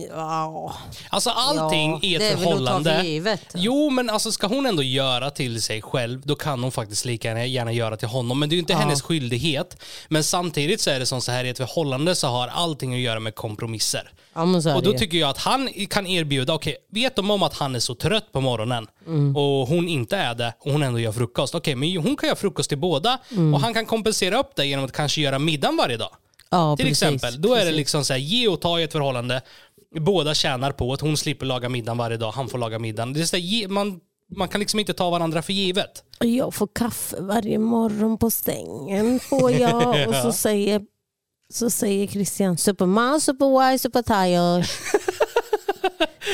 Ja. 0.09 0.75
Alltså 1.09 1.29
allting 1.29 1.91
Ja, 1.91 1.99
i 2.01 2.15
ett 2.15 2.19
det 2.21 2.27
är 2.27 2.29
väl 2.29 2.37
att 2.37 2.43
ta 2.43 2.49
förhållande. 2.49 2.95
för 2.97 3.03
givet. 3.03 3.41
Jo, 3.55 3.89
men 3.89 4.09
alltså 4.09 4.31
ska 4.31 4.47
hon 4.47 4.65
ändå 4.65 4.83
göra 4.83 5.29
till 5.31 5.61
sig 5.61 5.81
själv, 5.81 6.21
då 6.23 6.35
kan 6.35 6.63
hon 6.63 6.71
faktiskt 6.71 7.05
lika 7.05 7.45
gärna- 7.45 7.71
göra 7.71 7.97
till 7.97 8.07
honom. 8.07 8.39
Men 8.39 8.49
det 8.49 8.53
är 8.53 8.55
ju 8.57 8.59
inte 8.61 8.73
Ja. 8.73 8.79
hennes 8.79 9.01
skyldighet. 9.01 9.83
Men 10.09 10.23
samtidigt 10.23 10.81
så 10.81 10.89
är 10.89 10.99
det 10.99 11.05
som 11.05 11.21
så 11.21 11.31
här 11.31 11.43
i 11.45 11.49
ett 11.49 11.57
förhållande 11.57 12.15
så 12.15 12.27
har 12.27 12.47
allting 12.47 12.93
att 12.93 12.99
göra 12.99 13.19
med 13.19 13.35
kompromisser. 13.35 14.11
Ja, 14.33 14.41
Och 14.75 14.83
då 14.83 14.93
tycker 14.93 15.17
jag 15.17 15.29
att 15.29 15.37
han 15.37 15.69
kan 15.89 16.07
erbjuda, 16.07 16.53
okej, 16.53 16.75
vet 16.91 17.15
de 17.15 17.31
om 17.31 17.43
att 17.43 17.53
han 17.57 17.75
är 17.75 17.79
så 17.79 17.95
trött 17.95 18.31
på 18.31 18.41
morgonen 18.41 18.87
Mm. 19.07 19.35
och 19.35 19.67
hon 19.67 19.87
inte 19.89 20.17
är 20.17 20.35
det 20.35 20.53
och 20.59 20.71
hon 20.71 20.83
ändå 20.83 20.99
gör 20.99 21.11
frukost, 21.11 21.55
okej, 21.55 21.75
men 21.75 21.97
hon 21.97 22.17
kan 22.17 22.27
göra 22.27 22.35
frukost 22.37 22.69
till 22.69 22.77
båda 22.77 23.17
Mm. 23.31 23.53
och 23.53 23.59
han 23.59 23.73
kan 23.73 23.85
kompensera 23.85 24.39
upp 24.39 24.55
det 24.55 24.65
genom 24.65 24.85
att 24.85 24.91
kanske 24.91 25.21
göra 25.21 25.39
middagen 25.39 25.77
varje 25.77 25.97
dag. 25.97 26.09
Ja, 26.49 26.75
Till 26.77 26.85
precis, 26.85 27.03
exempel, 27.03 27.41
då 27.41 27.53
är 27.53 27.57
det 27.57 27.61
precis. 27.61 27.77
liksom 27.77 28.05
så 28.05 28.13
här, 28.13 28.19
ge 28.19 28.47
och 28.47 28.61
ta 28.61 28.79
i 28.79 28.83
ett 28.83 28.91
förhållande. 28.91 29.41
Båda 29.99 30.33
tjänar 30.33 30.71
på 30.71 30.93
att 30.93 31.01
hon 31.01 31.17
slipper 31.17 31.45
laga 31.45 31.69
middagen 31.69 31.97
varje 31.97 32.17
dag, 32.17 32.31
han 32.31 32.49
får 32.49 32.57
laga 32.57 32.79
middagen. 32.79 33.13
Det 33.13 33.21
är 33.21 33.25
så 33.25 33.35
här, 33.35 33.43
ge, 33.43 33.67
man, 33.67 33.99
man 34.35 34.47
kan 34.47 34.59
liksom 34.59 34.79
inte 34.79 34.93
ta 34.93 35.09
varandra 35.09 35.41
för 35.41 35.53
givet. 35.53 36.03
Jag 36.19 36.53
får 36.53 36.67
kaffe 36.75 37.21
varje 37.21 37.59
morgon 37.59 38.17
på 38.17 38.31
stängen 38.31 39.19
får 39.19 39.51
jag 39.51 40.07
och 40.07 40.15
så 40.15 40.31
säger, 40.31 40.81
så 41.53 41.69
säger 41.69 42.07
Christian 42.07 42.57
superman, 42.57 43.21
superwise, 43.21 43.81
supertire. 43.83 44.63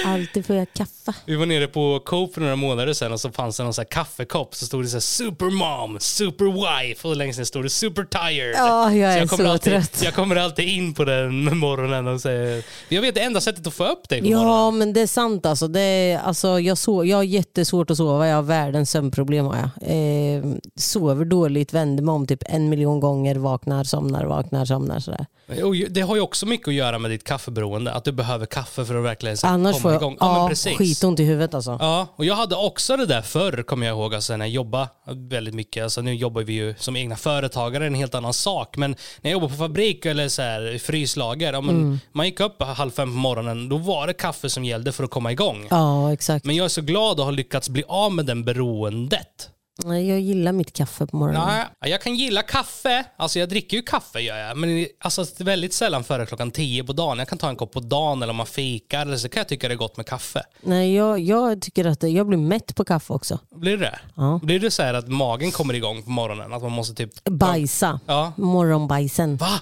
Alltid 0.05 0.45
får 0.45 0.55
jag 0.55 0.67
kaffe. 0.73 1.13
Vi 1.25 1.35
var 1.35 1.45
nere 1.45 1.67
på 1.67 1.99
Coop 2.05 2.33
för 2.33 2.41
några 2.41 2.55
månader 2.55 2.93
sedan 2.93 3.11
och 3.11 3.19
så 3.19 3.31
fanns 3.31 3.57
det 3.57 3.63
någon 3.63 3.73
så 3.73 3.81
här 3.81 3.85
kaffekopp 3.89 4.55
så 4.55 4.65
stod 4.65 4.83
det 4.83 4.87
så 4.87 4.95
här 4.95 5.01
supermom, 5.01 5.97
superwife 5.99 7.07
och 7.07 7.15
längst 7.15 7.39
ner 7.39 7.45
stod 7.45 7.65
det 7.65 7.69
super 7.69 8.03
tired. 8.03 8.55
Ja, 8.57 8.93
jag 8.93 9.13
är 9.13 9.27
kommer 9.27 9.45
så 9.45 9.51
alltid, 9.51 9.73
trött. 9.73 10.01
Jag 10.03 10.13
kommer 10.13 10.35
alltid 10.35 10.67
in 10.69 10.93
på 10.93 11.05
den 11.05 11.43
med 11.43 11.57
morgonen 11.57 12.07
och 12.07 12.21
säger, 12.21 12.63
jag 12.89 13.01
vet 13.01 13.15
det 13.15 13.21
enda 13.21 13.41
sättet 13.41 13.67
att 13.67 13.73
få 13.73 13.85
upp 13.87 14.09
dig 14.09 14.21
på 14.21 14.27
morgonen. 14.27 14.49
Ja 14.49 14.71
men 14.71 14.93
det 14.93 15.01
är 15.01 15.07
sant 15.07 15.45
alltså. 15.45 15.67
Det 15.67 15.79
är, 15.79 16.19
alltså 16.19 16.59
jag, 16.59 16.77
so 16.77 17.03
jag 17.03 17.17
har 17.17 17.23
jättesvårt 17.23 17.91
att 17.91 17.97
sova. 17.97 18.27
Jag 18.27 18.35
har 18.35 18.43
världens 18.43 18.91
sömnproblem. 18.91 19.45
Har 19.45 19.55
jag. 19.55 19.89
Eh, 20.37 20.43
sover 20.75 21.25
dåligt, 21.25 21.73
vänder 21.73 22.03
mig 22.03 22.13
om 22.13 22.27
typ 22.27 22.43
en 22.45 22.69
miljon 22.69 22.99
gånger, 22.99 23.35
vaknar, 23.35 23.83
somnar, 23.83 24.25
vaknar, 24.25 24.65
somnar. 24.65 24.99
Sådär. 24.99 25.25
Och 25.63 25.75
Det 25.89 26.01
har 26.01 26.15
ju 26.15 26.21
också 26.21 26.45
mycket 26.45 26.67
att 26.67 26.73
göra 26.73 26.99
med 26.99 27.11
ditt 27.11 27.23
kaffeberoende, 27.23 27.93
att 27.93 28.03
du 28.03 28.11
behöver 28.11 28.45
kaffe 28.45 28.85
för 28.85 28.95
att 28.95 29.03
verkligen 29.03 29.37
så 29.37 29.47
Annars 29.47 29.82
får 29.83 29.91
jag 29.91 30.01
igång. 30.01 30.17
Ja, 30.19 30.37
ja, 30.37 30.49
precis. 30.49 30.77
skitont 30.77 31.19
i 31.19 31.23
huvudet 31.23 31.53
alltså. 31.53 31.77
Ja, 31.79 32.07
och 32.15 32.25
jag 32.25 32.35
hade 32.35 32.55
också 32.55 32.97
det 32.97 33.05
där 33.05 33.21
förr, 33.21 33.63
kommer 33.63 33.87
jag 33.87 33.97
ihåg, 33.97 34.15
alltså 34.15 34.37
när 34.37 34.45
jag 34.45 34.53
jobbade 34.53 34.89
väldigt 35.29 35.53
mycket. 35.55 35.83
Alltså 35.83 36.01
nu 36.01 36.15
jobbar 36.15 36.41
vi 36.41 36.53
ju 36.53 36.75
som 36.77 36.95
egna 36.95 37.15
företagare, 37.15 37.87
en 37.87 37.93
helt 37.95 38.15
annan 38.15 38.33
sak. 38.33 38.77
Men 38.77 38.91
när 39.21 39.31
jag 39.31 39.31
jobbade 39.31 39.51
på 39.53 39.57
fabrik 39.57 40.05
eller 40.05 40.29
så 40.29 40.41
här, 40.41 40.73
i 40.75 40.79
fryslager, 40.79 41.53
ja, 41.53 41.61
men 41.61 41.75
Mm. 41.75 41.99
man 42.11 42.25
gick 42.25 42.39
upp 42.39 42.61
halv 42.63 42.91
fem 42.91 43.11
på 43.11 43.17
morgonen, 43.17 43.69
då 43.69 43.77
var 43.77 44.07
det 44.07 44.13
kaffe 44.13 44.49
som 44.49 44.65
gällde 44.65 44.91
för 44.91 45.03
att 45.03 45.09
komma 45.11 45.31
igång. 45.31 45.67
Ja 45.69 46.13
exakt. 46.13 46.45
Men 46.45 46.55
jag 46.55 46.63
är 46.65 46.69
så 46.69 46.81
glad 46.81 47.19
att 47.19 47.25
ha 47.25 47.31
lyckats 47.31 47.69
bli 47.69 47.83
av 47.87 48.11
med 48.11 48.25
den 48.25 48.43
beroendet. 48.45 49.49
Nej, 49.85 50.09
Jag 50.09 50.19
gillar 50.19 50.51
mitt 50.51 50.73
kaffe 50.73 51.05
på 51.07 51.17
morgonen. 51.17 51.47
Nej, 51.47 51.91
jag 51.91 52.01
kan 52.01 52.15
gilla 52.15 52.41
kaffe. 52.41 53.03
Alltså 53.17 53.39
jag 53.39 53.49
dricker 53.49 53.77
ju 53.77 53.83
kaffe 53.83 54.19
gör 54.19 54.37
jag. 54.37 54.57
Men 54.57 54.87
alltså, 54.99 55.23
det 55.23 55.39
är 55.41 55.45
väldigt 55.45 55.73
sällan 55.73 56.03
före 56.03 56.25
klockan 56.25 56.51
tio 56.51 56.83
på 56.83 56.93
dagen. 56.93 57.19
Jag 57.19 57.27
kan 57.27 57.37
ta 57.37 57.49
en 57.49 57.55
kopp 57.55 57.71
på 57.71 57.79
dagen 57.79 58.23
eller 58.23 58.31
om 58.31 58.35
man 58.37 58.45
fikar. 58.45 59.01
Eller 59.01 59.17
så 59.17 59.29
kan 59.29 59.39
jag 59.39 59.47
tycka 59.47 59.67
det 59.67 59.73
är 59.73 59.77
gott 59.77 59.97
med 59.97 60.05
kaffe. 60.05 60.43
Nej, 60.61 60.95
jag, 60.95 61.19
jag 61.19 61.61
tycker 61.61 61.85
att 61.85 61.99
det, 61.99 62.09
jag 62.09 62.27
blir 62.27 62.37
mätt 62.37 62.75
på 62.75 62.85
kaffe 62.85 63.13
också. 63.13 63.39
Blir 63.55 63.77
det 63.77 63.99
Ja. 64.15 64.39
Blir 64.43 64.59
det 64.59 64.71
så 64.71 64.83
här 64.83 64.93
att 64.93 65.07
magen 65.07 65.51
kommer 65.51 65.73
igång 65.73 66.03
på 66.03 66.09
morgonen? 66.09 66.53
Att 66.53 66.61
man 66.61 66.71
måste 66.71 66.95
typ... 66.95 67.23
Bajsa. 67.23 67.99
Ja. 68.05 68.33
Morgonbajsen. 68.37 69.37
Va? 69.37 69.61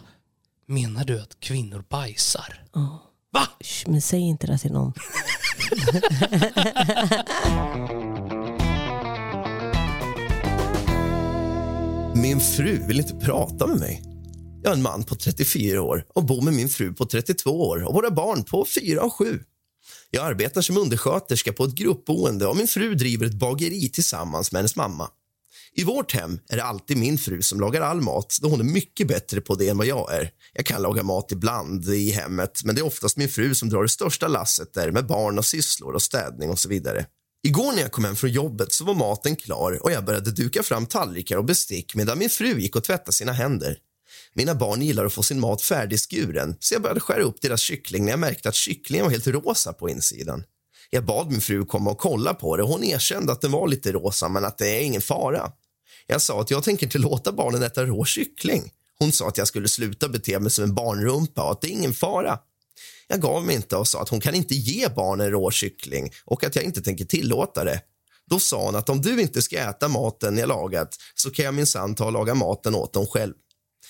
Menar 0.65 1.03
du 1.05 1.21
att 1.21 1.39
kvinnor 1.39 1.83
bajsar? 1.89 2.63
Va? 3.33 3.47
Shh, 3.61 3.89
Men 3.89 4.01
säg 4.01 4.19
inte 4.19 4.47
det 4.47 4.57
till 4.57 4.71
någon. 4.71 4.93
Min 12.21 12.39
fru 12.39 12.87
vill 12.87 12.99
inte 12.99 13.15
prata 13.15 13.67
med 13.67 13.79
mig. 13.79 14.03
Jag 14.63 14.71
är 14.71 14.75
en 14.75 14.81
man 14.81 15.03
på 15.03 15.15
34 15.15 15.81
år 15.81 16.05
och 16.09 16.25
bor 16.25 16.41
med 16.41 16.53
min 16.53 16.69
fru 16.69 16.93
på 16.93 17.05
32 17.05 17.49
år 17.49 17.83
och 17.83 17.93
våra 17.93 18.11
barn 18.11 18.43
på 18.43 18.65
4 18.65 19.01
och 19.01 19.13
7. 19.13 19.39
Jag 20.11 20.25
arbetar 20.25 20.61
som 20.61 20.77
undersköterska 20.77 21.53
på 21.53 21.63
ett 21.63 21.75
gruppboende 21.75 22.47
och 22.47 22.57
min 22.57 22.67
fru 22.67 22.95
driver 22.95 23.25
ett 23.25 23.39
bageri 23.39 23.89
tillsammans 23.89 24.51
med 24.51 24.59
hennes 24.59 24.75
mamma. 24.75 25.09
I 25.73 25.83
vårt 25.83 26.11
hem 26.11 26.39
är 26.49 26.55
det 26.55 26.63
alltid 26.63 26.97
min 26.97 27.17
fru 27.17 27.41
som 27.41 27.59
lagar 27.59 27.81
all 27.81 28.01
mat 28.01 28.37
då 28.41 28.49
hon 28.49 28.59
är 28.59 28.63
mycket 28.63 29.07
bättre 29.07 29.41
på 29.41 29.55
det 29.55 29.69
än 29.69 29.77
vad 29.77 29.87
jag 29.87 30.13
är. 30.13 30.29
Jag 30.53 30.65
kan 30.65 30.81
laga 30.81 31.03
mat 31.03 31.31
ibland 31.31 31.89
i 31.89 32.11
hemmet 32.11 32.61
men 32.65 32.75
det 32.75 32.81
är 32.81 32.85
oftast 32.85 33.17
min 33.17 33.29
fru 33.29 33.55
som 33.55 33.69
drar 33.69 33.81
det 33.81 33.89
största 33.89 34.27
lasset 34.27 34.73
där 34.73 34.91
med 34.91 35.07
barn 35.07 35.37
och 35.37 35.45
sysslor 35.45 35.93
och 35.93 36.01
städning 36.01 36.49
och 36.49 36.59
så 36.59 36.69
vidare. 36.69 37.05
Igår 37.43 37.71
när 37.71 37.81
jag 37.81 37.91
kom 37.91 38.05
hem 38.05 38.15
från 38.15 38.29
jobbet 38.29 38.73
så 38.73 38.85
var 38.85 38.93
maten 38.93 39.35
klar 39.35 39.83
och 39.83 39.91
jag 39.91 40.05
började 40.05 40.31
duka 40.31 40.63
fram 40.63 40.85
tallrikar 40.85 41.37
och 41.37 41.45
bestick 41.45 41.95
medan 41.95 42.19
min 42.19 42.29
fru 42.29 42.59
gick 42.59 42.75
och 42.75 42.83
tvättade 42.83 43.11
sina 43.11 43.31
händer. 43.31 43.77
Mina 44.33 44.55
barn 44.55 44.81
gillar 44.81 45.05
att 45.05 45.13
få 45.13 45.23
sin 45.23 45.39
mat 45.39 45.61
färdigskuren 45.61 46.55
så 46.59 46.73
jag 46.73 46.81
började 46.81 46.99
skära 46.99 47.21
upp 47.21 47.41
deras 47.41 47.61
kyckling 47.61 48.05
när 48.05 48.11
jag 48.11 48.19
märkte 48.19 48.49
att 48.49 48.55
kycklingen 48.55 49.05
var 49.05 49.11
helt 49.11 49.27
rosa 49.27 49.73
på 49.73 49.89
insidan. 49.89 50.43
Jag 50.89 51.05
bad 51.05 51.31
min 51.31 51.41
fru 51.41 51.65
komma 51.65 51.91
och 51.91 51.97
kolla 51.97 52.33
på 52.33 52.57
det 52.57 52.63
och 52.63 52.69
hon 52.69 52.83
erkände 52.83 53.31
att 53.31 53.41
den 53.41 53.51
var 53.51 53.67
lite 53.67 53.91
rosa 53.91 54.29
men 54.29 54.45
att 54.45 54.57
det 54.57 54.69
är 54.69 54.81
ingen 54.81 55.01
fara. 55.01 55.51
Jag 56.07 56.21
sa 56.21 56.41
att 56.41 56.51
jag 56.51 56.63
tänker 56.63 56.85
inte 56.85 56.97
låta 56.97 57.31
barnen 57.31 57.63
äta 57.63 57.85
rå 57.85 58.05
kyckling. 58.05 58.71
Hon 58.99 59.11
sa 59.11 59.27
att 59.27 59.37
jag 59.37 59.47
skulle 59.47 59.67
sluta 59.67 60.09
bete 60.09 60.39
mig 60.39 60.51
som 60.51 60.63
en 60.63 60.73
barnrumpa 60.75 61.43
och 61.43 61.51
att 61.51 61.61
det 61.61 61.67
är 61.67 61.71
ingen 61.71 61.93
fara. 61.93 62.39
Jag 63.11 63.21
gav 63.21 63.45
mig 63.45 63.55
inte 63.55 63.75
och 63.75 63.87
sa 63.87 64.01
att 64.01 64.09
hon 64.09 64.19
kan 64.19 64.35
inte 64.35 64.55
ge 64.55 64.89
barnen 64.89 65.31
rå 65.31 65.51
kyckling 65.51 66.11
och 66.25 66.43
att 66.43 66.55
jag 66.55 66.65
inte 66.65 66.81
tänker 66.81 67.05
tillåta 67.05 67.63
det. 67.63 67.81
Då 68.29 68.39
sa 68.39 68.65
hon 68.65 68.75
att 68.75 68.89
om 68.89 69.01
du 69.01 69.21
inte 69.21 69.41
ska 69.41 69.57
äta 69.57 69.87
maten 69.87 70.37
jag 70.37 70.49
lagat 70.49 70.97
så 71.15 71.31
kan 71.31 71.45
jag 71.45 71.53
minsann 71.53 71.95
ta 71.95 72.05
och 72.05 72.11
laga 72.11 72.35
maten 72.35 72.75
åt 72.75 72.93
dem 72.93 73.07
själv. 73.07 73.33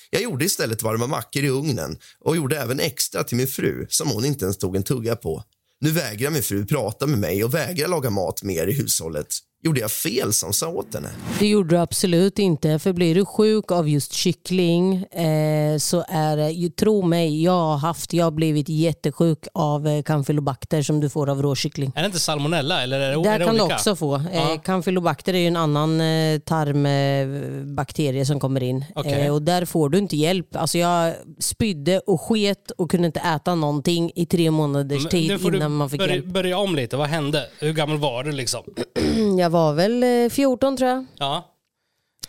Jag 0.09 0.21
gjorde 0.21 0.45
istället 0.45 0.81
varma 0.81 1.07
mackor 1.07 1.43
i 1.43 1.49
ugnen 1.49 1.97
och 2.19 2.35
gjorde 2.35 2.59
även 2.59 2.79
extra 2.79 3.23
till 3.23 3.37
min 3.37 3.47
fru 3.47 3.85
som 3.89 4.09
hon 4.09 4.25
inte 4.25 4.45
ens 4.45 4.57
tog 4.57 4.75
en 4.75 4.83
tugga 4.83 5.15
på. 5.15 5.43
Nu 5.79 5.91
vägrar 5.91 6.29
min 6.29 6.43
fru 6.43 6.65
prata 6.65 7.07
med 7.07 7.19
mig 7.19 7.43
och 7.43 7.53
vägrar 7.53 7.87
laga 7.87 8.09
mat 8.09 8.43
mer 8.43 8.67
i 8.67 8.73
hushållet. 8.73 9.37
Gjorde 9.63 9.79
jag 9.79 9.91
fel 9.91 10.33
som 10.33 10.53
sa 10.53 10.67
åt 10.67 10.93
henne? 10.93 11.09
Det 11.39 11.47
gjorde 11.47 11.75
du 11.75 11.79
absolut 11.79 12.39
inte. 12.39 12.79
För 12.79 12.93
blir 12.93 13.15
du 13.15 13.25
sjuk 13.25 13.71
av 13.71 13.89
just 13.89 14.13
kyckling 14.13 14.95
eh, 15.03 15.77
så 15.77 16.03
är 16.07 16.37
det, 16.37 16.69
tro 16.75 17.01
mig, 17.01 17.43
jag 17.43 17.51
har 17.51 17.77
haft, 17.77 18.13
jag 18.13 18.25
har 18.25 18.31
blivit 18.31 18.69
jättesjuk 18.69 19.39
av 19.53 19.87
eh, 19.87 20.03
campylobacter 20.03 20.81
som 20.81 20.99
du 20.99 21.09
får 21.09 21.29
av 21.29 21.41
råkyckling. 21.41 21.91
Är 21.95 22.01
det 22.01 22.05
inte 22.05 22.19
salmonella 22.19 22.83
eller 22.83 22.99
är 22.99 23.15
det, 23.17 23.23
Där 23.23 23.31
är 23.35 23.39
det 23.39 23.45
kan 23.45 23.55
du 23.55 23.61
olika? 23.61 23.75
också 23.75 23.95
få. 23.95 24.15
Eh, 24.15 24.61
campylobacter 24.63 25.33
är 25.33 25.37
ju 25.39 25.47
en 25.47 25.55
annan 25.55 26.01
eh, 26.01 26.39
tarmbakterie 26.39 28.25
som 28.25 28.39
kommer 28.39 28.63
in. 28.63 28.85
Okej. 28.95 29.13
Eh, 29.25 29.33
och 29.33 29.41
där 29.41 29.65
får 29.65 29.89
du 29.89 29.97
inte 29.97 30.17
hjälp. 30.17 30.55
Alltså 30.55 30.77
jag 30.77 31.13
spydde 31.39 31.99
och 31.99 32.21
sket 32.21 32.71
och 32.71 32.91
kunde 32.91 33.05
inte 33.07 33.19
äta 33.19 33.55
någonting 33.55 34.11
i 34.15 34.25
tre 34.25 34.51
månaders 34.51 35.01
Men 35.03 35.09
tid 35.11 35.31
innan 35.31 35.51
du 35.51 35.67
man 35.67 35.89
fick 35.89 35.99
börja, 35.99 36.13
hjälp. 36.15 36.25
börja 36.25 36.57
om 36.57 36.75
lite. 36.75 36.97
Vad 36.97 37.07
hände? 37.07 37.47
Hur 37.59 37.73
gammal 37.73 37.97
var 37.97 38.23
du 38.23 38.31
liksom? 38.31 38.61
Jag 39.39 39.50
var 39.51 39.73
väl 39.73 40.03
eh, 40.03 40.29
14 40.29 40.77
tror 40.77 40.89
jag. 40.89 41.05
Ja. 41.17 41.47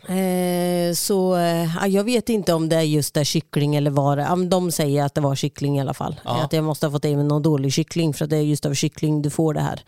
Eh, 0.08 0.94
så 0.94 1.36
eh, 1.36 1.76
ja, 1.76 1.86
jag 1.86 2.04
vet 2.04 2.28
inte 2.28 2.52
om 2.52 2.68
det 2.68 2.76
är 2.76 2.82
just 2.82 3.14
det 3.14 3.24
kyckling 3.24 3.74
eller 3.76 3.90
vad 3.90 4.18
det 4.18 4.36
men 4.36 4.50
De 4.50 4.70
säger 4.70 5.04
att 5.04 5.14
det 5.14 5.20
var 5.20 5.34
kyckling 5.34 5.78
i 5.78 5.80
alla 5.80 5.94
fall. 5.94 6.20
Ja. 6.24 6.42
Att 6.42 6.52
jag 6.52 6.64
måste 6.64 6.86
ha 6.86 6.90
fått 6.92 7.04
i 7.04 7.16
mig 7.16 7.24
någon 7.24 7.42
dålig 7.42 7.72
kyckling 7.72 8.14
för 8.14 8.24
att 8.24 8.30
det 8.30 8.36
är 8.36 8.42
just 8.42 8.66
av 8.66 8.74
kyckling 8.74 9.22
du 9.22 9.30
får 9.30 9.54
det 9.54 9.60
här. 9.60 9.80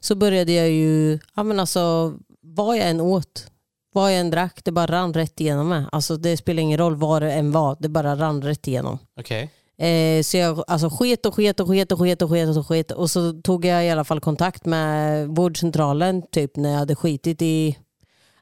Så 0.00 0.14
började 0.14 0.52
jag 0.52 0.70
ju, 0.70 1.18
ja 1.34 1.42
men 1.42 1.60
alltså 1.60 2.14
vad 2.42 2.76
jag 2.76 2.88
än 2.88 3.00
åt, 3.00 3.46
vad 3.94 4.12
jag 4.12 4.20
än 4.20 4.30
drack, 4.30 4.60
det 4.64 4.72
bara 4.72 4.86
rann 4.86 5.14
rätt 5.14 5.40
igenom 5.40 5.68
mig. 5.68 5.84
Alltså 5.92 6.16
det 6.16 6.36
spelar 6.36 6.62
ingen 6.62 6.78
roll 6.78 6.96
vad 6.96 7.22
det 7.22 7.32
än 7.32 7.52
var, 7.52 7.76
det 7.80 7.88
bara 7.88 8.16
rann 8.16 8.42
rätt 8.42 8.68
igenom. 8.68 8.98
Okej. 9.20 9.50
Eh, 9.80 10.22
så 10.22 10.36
jag 10.36 10.64
alltså, 10.66 10.90
sket 10.90 11.26
och 11.26 11.34
sket 11.34 11.60
och 11.60 11.68
sket 11.68 11.92
och 11.92 11.98
sket 11.98 12.22
och 12.22 12.30
sket 12.30 12.56
och 12.56 12.66
sket 12.66 12.90
och 12.90 13.10
så 13.10 13.32
tog 13.32 13.64
jag 13.64 13.86
i 13.86 13.90
alla 13.90 14.04
fall 14.04 14.20
kontakt 14.20 14.64
med 14.64 15.28
vårdcentralen 15.28 16.22
typ 16.32 16.56
när 16.56 16.70
jag 16.70 16.78
hade 16.78 16.94
skitit 16.96 17.42
i 17.42 17.78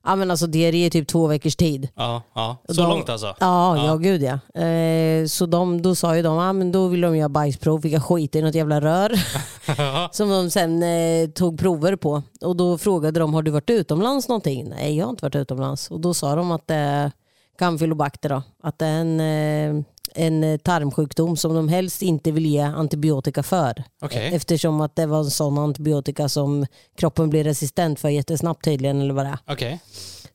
Ja 0.04 0.16
men 0.16 0.30
alltså 0.30 0.46
diarré 0.46 0.86
i 0.86 0.90
typ 0.90 1.08
två 1.08 1.26
veckors 1.26 1.56
tid. 1.56 1.88
Ja, 1.96 2.22
ja. 2.34 2.56
Så 2.68 2.82
Då- 2.82 2.88
långt 2.88 3.08
alltså? 3.08 3.34
Ja, 3.40 3.86
ja. 3.86 3.96
gud 3.96 4.22
ja. 4.22 4.62
Eh, 4.62 5.26
så 5.26 5.46
de, 5.46 5.82
då 5.82 5.94
sa 5.94 6.16
ju 6.16 6.22
de, 6.22 6.38
ah, 6.38 6.52
men 6.52 6.72
då 6.72 6.88
vill 6.88 7.00
de 7.00 7.16
göra 7.16 7.28
bajsprov, 7.28 7.80
fick 7.80 7.92
jag 7.92 8.02
skita 8.04 8.38
i 8.38 8.42
något 8.42 8.54
jävla 8.54 8.80
rör. 8.80 9.12
som 10.12 10.28
de 10.28 10.50
sen 10.50 10.82
eh, 10.82 11.28
tog 11.28 11.58
prover 11.58 11.96
på. 11.96 12.22
Och 12.40 12.56
då 12.56 12.78
frågade 12.78 13.20
de, 13.20 13.34
har 13.34 13.42
du 13.42 13.50
varit 13.50 13.70
utomlands 13.70 14.28
någonting? 14.28 14.68
Nej, 14.68 14.96
jag 14.96 15.04
har 15.04 15.10
inte 15.10 15.24
varit 15.24 15.36
utomlands. 15.36 15.90
Och 15.90 16.00
då 16.00 16.14
sa 16.14 16.34
de 16.34 16.50
att 16.50 16.66
det 16.66 16.74
är 16.74 17.12
campylobacter 17.58 18.28
då. 18.28 18.42
Att 18.62 18.78
det 18.78 18.86
är 18.86 19.00
en, 19.00 19.20
eh, 19.20 19.84
en 20.14 20.58
tarmsjukdom 20.58 21.36
som 21.36 21.54
de 21.54 21.68
helst 21.68 22.02
inte 22.02 22.30
vill 22.30 22.46
ge 22.46 22.60
antibiotika 22.60 23.42
för. 23.42 23.84
Okej. 24.02 24.34
Eftersom 24.34 24.80
att 24.80 24.96
det 24.96 25.06
var 25.06 25.18
en 25.18 25.30
sån 25.30 25.58
antibiotika 25.58 26.28
som 26.28 26.66
kroppen 26.96 27.30
blir 27.30 27.44
resistent 27.44 28.00
för 28.00 28.08
jättesnabbt 28.08 28.64
tydligen 28.64 29.00
eller 29.00 29.14
vad 29.14 29.24
det 29.24 29.30
är. 29.30 29.38
Okej. 29.52 29.80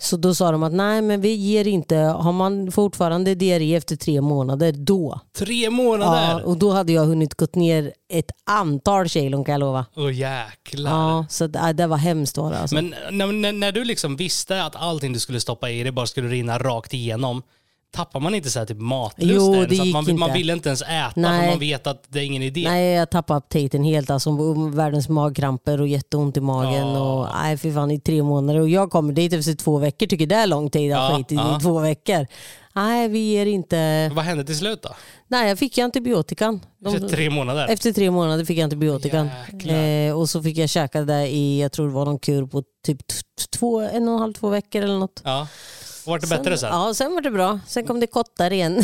Så 0.04 0.18
då 0.18 0.36
sa 0.36 0.52
de 0.52 0.64
att 0.64 0.74
nej 0.74 1.02
men 1.02 1.22
vi 1.22 1.34
ger 1.34 1.68
inte, 1.68 1.96
har 1.96 2.32
man 2.32 2.72
fortfarande 2.72 3.36
diarré 3.36 3.76
efter 3.76 3.96
tre 3.96 4.22
månader 4.22 4.72
då. 4.72 5.20
Tre 5.38 5.64
Ja, 5.64 5.70
månader? 5.70 6.46
och 6.46 6.58
då 6.58 6.72
hade 6.72 6.92
jag 6.94 7.06
hunnit 7.06 7.34
gått 7.36 7.56
ner 7.56 7.94
ett 8.14 8.32
antal 8.46 9.10
kilon 9.10 9.44
kan 9.44 9.52
jag 9.54 9.60
lova. 9.60 9.86
Åh 9.96 10.14
jäklar. 10.14 10.92
Ja, 10.92 11.26
så 11.30 11.46
att, 11.46 11.56
äh, 11.56 11.70
det 11.70 11.88
var 11.88 11.98
hemskt 11.98 12.38
var 12.38 12.52
det 12.52 12.58
alltså. 12.58 12.76
Men 12.76 12.96
när, 13.12 13.32
när, 13.32 13.52
när 13.52 13.72
du 13.72 13.84
liksom 13.84 14.16
visste 14.16 14.64
att 14.64 14.76
allting 14.76 15.14
du 15.14 15.20
skulle 15.20 15.40
stoppa 15.40 15.70
i 15.70 15.84
dig 15.84 15.92
bara 15.92 16.08
skulle 16.08 16.28
rinna 16.28 16.58
rakt 16.60 16.94
igenom, 16.94 17.42
tappar 17.94 18.20
man 18.20 18.36
inte 18.36 18.50
så 18.50 18.60
här 18.60 18.66
typ 18.66 18.78
matlusten? 18.78 19.36
Jo, 19.46 19.52
det 19.52 19.58
så 19.76 19.82
att 19.82 19.86
gick 19.86 19.94
man, 19.94 20.04
man 20.20 20.30
inte. 20.30 20.38
vill 20.38 20.50
inte 20.50 20.70
ens 20.70 20.82
äta 20.82 21.12
för 21.14 21.22
Nej. 21.22 21.50
man 21.50 21.60
vet 21.60 21.88
att 21.88 22.04
det 22.08 22.20
är 22.20 22.24
ingen 22.24 22.42
idé. 22.44 22.64
Nej 22.68 22.94
jag 22.94 23.10
tappade 23.10 23.38
aptiten 23.38 23.84
helt 23.84 24.10
alltså. 24.10 24.32
Världens 24.70 25.10
magkramper 25.10 25.82
och 25.82 25.88
jätteont 25.88 26.38
i 26.38 26.42
magen. 26.42 26.88
Ja. 26.88 27.00
Och, 27.00 27.28
nej 27.44 27.58
fy 27.58 27.74
fan 27.74 27.92
i 27.92 28.00
tre 28.00 28.24
månader. 28.24 28.60
Och 28.60 28.70
jag 28.70 28.92
kommer 28.92 29.14
dit 29.14 29.34
efter 29.34 29.54
två 29.56 29.78
veckor, 29.78 30.06
tycker 30.08 30.26
det 30.28 30.36
är 30.36 30.48
lång 30.48 30.70
tid. 30.70 30.94
Har 30.94 31.10
Ja, 31.12 31.18
skitit 31.18 31.38
ja. 31.38 31.58
i 31.58 31.62
två 31.62 31.80
veckor. 31.80 32.28
Nej, 32.76 33.08
vi 33.10 33.20
ger 33.20 33.46
inte... 33.46 34.12
Vad 34.16 34.26
hände 34.26 34.44
till 34.44 34.58
slut 34.58 34.82
då? 34.82 34.90
Nej, 35.28 35.50
jag 35.50 35.60
fick 35.60 35.78
antibiotikan. 35.78 36.62
De- 36.80 36.96
Efter 36.96 37.10
tre 37.10 37.30
månader? 37.30 37.68
Efter 37.68 37.94
tre 37.94 38.12
månader 38.12 38.46
fick 38.46 38.58
jag 38.58 38.64
antibiotikan. 38.64 39.30
Eh, 39.66 40.18
och 40.20 40.30
så 40.30 40.44
fick 40.44 40.58
jag 40.58 40.70
käka 40.70 41.00
det 41.00 41.06
där 41.06 41.26
i, 41.26 41.62
jag 41.62 41.72
tror 41.72 41.88
det 41.88 41.94
var 41.94 42.06
någon 42.06 42.20
kur 42.20 42.46
på 42.46 42.64
typ 42.86 43.00
två, 43.60 43.80
en 43.82 44.08
och 44.08 44.14
en 44.14 44.20
halv, 44.20 44.34
två 44.34 44.50
veckor 44.50 44.82
eller 44.82 44.98
något. 45.00 45.22
Ja. 45.26 45.48
Och 46.06 46.12
vart 46.12 46.22
det 46.22 46.28
bättre 46.28 46.58
sen? 46.58 46.70
Ja, 46.72 46.94
sen 46.94 47.14
var 47.14 47.22
det 47.22 47.32
bra. 47.32 47.60
Sen 47.68 47.88
kom 47.88 48.00
det 48.00 48.08
kottar 48.08 48.54
igen. 48.54 48.84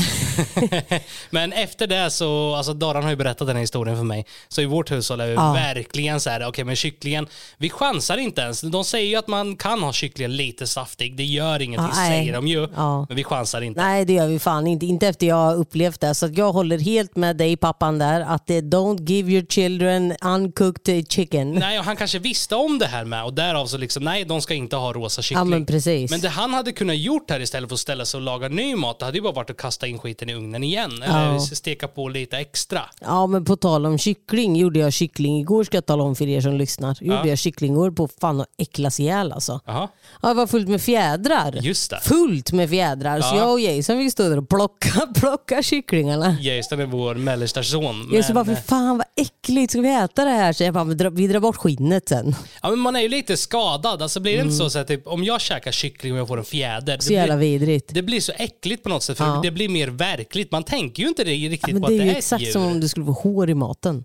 Men 1.29 1.53
efter 1.53 1.87
det 1.87 2.09
så, 2.11 2.55
alltså 2.55 2.73
Daran 2.73 3.03
har 3.03 3.09
ju 3.09 3.15
berättat 3.15 3.47
den 3.47 3.55
här 3.55 3.61
historien 3.61 3.97
för 3.97 4.03
mig, 4.03 4.25
så 4.47 4.61
i 4.61 4.65
vårt 4.65 4.91
hushåll 4.91 5.19
är 5.21 5.27
vi 5.27 5.33
Ja. 5.33 5.53
verkligen 5.53 6.19
så 6.19 6.29
här, 6.29 6.47
okej 6.47 6.63
men 6.63 6.75
kycklingen, 6.75 7.27
vi 7.57 7.69
chansar 7.69 8.17
inte 8.17 8.41
ens. 8.41 8.61
De 8.61 8.83
säger 8.83 9.07
ju 9.09 9.15
att 9.15 9.27
man 9.27 9.55
kan 9.55 9.83
ha 9.83 9.93
kycklingen 9.93 10.35
lite 10.35 10.67
saftig, 10.67 11.15
det 11.17 11.23
gör 11.23 11.61
ingenting 11.61 11.89
Ja, 11.95 12.07
säger 12.07 12.33
de 12.33 12.47
ju, 12.47 12.67
Ja. 12.75 13.05
men 13.07 13.15
vi 13.17 13.23
chansar 13.23 13.61
inte. 13.61 13.81
Nej, 13.81 14.05
det 14.05 14.13
gör 14.13 14.27
vi 14.27 14.39
fan 14.39 14.67
inte. 14.67 14.85
Inte 14.85 15.07
efter 15.07 15.27
jag 15.27 15.35
har 15.35 15.55
upplevt 15.55 15.99
det. 16.01 16.15
Så 16.15 16.27
jag 16.33 16.51
håller 16.51 16.79
helt 16.79 17.15
med 17.15 17.35
dig 17.37 17.57
pappan 17.57 17.99
där. 17.99 18.21
Att 18.21 18.47
det, 18.47 18.61
don't 18.61 19.09
give 19.09 19.31
your 19.31 19.45
children 19.49 20.15
uncooked 20.21 21.11
chicken. 21.11 21.51
Nej, 21.53 21.79
och 21.79 21.85
han 21.85 21.95
kanske 21.95 22.19
visste 22.19 22.55
om 22.55 22.79
det 22.79 22.85
här 22.87 23.05
med 23.05 23.23
och 23.25 23.33
därav 23.33 23.65
så 23.67 23.77
liksom, 23.77 24.03
nej 24.03 24.25
de 24.25 24.41
ska 24.41 24.53
inte 24.53 24.75
ha 24.75 24.93
rosa 24.93 25.21
kyckling. 25.21 25.39
Ja, 25.39 25.43
men 25.43 25.65
precis. 25.65 26.11
Men 26.11 26.19
det 26.19 26.29
han 26.29 26.53
hade 26.53 26.71
kunnat 26.71 26.95
gjort 27.13 27.29
här 27.31 27.39
istället 27.39 27.69
för 27.69 27.73
att 27.75 27.79
ställa 27.79 28.05
sig 28.05 28.17
och 28.17 28.23
laga 28.23 28.47
ny 28.49 28.75
mat, 28.75 28.99
det 28.99 29.05
hade 29.05 29.17
ju 29.17 29.21
bara 29.21 29.33
varit 29.33 29.49
att 29.49 29.57
kasta 29.57 29.87
in 29.87 29.99
skiten 29.99 30.29
i 30.29 30.33
ugnen 30.35 30.63
igen. 30.63 31.03
Eller 31.03 31.33
Ja. 31.33 31.39
steka 31.39 31.87
på 31.87 32.09
lite 32.09 32.37
extra. 32.37 32.81
Ja 33.01 33.27
men 33.27 33.45
på 33.45 33.55
tal 33.55 33.85
om 33.85 33.97
kyckling, 33.97 34.55
gjorde 34.55 34.79
jag 34.79 34.93
kyckling 34.93 35.39
igår 35.39 35.63
ska 35.63 35.77
jag 35.77 35.85
tala 35.85 36.03
om 36.03 36.15
för 36.15 36.27
er 36.27 36.41
som 36.41 36.53
lyssnar. 36.55 36.97
Gjorde 37.01 37.15
Ja. 37.19 37.27
jag 37.27 37.37
kyckling 37.39 37.71
igår 37.73 37.91
på 37.91 38.07
fan 38.21 38.39
och 38.39 38.45
äcklas 38.57 38.99
ihjäl 38.99 39.31
alltså. 39.31 39.59
Ja, 39.65 39.89
det 40.21 40.33
var 40.33 40.47
fullt 40.47 40.67
med 40.69 40.81
fjädrar. 40.81 41.59
Just 41.61 41.89
det. 41.89 41.99
Fullt 42.03 42.51
med 42.51 42.69
fjädrar. 42.69 43.21
Så 43.21 43.35
Ja. 43.35 43.37
jag 43.37 43.51
och 43.51 43.59
Jason 43.59 43.97
fick 43.97 44.11
stå 44.11 44.29
där 44.29 44.37
och 44.37 44.49
plocka, 44.49 45.07
plocka 45.15 45.63
kycklingarna. 45.63 46.37
Jason 46.41 46.79
är 46.79 46.85
vår 46.85 47.15
mellersta 47.15 47.63
son. 47.63 48.09
Jag 48.13 48.25
så 48.25 48.33
bara, 48.33 48.43
men- 48.43 48.55
för 48.55 48.63
fan 48.63 48.97
vad 48.97 49.07
äckligt, 49.15 49.71
ska 49.71 49.81
vi 49.81 49.93
äta 49.95 50.25
det 50.25 50.31
här? 50.31 50.53
Så 50.53 50.63
jag 50.63 50.73
bara, 50.73 50.83
vi 50.83 50.93
drar, 50.93 51.09
vi 51.09 51.27
drar 51.27 51.39
bort 51.39 51.55
skinnet 51.55 52.09
sen. 52.09 52.35
Ja, 52.61 52.69
men 52.69 52.79
man 52.79 52.95
är 52.95 52.99
ju 53.01 53.09
lite 53.09 53.37
skadad. 53.37 54.01
Alltså 54.01 54.19
blir 54.19 54.37
det 54.37 54.43
inte 54.43 54.55
så, 54.55 54.69
så 54.69 54.79
att 54.79 54.87
typ, 54.87 55.07
om 55.07 55.23
jag 55.23 55.41
käkar 55.41 55.71
kyckling 55.71 56.13
och 56.13 56.19
jag 56.19 56.27
får 56.27 56.37
en 56.37 56.45
fjäder. 56.45 56.97
Mm. 56.99 57.07
Så 57.07 57.13
jävla 57.13 57.35
vidrigt. 57.35 57.93
det 57.93 58.01
blir 58.01 58.19
så 58.21 58.31
äckligt 58.35 58.83
på 58.83 58.89
något 58.89 59.03
sätt 59.03 59.17
för 59.17 59.25
Ja. 59.25 59.39
det 59.43 59.51
blir 59.51 59.69
mer 59.69 59.87
verkligt. 59.87 60.51
Man 60.51 60.63
tänker 60.63 61.03
ju 61.03 61.09
inte 61.09 61.23
det 61.23 61.31
riktigt 61.31 61.67
Ja, 61.67 61.73
men 61.73 61.81
på 61.81 61.89
det 61.89 61.95
att 61.95 62.01
är 62.01 62.03
det 62.03 62.05
ju 62.05 62.09
är 62.09 62.13
ett 62.13 62.17
exakt 62.17 62.43
djur. 62.43 62.51
som 62.51 62.63
om 62.63 62.79
du 62.79 62.87
skulle 62.87 63.05
få 63.05 63.11
hår 63.11 63.49
i 63.49 63.53
maten. 63.53 64.03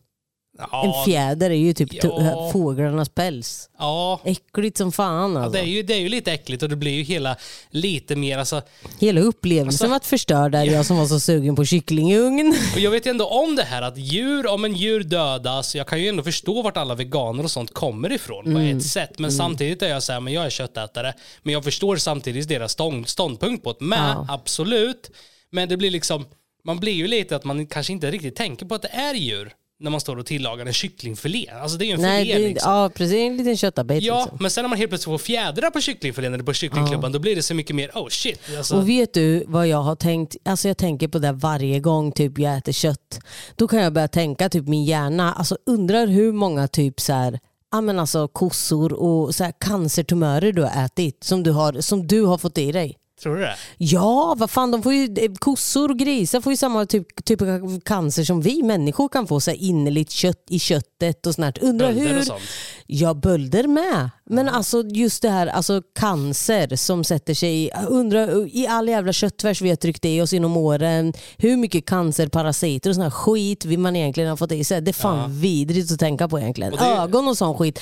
Ja, 0.58 0.98
En 0.98 1.04
fjäder 1.12 1.50
är 1.50 1.54
ju 1.54 1.72
typ 1.72 1.88
Ja. 2.04 2.50
fåglarnas 2.52 3.08
päls. 3.08 3.70
Ja, 3.78 4.20
Äckligt 4.24 4.78
som 4.78 4.92
fan 4.92 5.32
ja 5.34 5.38
alltså. 5.44 5.52
det, 5.52 5.58
är 5.60 5.68
ju, 5.70 5.82
det 5.82 5.94
är 5.94 5.98
ju 6.00 6.08
lite 6.08 6.32
äckligt 6.32 6.62
och 6.62 6.68
det 6.68 6.76
blir 6.76 6.92
ju 6.92 7.02
hela 7.02 7.36
lite 7.70 8.16
mer 8.16 8.38
alltså, 8.38 8.62
Hela 8.98 9.20
upplevelsen 9.20 9.66
Alltså- 9.66 9.88
var 9.88 10.00
förstörd 10.00 10.52
där 10.52 10.64
jag 10.64 10.86
som 10.86 10.96
var 10.96 11.06
så 11.06 11.20
sugen 11.20 11.56
på 11.56 11.64
kyckling 11.64 12.12
i 12.12 12.16
ugn. 12.18 12.54
Och 12.74 12.80
jag 12.80 12.90
vet 12.90 13.06
ju 13.06 13.10
ändå 13.10 13.26
om 13.26 13.56
det 13.56 13.62
här 13.62 13.82
att 13.82 13.96
djur, 13.98 14.46
om 14.46 14.64
en 14.64 14.74
djur 14.74 15.02
dödas, 15.02 15.74
jag 15.74 15.86
kan 15.86 16.00
ju 16.02 16.08
ändå 16.08 16.22
förstå 16.22 16.62
vart 16.62 16.76
alla 16.76 16.94
veganer 16.94 17.44
och 17.44 17.50
sånt 17.50 17.74
kommer 17.74 18.12
ifrån 18.12 18.46
Mm. 18.46 18.72
på 18.72 18.78
ett 18.78 18.86
sätt. 18.86 19.18
Men 19.18 19.32
samtidigt 19.32 19.82
är 19.82 19.88
jag 19.88 20.02
så 20.02 20.12
här, 20.12 20.20
men 20.20 20.32
jag 20.32 20.46
är 20.46 20.50
köttätare. 20.50 21.14
Men 21.42 21.52
jag 21.52 21.64
förstår 21.64 21.96
samtidigt 21.96 22.48
deras 22.48 22.72
stånd, 22.72 23.08
ståndpunkt 23.08 23.64
på 23.64 23.72
det 23.72 23.86
Ja. 23.90 24.26
absolut. 24.28 25.10
Men 25.50 25.68
det 25.68 25.76
blir 25.76 25.90
liksom, 25.90 26.24
man 26.64 26.80
blir 26.80 26.92
ju 26.92 27.06
lite 27.08 27.36
att 27.36 27.44
man 27.44 27.66
kanske 27.66 27.92
inte 27.92 28.10
riktigt 28.10 28.36
tänker 28.36 28.66
på 28.66 28.74
att 28.74 28.82
det 28.82 28.88
är 28.88 29.14
djur 29.14 29.52
när 29.84 29.90
man 29.90 30.00
står 30.00 30.16
och 30.18 30.26
tillagar 30.26 30.66
en 30.66 30.72
kycklingfilé. 30.72 31.48
Alltså 31.62 31.78
det 31.78 31.84
är 31.84 31.86
ju 31.86 31.92
en 31.92 32.00
Nej, 32.00 32.24
filé 32.24 32.38
det, 32.38 32.48
liksom. 32.48 32.72
ja 32.72 32.90
precis, 32.94 33.16
en 33.16 33.36
liten 33.36 33.56
köttabit. 33.56 34.02
Ja, 34.02 34.20
liksom. 34.20 34.38
men 34.40 34.50
sen 34.50 34.62
när 34.62 34.68
man 34.68 34.78
helt 34.78 34.90
plötsligt 34.90 35.12
får 35.12 35.18
fjädrar 35.18 35.70
på 35.70 35.80
kycklingfilén 35.80 36.34
eller 36.34 36.44
på 36.44 36.52
kycklingklubban, 36.52 37.12
då 37.12 37.18
blir 37.18 37.36
det 37.36 37.42
så 37.42 37.54
mycket 37.54 37.76
mer, 37.76 37.90
oh 37.94 38.08
shit. 38.08 38.40
Alltså, 38.58 38.76
Och 38.76 38.88
vet 38.88 39.14
du 39.14 39.44
vad 39.46 39.68
jag 39.68 39.82
har 39.82 39.96
tänkt? 39.96 40.36
Alltså 40.44 40.68
jag 40.68 40.76
tänker 40.76 41.08
på 41.08 41.18
det 41.18 41.32
varje 41.32 41.80
gång 41.80 42.12
typ 42.12 42.38
jag 42.38 42.56
äter 42.56 42.72
kött. 42.72 43.20
Då 43.56 43.68
kan 43.68 43.78
jag 43.78 43.92
börja 43.92 44.08
tänka, 44.08 44.48
typ 44.48 44.68
min 44.68 44.84
hjärna, 44.84 45.32
alltså 45.32 45.58
undrar 45.66 46.06
hur 46.06 46.32
många 46.32 46.68
typ 46.68 47.00
så 47.00 47.12
här, 47.12 47.38
ja 47.72 47.80
men 47.80 47.98
alltså 47.98 48.28
kossor 48.28 48.92
och 48.92 49.34
så 49.34 49.44
här 49.44 49.52
cancertumörer 49.60 50.52
du 50.52 50.62
har 50.62 50.84
ätit 50.84 51.24
som 51.24 51.42
du 51.42 51.50
har, 51.50 51.80
som 51.80 52.06
du 52.06 52.22
har 52.22 52.38
fått 52.38 52.58
i 52.58 52.72
dig. 52.72 52.96
Tror 53.22 53.34
du 53.36 53.40
det? 53.40 53.54
Ja, 53.78 54.34
vad 54.38 54.50
fan, 54.50 54.70
de 54.70 54.82
får 54.82 54.92
ju, 54.94 55.04
eh, 55.04 55.32
kossor 55.38 55.90
och 55.90 55.98
grisar 55.98 56.40
får 56.40 56.52
ju 56.52 56.56
samma 56.56 56.86
typ, 56.86 57.24
typ 57.24 57.42
av 57.42 57.80
cancer 57.80 58.24
som 58.24 58.40
vi 58.40 58.62
människor 58.62 59.08
kan 59.08 59.26
få, 59.26 59.40
så 59.40 59.50
här 59.50 59.58
innerligt 59.58 60.10
kött 60.10 60.44
i 60.48 60.58
köttet 60.58 61.26
och 61.26 61.34
sånt. 61.34 61.58
Undrar 61.58 61.86
Bölder 61.92 62.08
hur... 62.10 62.18
och 62.18 62.24
sånt. 62.26 62.40
Ja, 62.86 63.14
bölder 63.14 63.66
med. 63.66 64.10
Men 64.30 64.48
alltså 64.48 64.82
just 64.86 65.22
det 65.22 65.28
här, 65.30 65.46
alltså 65.46 65.82
cancer 65.98 66.76
som 66.76 67.04
sätter 67.04 67.34
sig 67.34 67.64
i, 67.64 67.70
undrar 67.88 68.56
i 68.56 68.66
all 68.66 68.88
jävla 68.88 69.12
köttfärs 69.12 69.60
vi 69.62 69.68
har 69.68 69.76
tryckt 69.76 70.04
i 70.04 70.20
oss 70.20 70.32
genom 70.32 70.56
åren, 70.56 71.12
hur 71.38 71.56
mycket 71.56 71.86
cancerparasiter 71.86 72.90
och 72.90 72.94
sån 72.96 73.02
här 73.02 73.10
skit 73.10 73.64
vi 73.64 73.76
man 73.76 73.96
egentligen 73.96 74.30
har 74.30 74.36
fått 74.36 74.52
i 74.52 74.64
sig. 74.64 74.80
Det 74.80 74.90
är 74.90 74.92
fan 74.92 75.40
vidrigt 75.40 75.92
att 75.92 75.98
tänka 75.98 76.28
på 76.28 76.38
egentligen. 76.40 76.72
Och 76.72 76.78
det- 76.78 76.84
Ögon 76.84 77.28
och 77.28 77.38
sån 77.38 77.58
skit, 77.58 77.80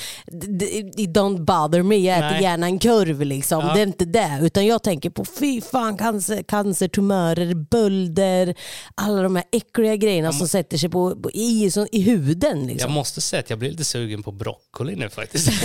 it 0.97 1.09
don't 1.09 1.45
bother 1.45 1.83
me. 1.83 1.95
Jag 1.97 2.17
äter 2.17 2.29
Nej. 2.31 2.43
gärna 2.43 2.65
en 2.65 2.79
kurv 2.79 3.21
liksom. 3.21 3.65
Ja. 3.65 3.73
Det 3.73 3.81
är 3.81 3.87
inte 3.87 4.05
det. 4.05 4.39
Utan 4.41 4.65
jag 4.65 4.83
tänker 4.83 5.09
på 5.09 5.22
fy 5.25 5.61
fan 5.61 5.97
cancer, 5.97 6.43
cancertumörer, 6.43 7.53
bölder, 7.53 8.55
alla 8.95 9.21
de 9.21 9.35
här 9.35 9.45
äckliga 9.51 9.95
grejerna 9.95 10.33
som 10.33 10.47
sätter 10.47 10.77
sig 10.77 10.89
på, 10.89 11.15
på, 11.15 11.31
i, 11.31 11.71
som, 11.71 11.87
i 11.91 12.01
huden. 12.01 12.67
Liksom. 12.67 12.89
Jag 12.89 12.93
måste 12.95 13.21
säga 13.21 13.39
att 13.39 13.49
jag 13.49 13.59
blir 13.59 13.71
lite 13.71 13.83
sugen 13.83 14.23
på 14.23 14.31
broccoli 14.31 14.95
nu 14.95 15.09
faktiskt. 15.09 15.49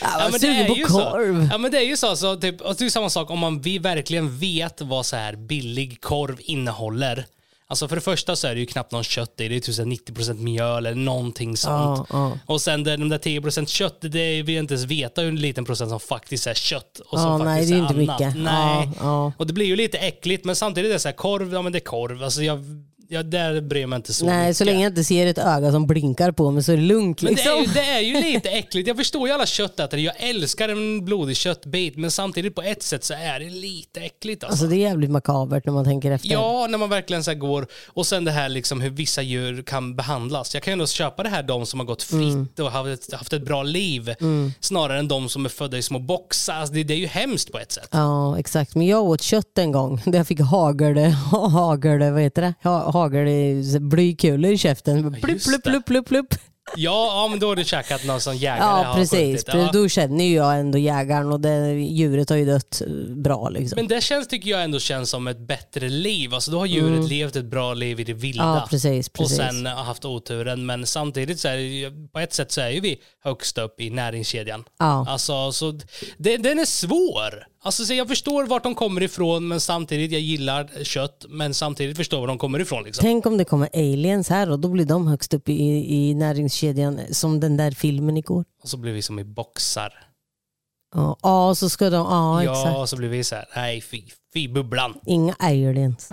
Ja, 0.00 0.28
men 0.30 0.40
det 0.40 0.46
är 0.46 0.76
ju 0.76 0.84
korv. 0.84 1.48
Så. 1.48 1.52
Ja 1.54 1.58
men 1.58 1.70
det 1.70 1.78
är 1.78 1.82
ju 1.82 1.96
så. 1.96 2.16
så 2.16 2.36
typ, 2.36 2.60
och 2.60 2.76
det 2.76 2.84
är 2.84 2.90
samma 2.90 3.10
sak 3.10 3.30
om 3.30 3.38
man 3.38 3.60
vi 3.60 3.78
verkligen 3.78 4.38
vet 4.38 4.80
vad 4.80 5.06
så 5.06 5.16
här 5.16 5.36
billig 5.36 6.00
korv 6.00 6.36
innehåller. 6.40 7.26
Alltså 7.70 7.88
för 7.88 7.96
det 7.96 8.00
första 8.02 8.36
så 8.36 8.46
är 8.46 8.54
det 8.54 8.60
ju 8.60 8.66
knappt 8.66 8.92
någon 8.92 9.04
kött 9.04 9.40
i, 9.40 9.48
det 9.48 9.56
är 9.56 9.60
tusen 9.60 9.92
90% 9.92 10.34
mjöl 10.34 10.86
eller 10.86 11.02
någonting 11.02 11.56
sånt. 11.56 12.06
Ja, 12.10 12.28
ja. 12.30 12.38
Och 12.46 12.60
sen 12.60 12.84
det, 12.84 12.96
de 12.96 13.08
där 13.08 13.18
10% 13.18 13.66
kött, 13.66 13.96
det 14.00 14.42
vill 14.42 14.54
jag 14.54 14.62
inte 14.62 14.74
ens 14.74 14.86
veta 14.86 15.20
hur 15.22 15.32
liten 15.32 15.64
procent 15.64 15.90
som 15.90 16.00
faktiskt 16.00 16.46
är 16.46 16.54
kött 16.54 16.98
och 17.08 17.18
som 17.20 17.38
nej, 17.38 17.46
faktiskt 17.46 17.70
det 17.72 17.76
är 17.76 17.78
är 17.78 18.00
inte 18.02 18.14
annat. 18.14 18.20
mycket. 18.20 18.42
Nej. 18.42 19.32
Och 19.36 19.46
det 19.46 19.52
blir 19.52 19.66
ju 19.66 19.76
lite 19.76 19.98
äckligt 19.98 20.44
men 20.44 20.56
samtidigt 20.56 20.88
är 20.88 20.92
det 20.92 21.00
så 21.00 21.08
här 21.08 21.16
korv, 21.16 21.52
ja 21.52 21.62
men 21.62 21.72
det 21.72 21.78
är 21.78 21.80
korv. 21.80 22.22
Alltså 22.22 22.42
jag, 22.42 22.64
jag 23.10 23.26
där 23.30 23.60
bryr 23.60 23.80
jag 23.80 23.88
mig 23.90 23.96
inte 23.96 24.12
så 24.12 24.26
Nej, 24.26 24.42
mycket. 24.42 24.56
så 24.56 24.64
länge 24.64 24.82
jag 24.82 24.90
inte 24.90 25.04
ser 25.04 25.26
ett 25.26 25.38
öga 25.38 25.72
som 25.72 25.86
blinkar 25.86 26.32
på 26.32 26.50
mig 26.50 26.62
så 26.64 26.72
är 26.72 26.76
det 26.76 26.82
lugnt. 26.82 27.22
Men 27.22 27.34
det 27.34 27.40
är, 27.42 27.56
Liksom. 27.60 27.74
ju, 27.74 27.80
det 27.84 27.90
är 27.90 28.00
ju 28.00 28.32
lite 28.32 28.48
äckligt. 28.50 28.88
Jag 28.88 28.96
förstår 28.96 29.28
ju 29.28 29.34
alla 29.34 29.46
köttätare. 29.46 30.00
Jag 30.00 30.14
älskar 30.18 30.68
en 30.68 31.04
blodig 31.04 31.36
köttbit, 31.36 31.96
men 31.96 32.10
samtidigt 32.10 32.54
på 32.54 32.62
ett 32.62 32.82
sätt 32.82 33.04
så 33.04 33.14
är 33.14 33.40
det 33.40 33.50
lite 33.50 34.00
äckligt. 34.00 34.44
Alltså. 34.44 34.52
Alltså 34.52 34.66
det 34.66 34.76
är 34.76 34.88
jävligt 34.88 35.10
makabert 35.10 35.66
när 35.66 35.72
man 35.72 35.84
tänker 35.84 36.10
efter. 36.10 36.28
Ja, 36.28 36.66
när 36.70 36.78
man 36.78 36.88
verkligen 36.90 37.24
så 37.24 37.30
här 37.30 37.38
går 37.38 37.66
och 37.88 38.06
sen 38.06 38.24
det 38.24 38.30
här 38.30 38.48
liksom 38.48 38.80
hur 38.80 38.90
vissa 38.90 39.22
djur 39.22 39.62
kan 39.62 39.96
behandlas. 39.96 40.54
Jag 40.54 40.62
kan 40.62 40.70
ju 40.70 40.72
ändå 40.72 40.86
köpa 40.86 41.22
det 41.22 41.28
här 41.28 41.42
de 41.42 41.66
som 41.66 41.80
har 41.80 41.86
gått 41.86 42.02
fritt 42.02 42.18
Mm. 42.34 42.48
och 42.60 42.70
haft 42.70 42.88
ett, 43.08 43.14
haft 43.18 43.32
ett 43.32 43.42
bra 43.44 43.62
liv 43.62 44.14
snarare 44.60 44.98
än 44.98 45.08
de 45.08 45.28
som 45.28 45.44
är 45.44 45.48
födda 45.48 45.78
i 45.78 45.82
små 45.82 45.98
boxar. 45.98 46.54
Alltså 46.54 46.74
det, 46.74 46.84
det 46.84 46.94
är 46.94 46.98
ju 46.98 47.06
hemskt 47.06 47.52
på 47.52 47.58
ett 47.58 47.72
sätt. 47.72 47.88
Ja, 47.90 48.38
exakt. 48.38 48.74
Men 48.74 48.86
jag 48.86 49.02
åt 49.04 49.22
kött 49.22 49.58
en 49.58 49.72
gång 49.72 50.02
där 50.04 50.18
jag 50.18 50.26
fick 50.26 50.40
hagel, 50.40 50.98
hagel, 51.52 52.12
vad 52.12 52.22
heter 52.22 52.42
det? 52.42 52.54
Ha- 52.62 52.90
Hagel, 53.02 53.26
blykulor 53.80 54.52
i 54.52 54.58
käften. 54.58 55.02
Plupp, 55.22 55.42
plupp, 55.44 55.62
plupp, 55.62 55.86
plupp, 55.86 56.06
plupp. 56.08 56.34
Ja, 56.76 57.22
ja 57.22 57.28
men 57.30 57.38
då 57.40 57.48
har 57.48 57.56
du 57.56 57.64
käkat 57.64 58.04
någon 58.04 58.20
som 58.20 58.36
jägare 58.36 58.58
Ja, 58.58 58.82
har 58.84 58.94
precis. 58.94 59.18
skjutit. 59.18 59.48
Ja. 59.48 59.70
Då 59.72 59.88
känner 59.88 60.24
ju 60.24 60.34
jag 60.34 60.58
ändå 60.60 60.78
jägaren 60.78 61.32
och 61.32 61.40
det, 61.40 61.72
djuret 61.72 62.30
har 62.30 62.36
ju 62.36 62.44
dött 62.44 62.82
eh, 62.86 63.14
bra. 63.14 63.48
Liksom. 63.48 63.76
Men 63.76 63.88
det 63.88 64.00
känns, 64.00 64.28
tycker 64.28 64.50
jag 64.50 64.64
ändå 64.64 64.78
känns 64.78 65.10
som 65.10 65.26
ett 65.28 65.38
bättre 65.38 65.88
liv. 65.88 66.34
Alltså 66.34 66.50
då 66.50 66.58
har 66.58 66.66
djuret 66.66 67.08
levt 67.08 67.36
ett 67.36 67.44
bra 67.44 67.74
liv 67.74 68.00
i 68.00 68.04
det 68.04 68.12
vilda. 68.12 68.42
Mm. 68.44 68.54
Ja, 68.54 68.66
precis, 68.70 69.08
precis. 69.08 69.38
Och 69.38 69.44
sen 69.44 69.66
har 69.66 69.84
haft 69.84 70.04
oturen. 70.04 70.66
Men 70.66 70.86
samtidigt 70.86 71.40
så 71.40 71.48
är 71.48 71.56
det, 71.56 71.62
ju- 71.62 72.08
på 72.12 72.18
ett 72.18 72.32
sätt 72.34 72.52
så 72.52 72.60
är 72.60 72.70
ju 72.70 72.80
vi 72.80 72.96
högst 73.24 73.58
upp 73.58 73.80
i 73.80 73.90
näringskedjan. 73.90 74.64
Ja. 74.78 75.06
Alltså, 75.08 75.52
så 75.52 75.80
det, 76.18 76.36
den 76.36 76.58
är 76.58 76.64
svår. 76.64 77.44
Alltså, 77.62 77.84
så 77.84 77.94
jag 77.94 78.08
förstår 78.08 78.44
vart 78.46 78.62
de 78.62 78.74
kommer 78.74 79.02
ifrån 79.02 79.48
men 79.48 79.60
samtidigt, 79.60 80.12
jag 80.12 80.20
gillar 80.20 80.84
kött 80.84 81.24
men 81.28 81.54
samtidigt 81.54 81.96
förstår 81.96 82.16
jag 82.16 82.20
var 82.20 82.28
de 82.28 82.38
kommer 82.38 82.60
ifrån. 82.60 82.82
Liksom. 82.84 83.02
Tänk 83.02 83.26
om 83.26 83.38
det 83.38 83.44
kommer 83.44 83.68
aliens 83.74 84.28
här 84.28 84.50
och 84.50 84.58
då 84.58 84.68
blir 84.68 84.84
de 84.84 85.06
högst 85.06 85.34
upp 85.34 85.48
i, 85.48 85.54
i 85.94 86.14
näringskedjan 86.14 87.00
som 87.10 87.40
den 87.40 87.56
där 87.56 87.70
filmen 87.70 88.16
igår. 88.16 88.44
Och 88.62 88.68
så 88.68 88.76
blir 88.76 88.92
vi 88.92 89.02
som 89.02 89.18
i 89.18 89.24
boxar. 89.24 89.92
Ja, 90.94 91.16
ja 91.22 91.54
så 91.54 91.68
ska 91.68 91.90
de, 91.90 92.06
ja, 92.10 92.44
Ja, 92.44 92.52
exakt. 92.70 92.90
så 92.90 92.96
blir 92.96 93.08
vi 93.08 93.24
så 93.24 93.34
här, 93.34 93.44
nej 93.56 93.80
fy, 93.80 94.02
fy 94.34 94.48
bubblan. 94.48 94.94
Inga 95.06 95.34
aliens. 95.38 96.12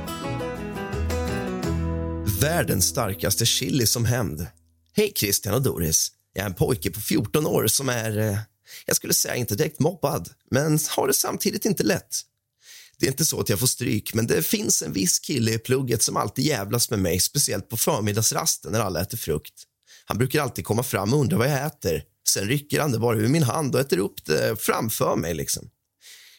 Världens 2.41 2.87
starkaste 2.87 3.45
chili 3.45 3.85
som 3.85 4.05
hämnd. 4.05 4.47
Hej 4.93 5.11
Christian 5.15 5.53
och 5.55 5.61
Doris. 5.61 6.11
Jag 6.33 6.41
är 6.43 6.49
en 6.49 6.53
pojke 6.53 6.91
på 6.91 7.01
14 7.01 7.45
år 7.45 7.67
som 7.67 7.89
är, 7.89 8.17
eh, 8.17 8.37
jag 8.85 8.95
skulle 8.95 9.13
säga 9.13 9.35
inte 9.35 9.55
direkt 9.55 9.79
mobbad, 9.79 10.29
men 10.51 10.79
har 10.89 11.07
det 11.07 11.13
samtidigt 11.13 11.65
inte 11.65 11.83
lätt. 11.83 12.21
Det 12.99 13.05
är 13.05 13.11
inte 13.11 13.25
så 13.25 13.39
att 13.39 13.49
jag 13.49 13.59
får 13.59 13.67
stryk, 13.67 14.13
men 14.13 14.27
det 14.27 14.43
finns 14.43 14.81
en 14.81 14.93
viss 14.93 15.19
kille 15.19 15.53
i 15.53 15.57
plugget 15.57 16.03
som 16.03 16.17
alltid 16.17 16.45
jävlas 16.45 16.89
med 16.89 16.99
mig, 16.99 17.19
speciellt 17.19 17.69
på 17.69 17.77
förmiddagsrasten 17.77 18.71
när 18.71 18.79
alla 18.79 19.01
äter 19.01 19.17
frukt. 19.17 19.63
Han 20.05 20.17
brukar 20.17 20.41
alltid 20.41 20.65
komma 20.65 20.83
fram 20.83 21.13
och 21.13 21.19
undra 21.19 21.37
vad 21.37 21.49
jag 21.49 21.65
äter. 21.65 22.03
Sen 22.29 22.47
rycker 22.47 22.79
han 22.79 22.91
det 22.91 22.99
bara 22.99 23.17
ur 23.17 23.27
min 23.27 23.43
hand 23.43 23.75
och 23.75 23.81
äter 23.81 23.97
upp 23.97 24.25
det 24.25 24.55
framför 24.61 25.15
mig. 25.15 25.33
Liksom. 25.33 25.69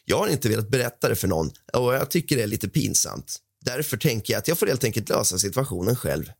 Jag 0.05 0.17
har 0.17 0.27
inte 0.27 0.49
velat 0.49 0.69
berätta 0.69 1.09
det 1.09 1.15
för 1.15 1.27
någon 1.27 1.51
och 1.73 1.93
jag 1.93 2.11
tycker 2.11 2.35
det 2.37 2.43
är 2.43 2.47
lite 2.47 2.69
pinsamt. 2.69 3.39
Därför 3.65 3.97
tänker 3.97 4.33
jag 4.33 4.39
att 4.39 4.47
jag 4.47 4.59
får 4.59 4.67
helt 4.67 4.83
enkelt 4.83 5.09
lösa 5.09 5.37
situationen 5.37 5.95
själv. 5.95 6.31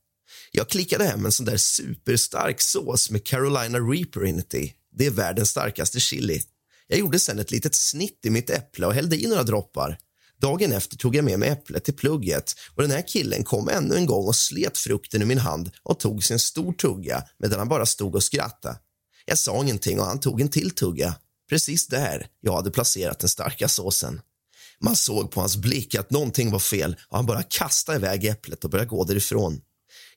Jag 0.52 0.70
klickade 0.70 1.04
hem 1.06 1.26
en 1.26 1.32
sån 1.32 1.46
där 1.46 1.58
superstark 1.58 2.62
sås 2.62 3.10
med 3.10 3.24
Carolina 3.24 3.80
Reaper 3.80 4.26
inuti. 4.26 4.74
Det 4.92 5.06
är 5.06 5.12
världens 5.12 5.50
starkaste 5.50 6.00
chili. 6.00 6.42
Jag 6.88 7.00
gjorde 7.00 7.20
sen 7.20 7.40
ett 7.40 7.52
litet 7.52 7.76
snitt 7.76 8.20
i 8.26 8.30
mitt 8.30 8.50
äpple 8.50 8.88
och 8.88 8.94
hällde 8.94 9.18
i 9.18 9.28
några 9.28 9.44
droppar. 9.44 9.98
Dagen 10.42 10.72
efter 10.72 10.98
tog 10.98 11.16
jag 11.16 11.26
med 11.26 11.40
mig 11.40 11.50
äpplet 11.50 11.84
till 11.84 11.94
plugget 11.94 12.54
och 12.76 12.82
den 12.82 12.92
här 12.92 13.08
killen 13.08 13.44
kom 13.44 13.70
ännu 13.70 13.96
en 13.96 14.06
gång 14.06 14.28
och 14.28 14.36
slet 14.36 14.78
frukten 14.78 15.22
ur 15.22 15.26
min 15.26 15.38
hand 15.38 15.72
och 15.84 16.00
tog 16.00 16.24
sin 16.24 16.40
stor 16.40 16.74
tugga 16.74 17.24
medan 17.38 17.60
han 17.60 17.70
bara 17.70 17.86
stod 17.86 18.16
och 18.16 18.24
skrattade. 18.24 18.78
Jag 19.26 19.38
sa 19.38 19.62
ingenting 19.62 20.00
och 20.00 20.06
han 20.06 20.20
tog 20.20 20.42
en 20.42 20.50
till 20.50 20.72
tugga. 20.72 21.16
Precis 21.50 21.88
där 21.88 22.28
jag 22.42 22.54
hade 22.54 22.72
placerat 22.72 23.20
den 23.20 23.30
starka 23.30 23.68
såsen. 23.68 24.22
Man 24.84 24.96
såg 24.96 25.32
på 25.32 25.40
hans 25.40 25.58
blick 25.58 25.96
att 25.96 26.12
någonting 26.12 26.52
var 26.52 26.60
fel 26.60 26.96
och 27.10 27.18
han 27.18 27.26
bara 27.26 27.44
kastade 27.44 27.98
iväg 27.98 28.26
äpplet 28.26 28.64
och 28.64 28.70
började 28.70 28.90
gå 28.90 29.04
därifrån. 29.04 29.62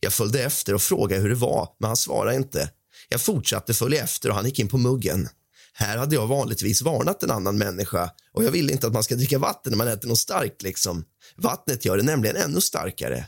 Jag 0.01 0.13
följde 0.13 0.43
efter 0.43 0.75
och 0.75 0.83
frågade 0.83 1.23
hur 1.23 1.29
det 1.29 1.35
var, 1.35 1.69
men 1.81 1.87
han 1.87 1.97
svarade 1.97 2.37
inte. 2.37 2.71
Jag 3.09 3.21
fortsatte 3.21 3.75
följa 3.75 4.03
efter 4.05 4.29
och 4.29 4.35
han 4.35 4.45
gick 4.45 4.59
in 4.59 4.69
på 4.69 4.79
muggen. 4.79 5.29
Här 5.73 5.97
hade 5.97 6.15
jag 6.15 6.27
vanligtvis 6.27 6.83
varnat 6.83 7.23
en 7.23 7.31
annan 7.31 7.59
människa 7.59 8.11
och 8.33 8.45
jag 8.45 8.51
ville 8.51 8.73
inte 8.73 8.87
att 8.87 8.93
man 8.93 9.03
ska 9.03 9.15
dricka 9.15 9.39
vatten 9.39 9.71
när 9.71 9.77
man 9.77 9.89
äter 9.89 10.09
något 10.09 10.19
starkt. 10.19 10.63
Liksom. 10.63 11.05
Vattnet 11.37 11.85
gör 11.85 11.97
det 11.97 12.03
nämligen 12.03 12.37
ännu 12.37 12.61
starkare. 12.61 13.27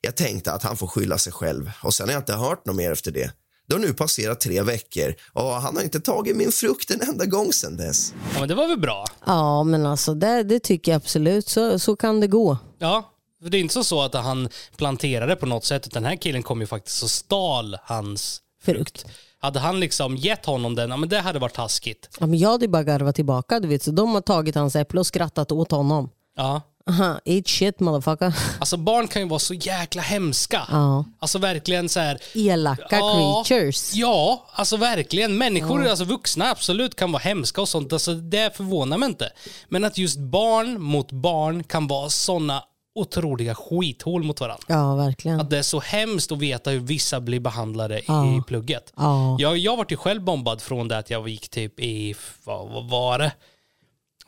Jag 0.00 0.16
tänkte 0.16 0.52
att 0.52 0.62
han 0.62 0.76
får 0.76 0.86
skylla 0.86 1.18
sig 1.18 1.32
själv 1.32 1.70
och 1.82 1.94
sen 1.94 2.08
har 2.08 2.12
jag 2.12 2.20
inte 2.20 2.34
hört 2.34 2.66
något 2.66 2.76
mer 2.76 2.92
efter 2.92 3.10
det. 3.10 3.32
Det 3.70 3.74
har 3.76 3.80
nu 3.80 3.92
passerat 3.94 4.40
tre 4.40 4.62
veckor 4.62 5.14
och 5.32 5.42
han 5.42 5.76
har 5.76 5.82
inte 5.82 6.00
tagit 6.00 6.36
min 6.36 6.52
frukt 6.52 6.90
en 6.90 7.00
enda 7.00 7.26
gång 7.26 7.52
sen 7.52 7.76
dess. 7.76 8.14
Ja, 8.34 8.40
men 8.40 8.48
det 8.48 8.54
var 8.54 8.68
väl 8.68 8.80
bra? 8.80 9.04
Ja, 9.26 9.64
men 9.64 9.86
alltså 9.86 10.14
det, 10.14 10.42
det 10.42 10.60
tycker 10.60 10.92
jag 10.92 10.96
absolut. 10.96 11.48
Så, 11.48 11.78
så 11.78 11.96
kan 11.96 12.20
det 12.20 12.26
gå. 12.26 12.58
Ja, 12.78 13.10
för 13.42 13.50
det 13.50 13.56
är 13.56 13.60
inte 13.60 13.74
så, 13.74 13.84
så 13.84 14.02
att 14.02 14.14
han 14.14 14.48
planterade 14.76 15.36
på 15.36 15.46
något 15.46 15.64
sätt, 15.64 15.86
utan 15.86 16.02
den 16.02 16.10
här 16.10 16.16
killen 16.16 16.42
kom 16.42 16.60
ju 16.60 16.66
faktiskt 16.66 17.02
och 17.02 17.10
stal 17.10 17.76
hans 17.82 18.40
Frukt. 18.62 19.06
Hade 19.38 19.58
han 19.60 19.80
liksom 19.80 20.16
gett 20.16 20.46
honom 20.46 20.74
den, 20.74 20.90
ja 20.90 20.96
men 20.96 21.08
det 21.08 21.18
hade 21.20 21.38
varit 21.38 21.54
taskigt. 21.54 22.08
Ja, 22.20 22.26
men 22.26 22.38
jag 22.38 22.50
hade 22.50 22.68
bara 22.68 22.82
garvat 22.82 23.14
tillbaka. 23.14 23.60
Du 23.60 23.68
vet, 23.68 23.82
så 23.82 23.90
de 23.90 24.14
har 24.14 24.20
tagit 24.20 24.54
hans 24.54 24.76
äpple 24.76 25.00
och 25.00 25.06
skrattat 25.06 25.52
åt 25.52 25.70
honom. 25.70 26.10
Ja. 26.36 26.62
Aha, 26.86 27.20
eat 27.24 27.48
shit 27.48 27.80
motherfucker. 27.80 28.34
Alltså 28.58 28.76
barn 28.76 29.08
kan 29.08 29.22
ju 29.22 29.28
vara 29.28 29.38
så 29.40 29.54
jäkla 29.54 30.02
hemska. 30.02 30.62
Ja. 30.70 31.04
Alltså 31.18 31.38
verkligen 31.38 31.88
så 31.88 32.00
här. 32.00 32.18
Elaka 32.34 32.86
Ja, 32.90 33.44
creatures. 33.46 33.94
Ja, 33.94 34.46
alltså 34.52 34.76
verkligen. 34.76 35.38
Människor, 35.38 35.86
alltså 35.86 36.04
vuxna 36.04 36.50
absolut 36.50 36.94
kan 36.94 37.12
vara 37.12 37.22
hemska 37.22 37.60
och 37.60 37.68
sånt. 37.68 37.92
Alltså 37.92 38.14
det 38.14 38.56
förvånar 38.56 38.98
mig 38.98 39.08
inte. 39.08 39.30
Men 39.68 39.84
att 39.84 39.98
just 39.98 40.18
barn 40.18 40.82
mot 40.82 41.12
barn 41.12 41.64
kan 41.64 41.86
vara 41.86 42.08
såna 42.08 42.62
otroliga 42.94 43.54
skithål 43.54 44.22
mot 44.22 44.40
varandra. 44.40 44.64
Ja, 44.68 44.94
verkligen. 44.94 45.40
Att 45.40 45.50
det 45.50 45.58
är 45.58 45.62
så 45.62 45.80
hemskt 45.80 46.32
att 46.32 46.38
veta 46.38 46.70
hur 46.70 46.80
vissa 46.80 47.20
blir 47.20 47.40
behandlade 47.40 48.00
Ja. 48.08 48.26
i 48.38 48.42
plugget. 48.46 48.92
Ja. 48.96 49.36
Jag, 49.40 49.58
jag 49.58 49.76
vart 49.76 49.92
ju 49.92 49.96
själv 49.96 50.22
bombad 50.24 50.60
från 50.60 50.88
det 50.88 50.98
att 50.98 51.10
jag 51.10 51.28
gick 51.28 51.48
typ 51.48 51.80
i, 51.80 52.14
vad, 52.44 52.68
vad 52.68 52.88
var 52.88 53.18
det? 53.18 53.32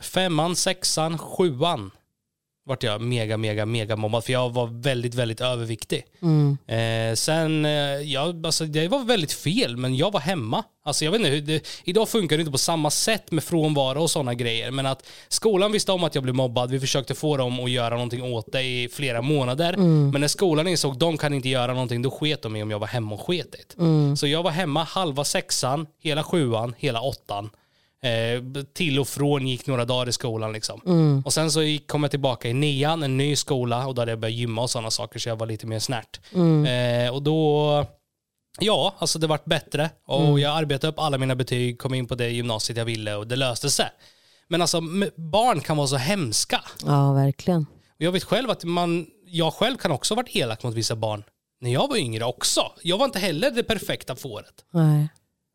Femman, 0.01 0.57
sexan, 0.57 1.19
sjuan 1.19 1.91
vart 2.67 2.83
jag 2.83 3.01
mega, 3.01 3.37
mega, 3.37 3.67
mega 3.67 3.97
mobbad 3.97 4.25
för 4.25 4.33
jag 4.33 4.51
var 4.53 4.67
väldigt, 4.83 5.15
väldigt 5.15 5.41
överviktig. 5.41 6.05
Mm. 6.23 6.59
Eh, 6.67 7.15
sen, 7.15 7.65
eh, 7.65 7.71
jag, 8.13 8.47
alltså, 8.47 8.65
det 8.65 8.89
var 8.89 9.05
väldigt 9.05 9.33
fel, 9.33 9.77
men 9.77 9.97
jag 9.97 10.11
var 10.13 10.21
hemma. 10.21 10.65
Alltså, 10.85 11.05
jag 11.05 11.13
vet 11.13 11.19
inte, 11.21 11.31
hur 11.31 11.41
det, 11.41 11.67
idag 11.85 12.09
funkar 12.09 12.37
det 12.37 12.41
inte 12.41 12.53
på 12.53 12.59
samma 12.59 12.91
sätt 12.91 13.31
med 13.33 13.45
frånvaro 13.45 14.03
och 14.03 14.11
sådana 14.11 14.35
grejer, 14.35 14.71
men 14.71 14.87
att 14.87 15.07
skolan 15.29 15.73
visste 15.73 15.93
om 15.93 16.05
att 16.05 16.15
jag 16.15 16.25
blev 16.25 16.35
mobbad, 16.35 16.71
vi 16.71 16.81
försökte 16.81 17.15
få 17.15 17.37
dem 17.37 17.61
att 17.61 17.71
göra 17.71 17.95
någonting 17.95 18.23
åt 18.23 18.53
det 18.53 18.63
i 18.63 18.89
flera 18.93 19.23
månader, 19.23 19.73
Mm. 19.73 20.11
men 20.11 20.21
när 20.21 20.29
skolan 20.29 20.69
insåg 20.69 20.93
att 20.93 21.01
de 21.01 21.19
kan 21.19 21.35
inte 21.35 21.49
göra 21.49 21.73
någonting, 21.73 22.03
då 22.03 22.11
sket 22.11 22.43
de 22.43 22.57
i 22.57 22.63
om 22.63 22.71
jag 22.71 22.79
var 22.79 22.87
hemma 22.87 23.15
och 23.15 23.21
sket 23.27 23.53
det. 23.53 23.83
Mm. 23.83 24.17
Så 24.17 24.27
jag 24.27 24.43
var 24.43 24.51
hemma 24.51 24.83
halva 24.85 25.25
sexan, 25.25 25.87
hela 26.03 26.23
sjuan, 26.23 26.75
hela 26.79 27.01
åttan. 27.01 27.51
Eh, 28.05 28.63
till 28.75 28.99
och 29.01 29.09
från 29.09 29.47
gick 29.49 29.67
några 29.67 29.85
dagar 29.85 30.09
i 30.09 30.13
skolan 30.13 30.53
liksom. 30.53 30.81
Mm. 30.87 31.23
Och 31.27 31.33
sen 31.33 31.51
så 31.51 31.63
gick, 31.63 31.87
kom 31.89 32.03
jag 32.03 32.11
tillbaka 32.11 32.49
i 32.49 32.53
nian, 32.55 33.03
en 33.03 33.17
ny 33.17 33.37
skola 33.37 33.87
och 33.87 33.95
där 33.95 34.03
hade 34.03 34.13
jag 34.13 34.19
börjat 34.21 34.37
gymma 34.37 34.63
och 34.63 34.71
sådana 34.71 34.91
saker 34.91 35.19
så 35.19 35.29
jag 35.29 35.37
var 35.37 35.47
lite 35.47 35.67
mer 35.67 35.79
snärt. 35.79 36.21
Mm. 36.35 37.07
Eh, 37.07 37.15
och 37.15 37.23
då, 37.23 37.87
ja, 38.61 38.95
alltså 38.99 39.19
det 39.19 39.27
vart 39.27 39.45
bättre 39.45 39.91
och 40.07 40.21
Mm. 40.25 40.39
jag 40.39 40.57
arbetade 40.57 40.91
upp 40.93 40.99
alla 40.99 41.19
mina 41.19 41.35
betyg, 41.35 41.79
kom 41.79 41.95
in 41.95 42.07
på 42.07 42.15
det 42.15 42.29
gymnasiet 42.29 42.77
jag 42.79 42.85
ville 42.85 43.15
och 43.15 43.27
det 43.27 43.37
löste 43.37 43.71
sig. 43.71 43.89
Men 44.49 44.63
alltså 44.63 44.81
barn 45.17 45.61
kan 45.61 45.77
vara 45.77 45.87
så 45.87 45.97
hemska. 45.97 46.61
Ja, 46.87 47.13
verkligen. 47.13 47.67
Och 47.95 48.03
jag 48.03 48.13
vet 48.13 48.25
själv 48.25 48.51
att 48.51 48.65
man, 48.65 49.07
jag 49.27 49.55
själv 49.55 49.77
kan 49.77 49.91
också 49.91 50.15
ha 50.15 50.17
varit 50.23 50.37
elak 50.37 50.63
mot 50.63 50.75
vissa 50.75 50.97
barn. 50.97 51.25
När 51.61 51.71
jag 51.73 51.89
var 51.89 51.97
yngre 51.97 52.25
också. 52.25 52.73
Jag 52.83 52.99
var 52.99 53.05
inte 53.05 53.19
heller 53.19 53.51
det 53.51 53.63
perfekta 53.63 54.17
fåret. 54.17 54.55
Nej. 54.73 55.09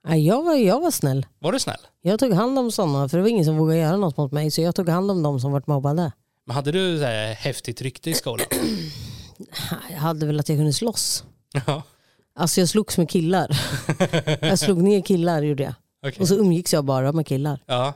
Nej, 0.08 0.28
jag, 0.28 0.44
var, 0.44 0.56
jag 0.56 0.82
var 0.82 0.92
snäll. 0.92 1.26
Var 1.40 1.52
du 1.52 1.60
snäll? 1.60 1.80
Jag 2.02 2.20
tog 2.20 2.34
hand 2.34 2.60
om 2.60 2.72
sådana, 2.72 3.10
för 3.10 3.18
det 3.18 3.22
var 3.22 3.30
ingen 3.30 3.46
som 3.46 3.58
vågade 3.58 3.80
göra 3.80 3.98
något 3.98 4.18
mot 4.18 4.32
mig. 4.32 4.52
Så 4.52 4.62
jag 4.62 4.76
tog 4.76 4.90
hand 4.90 5.12
om 5.12 5.24
de 5.24 5.40
som 5.40 5.52
varit 5.52 5.68
mobbade. 5.68 6.12
Men 6.46 6.56
hade 6.56 6.72
du 6.72 7.00
så 7.00 7.06
här 7.06 7.34
häftigt 7.34 7.82
rykte 7.82 8.10
i 8.10 8.14
skolan? 8.14 8.48
Jag 9.90 9.98
hade 9.98 10.26
väl 10.26 10.40
att 10.40 10.50
jag 10.50 10.58
kunde 10.58 10.74
slåss. 10.74 11.24
ja. 11.68 11.84
Alltså 12.36 12.60
jag 12.60 12.70
slogs 12.70 12.98
med 12.98 13.10
killar. 13.10 13.60
jag 14.42 14.60
slog 14.60 14.82
ner 14.84 15.02
killar 15.02 15.42
gjorde 15.42 15.64
jag. 15.64 15.74
Okej. 16.06 16.22
Och 16.22 16.28
så 16.28 16.36
umgicks 16.36 16.74
jag 16.74 16.86
bara 16.86 17.12
med 17.12 17.28
killar. 17.28 17.64
Ja. 17.66 17.94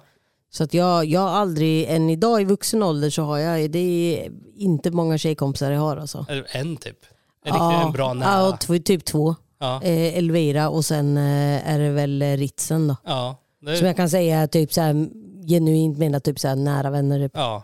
Så 0.53 0.63
att 0.63 0.73
jag, 0.73 1.05
jag 1.05 1.21
har 1.21 1.29
aldrig, 1.29 1.85
än 1.89 2.09
idag 2.09 2.41
i 2.41 2.43
vuxen 2.45 2.83
ålder 2.83 3.09
så 3.09 3.23
har 3.23 3.37
jag, 3.37 3.71
det 3.71 3.79
är 3.79 4.31
inte 4.55 4.91
många 4.91 5.17
tjejkompisar 5.17 5.71
jag 5.71 5.79
har 5.79 5.97
alltså. 5.97 6.25
En 6.29 6.77
typ. 6.77 6.97
En, 7.45 7.53
riktigt, 7.53 7.85
en 7.85 7.91
bra 7.91 8.13
nära. 8.13 8.57
Ja, 8.69 8.79
typ 8.79 9.05
två. 9.05 9.35
Ja. 9.61 9.81
Eh, 9.83 10.17
Elvira 10.17 10.69
och 10.69 10.85
sen 10.85 11.17
eh, 11.17 11.69
är 11.73 11.79
det 11.79 11.89
väl 11.89 12.21
eh, 12.21 12.37
Ritzen 12.37 12.87
då. 12.87 12.95
Ja. 13.05 13.35
Det, 13.61 13.77
Som 13.77 13.87
jag 13.87 13.95
kan 13.95 14.09
säga 14.09 14.47
typ 14.47 14.73
så 14.73 14.81
här, 14.81 15.07
genuint 15.47 15.97
menar 15.97 16.19
typ 16.19 16.39
så 16.39 16.47
här, 16.47 16.55
nära 16.55 16.89
vänner. 16.89 17.19
Typ. 17.19 17.31
ja. 17.35 17.63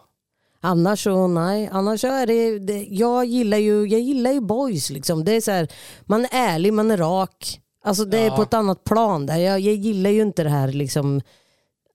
Annars 0.62 1.04
så 1.04 1.28
nej, 1.28 1.70
annars 1.72 2.02
så 2.02 2.08
är 2.08 2.28
det, 2.28 2.60
det 2.60 2.84
jag, 2.89 3.26
gillar 3.26 3.58
ju, 3.58 3.88
jag 3.88 4.02
gillar 4.02 4.32
ju 4.32 4.41
boys 4.41 4.89
liksom. 4.89 5.24
Det 5.26 5.32
är 5.32 5.41
så 5.41 5.52
här, 5.52 5.68
man 6.06 6.22
är 6.26 6.30
ärlig, 6.32 6.74
man 6.74 6.91
är 6.91 6.98
rak. 6.98 7.60
Alltså 7.84 8.06
det 8.06 8.18
är 8.20 8.26
Ja. 8.28 8.36
på 8.36 8.41
ett 8.41 8.54
annat 8.54 8.84
plan 8.84 9.26
där. 9.26 9.38
Jag, 9.38 9.60
jag 9.60 9.76
gillar 9.76 10.10
ju 10.10 10.22
inte 10.22 10.43
det 10.43 10.50
här 10.50 10.68
liksom, 10.68 11.22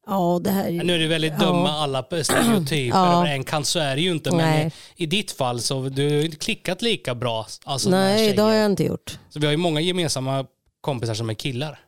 ja 0.07 0.41
det 0.45 0.51
här. 0.51 0.71
Nu 0.71 0.95
är 0.95 0.99
det 0.99 1.07
väldigt 1.07 1.39
dumma 1.39 1.71
alla 1.71 2.03
stereotyper 2.23 2.77
Ja. 2.99 3.19
över 3.19 3.27
en 3.33 3.45
kant, 3.45 3.67
så 3.67 3.79
är 3.79 3.97
det 3.97 4.03
ju 4.03 4.11
inte. 4.13 4.31
Men 4.31 4.39
Nej. 4.39 4.73
i, 4.97 5.03
i 5.03 5.07
ditt 5.07 5.33
fall 5.33 5.61
så 5.61 5.83
du 5.89 6.09
har 6.17 6.25
inte 6.25 6.37
klickat 6.37 6.83
lika 6.83 7.15
bra. 7.15 7.47
Alltså 7.65 7.91
nej 7.91 8.33
det 8.37 8.43
har 8.43 8.53
jag 8.53 8.67
inte 8.67 8.85
gjort. 8.85 9.19
Så 9.29 9.39
vi 9.41 9.47
har 9.47 9.51
ju 9.51 9.57
många 9.57 9.81
gemensamma 9.81 10.47
kompisar 10.81 11.15
som 11.15 11.31
är 11.31 11.35
killar. 11.35 11.79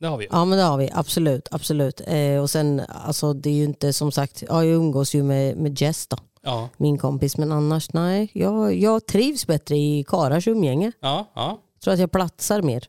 Det 0.00 0.06
har 0.08 0.16
vi 0.16 0.24
ju. 0.24 0.28
Ja 0.32 0.44
men 0.44 0.58
det 0.58 0.64
har 0.64 0.76
vi, 0.76 0.90
absolut. 0.94 1.48
absolut. 1.50 2.00
Eh, 2.06 2.36
och 2.42 2.50
sen, 2.50 2.82
alltså 3.04 3.32
det 3.32 3.50
är 3.50 3.54
ju 3.54 3.64
inte 3.64 3.92
som 3.92 4.12
sagt, 4.12 4.42
ja, 4.48 4.64
jag 4.64 4.74
umgås 4.74 5.14
ju 5.14 5.22
med, 5.22 5.56
med 5.56 5.80
Jess 5.80 6.06
då, 6.06 6.16
Ja. 6.42 6.68
min 6.76 6.98
kompis. 6.98 7.36
Men 7.36 7.52
annars 7.52 7.92
nej, 7.92 8.30
jag, 8.34 8.74
jag 8.78 9.06
trivs 9.06 9.46
bättre 9.46 9.76
i 9.76 10.04
karars 10.08 10.48
umgänge. 10.48 10.92
Ja, 11.00 11.30
ja. 11.34 11.58
Tror 11.84 11.94
att 11.94 12.00
jag 12.00 12.12
platsar 12.12 12.62
mer. 12.62 12.86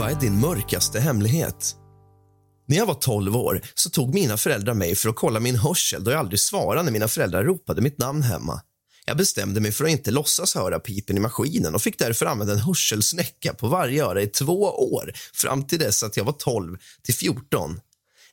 Vad 0.00 0.10
är 0.10 0.14
din 0.20 0.40
mörkaste 0.40 1.00
hemlighet? 1.00 1.76
När 2.68 2.76
jag 2.76 2.86
var 2.86 2.94
12 2.94 3.36
år 3.36 3.62
så 3.74 3.90
tog 3.90 4.14
mina 4.14 4.36
föräldrar 4.36 4.74
mig 4.74 4.94
för 4.94 5.08
att 5.08 5.16
kolla 5.16 5.40
min 5.40 5.56
hörsel 5.56 6.04
då 6.04 6.10
jag 6.10 6.18
aldrig 6.20 6.40
svarade 6.40 6.82
när 6.82 6.92
mina 6.92 7.08
föräldrar 7.08 7.44
ropade 7.44 7.80
mitt 7.80 7.98
namn 7.98 8.22
hemma. 8.22 8.60
Jag 9.06 9.16
bestämde 9.16 9.60
mig 9.60 9.72
för 9.72 9.84
att 9.84 9.90
inte 9.90 10.10
låtsas 10.10 10.54
höra 10.54 10.78
pipen 10.78 11.16
i 11.16 11.20
maskinen 11.20 11.74
och 11.74 11.82
fick 11.82 11.98
därför 11.98 12.26
använda 12.26 12.52
en 12.52 12.58
hörselsnäcka 12.58 13.54
på 13.54 13.68
varje 13.68 14.04
öra 14.04 14.22
i 14.22 14.26
två 14.26 14.62
år 14.92 15.12
fram 15.34 15.66
till 15.66 15.78
dess 15.78 16.02
att 16.02 16.16
jag 16.16 16.24
var 16.24 16.32
12 16.32 16.76
till 17.02 17.14
14. 17.14 17.80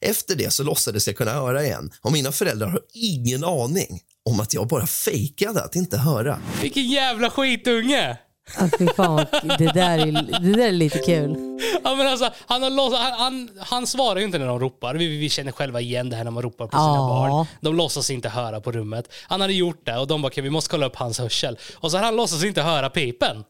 Efter 0.01 0.35
det 0.35 0.53
så 0.53 0.63
låtsades 0.63 1.07
jag 1.07 1.17
kunna 1.17 1.33
höra 1.33 1.63
igen 1.63 1.91
och 2.01 2.11
mina 2.11 2.31
föräldrar 2.31 2.67
har 2.67 2.81
ingen 2.93 3.43
aning 3.43 3.99
om 4.25 4.39
att 4.39 4.53
jag 4.53 4.67
bara 4.67 4.87
fejkade 4.87 5.63
att 5.63 5.75
inte 5.75 5.97
höra. 5.97 6.39
Vilken 6.61 6.87
jävla 6.87 7.29
skitunge! 7.29 8.17
Fy 8.79 8.87
fan, 8.95 9.25
det, 9.57 9.73
där 9.73 9.97
är, 9.99 10.11
det 10.39 10.51
där 10.53 10.67
är 10.67 10.71
lite 10.71 10.99
kul. 10.99 11.35
Ja, 11.83 11.95
men 11.95 12.07
alltså, 12.07 12.29
han, 12.47 12.63
har 12.63 12.69
låtsas, 12.69 12.99
han, 12.99 13.13
han, 13.19 13.49
han 13.59 13.87
svarar 13.87 14.19
ju 14.19 14.25
inte 14.25 14.37
när 14.37 14.47
de 14.47 14.59
ropar. 14.59 14.95
Vi, 14.95 15.17
vi 15.17 15.29
känner 15.29 15.51
själva 15.51 15.81
igen 15.81 16.09
det 16.09 16.15
här 16.15 16.23
när 16.23 16.31
man 16.31 16.43
ropar 16.43 16.65
på 16.67 16.71
sina 16.77 16.83
Ja. 16.95 17.07
barn. 17.07 17.45
De 17.61 17.75
låtsas 17.75 18.09
inte 18.09 18.29
höra 18.29 18.61
på 18.61 18.71
rummet. 18.71 19.13
Han 19.27 19.41
hade 19.41 19.53
gjort 19.53 19.85
det 19.85 19.97
och 19.97 20.07
de 20.07 20.21
bara, 20.21 20.27
okej 20.27 20.43
vi 20.43 20.49
måste 20.49 20.69
kolla 20.69 20.85
upp 20.85 20.95
hans 20.95 21.19
hörsel. 21.19 21.57
Och 21.75 21.91
så 21.91 21.97
har 21.97 22.05
han 22.05 22.15
låtsas 22.15 22.43
inte 22.43 22.61
höra 22.61 22.89
pipen. 22.89 23.43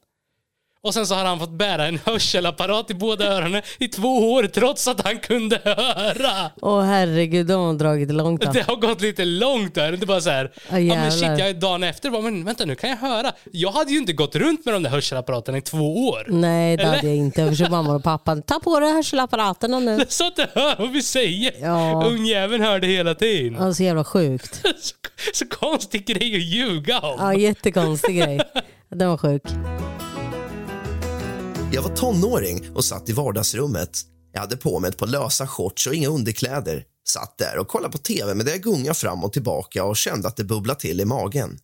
Och 0.86 0.94
sen 0.94 1.08
så 1.08 1.16
har 1.16 1.26
han 1.26 1.40
fått 1.40 1.50
bära 1.50 1.86
en 1.88 2.00
hörselapparat 2.06 2.92
i 2.92 2.94
båda 2.94 3.26
öronen 3.26 3.62
i 3.80 3.88
två 3.88 4.34
år 4.34 4.44
trots 4.44 4.88
att 4.88 5.02
han 5.02 5.20
kunde 5.20 5.60
höra. 5.64 6.52
Åh 6.62 6.82
herregud, 6.82 7.48
de 7.48 7.62
har 7.66 7.74
dragit 7.74 8.12
långt. 8.12 8.42
då. 8.42 8.52
Det 8.52 8.62
har 8.68 8.76
gått 8.76 9.02
lite 9.02 9.26
långt 9.26 9.76
där. 9.76 9.94
Är 9.94 10.06
bara 10.06 10.22
så 10.22 10.30
här, 10.30 10.52
Ja, 10.70 10.80
ja, 10.80 10.96
men 10.96 11.12
shit, 11.12 11.40
jag, 11.40 11.60
dagen 11.60 11.84
efter 11.84 12.10
bara, 12.10 12.22
men 12.22 12.46
vänta 12.46 12.66
nu 12.66 12.76
kan 12.76 12.90
jag 12.90 12.98
höra. 12.98 13.32
Jag 13.52 13.72
hade 13.72 13.92
ju 13.92 13.98
inte 13.98 14.14
gått 14.14 14.36
runt 14.36 14.66
med 14.66 14.74
de 14.74 14.84
där 14.84 14.90
hörselapparaterna 14.90 15.58
i 15.58 15.62
två 15.62 16.08
år. 16.10 16.26
Nej, 16.28 16.78
det 16.78 16.84
Eller? 16.84 16.96
hade 16.96 17.08
jag 17.08 17.16
inte. 17.16 17.42
Jag 17.42 17.50
försökte 17.50 17.72
mamma 17.72 17.96
och 17.96 18.04
pappa, 18.04 18.36
ta 18.36 18.60
på 18.60 18.80
dig 18.80 18.92
hörselapparaterna 18.94 19.80
nu. 19.80 20.06
Så 20.10 20.28
att 20.28 20.36
du 20.36 20.46
hör 20.54 20.76
vad 20.80 20.92
vi 20.92 21.02
säger. 21.02 21.54
Ja. 21.62 22.04
Ungjäveln 22.06 22.64
hör 22.64 22.80
det 22.80 22.88
hela 22.88 23.16
tiden. 23.16 23.58
Ja, 23.60 23.74
så 23.74 23.84
jävla 23.84 24.04
sjukt. 24.04 24.56
Så, 24.80 24.94
så 25.34 25.46
konstig 25.48 26.06
grej 26.08 26.36
att 26.36 26.42
ljuga 26.42 27.00
om. 27.00 27.16
Ja, 27.20 27.34
jättekonstig 27.34 28.18
grej. 28.24 28.42
Den 28.90 29.10
var 29.10 29.18
sjuk. 29.18 29.44
Jag 31.76 31.82
var 31.82 31.96
tonåring 31.96 32.72
och 32.76 32.86
satt 32.86 33.10
i 33.10 33.14
vardagsrummet. 33.14 34.02
Jag 34.34 34.40
hade 34.40 34.58
på 34.58 34.80
mig 34.80 34.90
ett 34.90 34.98
par 34.98 35.08
lösa 35.08 35.48
shorts 35.48 35.88
och 35.88 35.96
inga 35.96 36.10
underkläder. 36.10 36.84
Satt 37.08 37.38
där 37.38 37.58
och 37.58 37.68
kollade 37.68 37.92
på 37.92 37.98
tv 37.98 38.34
med 38.34 38.46
det 38.46 38.52
jag 38.52 38.62
gunga 38.62 38.94
fram 38.94 39.24
och 39.24 39.34
tillbaka 39.34 39.84
och 39.84 39.98
kände 39.98 40.28
att 40.28 40.38
det 40.38 40.44
bubblade 40.44 40.80
till 40.80 41.02
i 41.02 41.06
magen. 41.06 41.60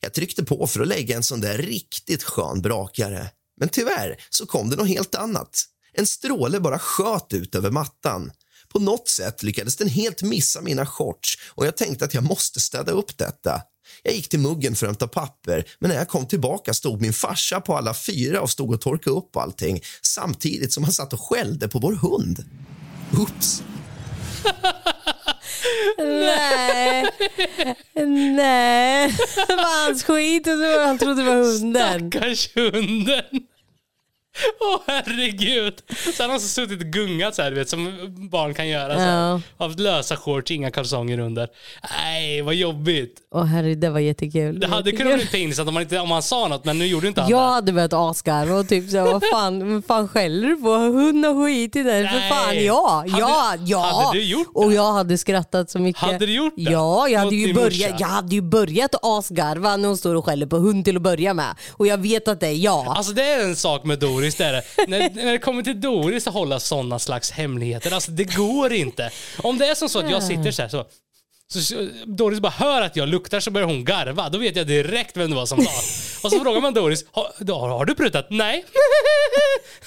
Jag 0.00 0.14
tryckte 0.14 0.44
på 0.44 0.66
för 0.66 0.80
att 0.80 0.88
lägga 0.88 1.16
en 1.16 1.22
sån 1.22 1.40
där 1.40 1.58
riktigt 1.58 2.22
skön 2.22 2.62
brakare. 2.62 3.30
Men 3.60 3.68
tyvärr 3.68 4.16
så 4.30 4.46
kom 4.46 4.70
det 4.70 4.76
något 4.76 4.88
helt 4.88 5.14
annat. 5.14 5.64
En 5.92 6.06
stråle 6.06 6.60
bara 6.60 6.78
sköt 6.78 7.32
ut 7.32 7.54
över 7.54 7.70
mattan. 7.70 8.32
På 8.68 8.78
något 8.78 9.08
sätt 9.08 9.42
lyckades 9.42 9.76
den 9.76 9.88
helt 9.88 10.22
missa 10.22 10.60
mina 10.60 10.86
shorts 10.86 11.38
och 11.48 11.66
jag 11.66 11.76
tänkte 11.76 12.04
att 12.04 12.14
jag 12.14 12.24
måste 12.24 12.60
städa 12.60 12.92
upp 12.92 13.18
detta. 13.18 13.62
Jag 14.02 14.14
gick 14.14 14.28
till 14.28 14.40
muggen 14.40 14.74
för 14.74 14.86
att 14.86 14.90
hämta 14.90 15.08
papper, 15.08 15.64
men 15.78 15.90
när 15.90 15.96
jag 15.96 16.08
kom 16.08 16.26
tillbaka 16.26 16.74
stod 16.74 17.00
min 17.00 17.12
farsa 17.12 17.60
på 17.60 17.76
alla 17.76 17.94
fyra 17.94 18.40
och 18.40 18.50
stod 18.50 18.74
och 18.74 18.80
torkade 18.80 19.16
upp 19.16 19.36
allting 19.36 19.80
samtidigt 20.02 20.72
som 20.72 20.84
han 20.84 20.92
satt 20.92 21.12
och 21.12 21.20
skällde 21.20 21.68
på 21.68 21.78
vår 21.78 21.92
hund. 21.92 22.44
Oops! 23.20 23.62
Nej, 25.98 27.08
nej. 28.36 29.16
Det 29.46 29.56
var 29.56 29.86
hans 29.86 30.04
skit 30.04 30.46
och 30.46 30.86
han 30.86 30.98
trodde 30.98 31.22
det 31.22 31.28
var 31.28 31.60
hunden. 31.60 32.10
Stackars 32.10 32.54
hunden. 32.54 33.24
Åh 34.60 34.80
herregud. 34.86 35.74
Så 36.16 36.22
han 36.22 36.30
har 36.30 36.38
så 36.38 36.48
suttit 36.48 36.80
och 36.80 36.86
gungat 36.86 37.34
så 37.34 37.42
här, 37.42 37.50
du 37.50 37.56
vet, 37.56 37.68
som 37.68 37.98
barn 38.30 38.54
kan 38.54 38.68
göra. 38.68 38.94
Så 38.94 39.00
här. 39.00 39.28
Ja. 39.30 39.40
Haft 39.58 39.78
lösa 39.80 40.16
shorts, 40.16 40.50
inga 40.50 40.70
kalsonger 40.70 41.18
under. 41.18 41.48
Nej, 42.04 42.42
vad 42.42 42.54
jobbigt. 42.54 43.14
Åh 43.34 43.44
herregud, 43.44 43.78
det 43.78 43.90
var 43.90 44.00
jättekul. 44.00 44.60
Det 44.60 44.66
hade 44.66 44.92
kunnat 44.92 45.14
bli 45.16 45.26
pinsamt 45.26 45.68
om 45.68 45.74
man, 45.74 45.82
inte, 45.82 45.98
om 45.98 46.08
man 46.08 46.22
sa 46.22 46.48
något, 46.48 46.64
men 46.64 46.78
nu 46.78 46.86
gjorde 46.86 47.08
inte 47.08 47.20
han 47.20 47.30
Jag 47.30 47.40
det. 47.40 47.52
hade 47.52 47.72
börjat 47.72 47.92
asgarva 47.92 48.54
och 48.54 48.68
typ 48.68 48.90
såhär, 48.90 49.04
vad 49.04 49.22
fan, 49.32 49.74
vad 49.74 49.84
fan 49.84 50.08
skäller 50.08 50.48
du 50.48 50.56
på? 50.56 50.68
Hund 50.70 51.26
och 51.26 51.44
skit 51.44 51.76
i 51.76 51.82
den. 51.82 52.08
För 52.08 52.28
fan, 52.28 52.64
ja, 52.64 53.04
ja, 53.06 53.26
Hade- 53.50 53.62
ja. 53.66 54.02
hade 54.04 54.18
du 54.18 54.24
gjort 54.24 54.46
det? 54.54 54.60
Och 54.60 54.72
jag 54.72 54.92
hade 54.92 55.18
skrattat 55.18 55.70
så 55.70 55.78
mycket. 55.78 56.02
Hade 56.02 56.26
du 56.26 56.34
gjort 56.34 56.54
det? 56.56 56.62
Ja, 56.62 57.08
jag 57.08 57.18
hade, 57.18 57.30
Mot 57.36 57.48
ju 57.48 57.54
börjat, 57.54 58.00
jag 58.00 58.08
hade 58.08 58.34
ju 58.34 58.40
börjat 58.42 58.94
asgarva 59.02 59.76
när 59.76 59.88
hon 59.88 59.96
står 59.96 60.14
och 60.14 60.24
skäller 60.24 60.46
på 60.46 60.56
hund 60.56 60.84
till 60.84 60.96
att 60.96 61.02
börja 61.02 61.34
med. 61.34 61.56
Och 61.72 61.86
jag 61.86 61.98
vet 61.98 62.28
att 62.28 62.40
det 62.40 62.46
är 62.46 62.52
jag. 62.52 62.86
Alltså 62.88 63.12
det 63.12 63.22
är 63.22 63.44
en 63.44 63.56
sak 63.56 63.84
med 63.84 63.98
Doris, 63.98 64.27
det 64.34 64.44
är 64.44 64.52
det. 64.52 64.62
När, 64.88 65.10
när 65.10 65.32
det 65.32 65.38
kommer 65.38 65.62
till 65.62 65.80
Doris 65.80 66.26
att 66.26 66.34
hålla 66.34 66.60
sådana 66.60 66.98
slags 66.98 67.30
hemligheter, 67.30 67.94
alltså 67.94 68.10
det 68.10 68.24
går 68.36 68.72
inte. 68.72 69.10
Om 69.38 69.58
det 69.58 69.66
är 69.66 69.74
som 69.74 69.88
så 69.88 69.98
att 69.98 70.10
jag 70.10 70.22
sitter 70.22 70.50
så 70.50 70.62
här 70.62 70.68
så, 70.68 70.84
så 71.52 71.88
Doris 72.06 72.40
bara 72.40 72.52
hör 72.52 72.82
att 72.82 72.96
jag 72.96 73.08
luktar 73.08 73.40
så 73.40 73.50
börjar 73.50 73.66
hon 73.66 73.84
garva. 73.84 74.28
Då 74.28 74.38
vet 74.38 74.56
jag 74.56 74.66
direkt 74.66 75.16
vem 75.16 75.30
det 75.30 75.36
var 75.36 75.46
som 75.46 75.62
sa. 75.62 75.70
Och 76.26 76.32
så 76.32 76.40
frågar 76.44 76.60
man 76.60 76.74
Doris, 76.74 77.04
har, 77.12 77.68
har, 77.68 77.84
du 77.84 77.94
prutat? 77.94 78.26
Nej. 78.30 78.64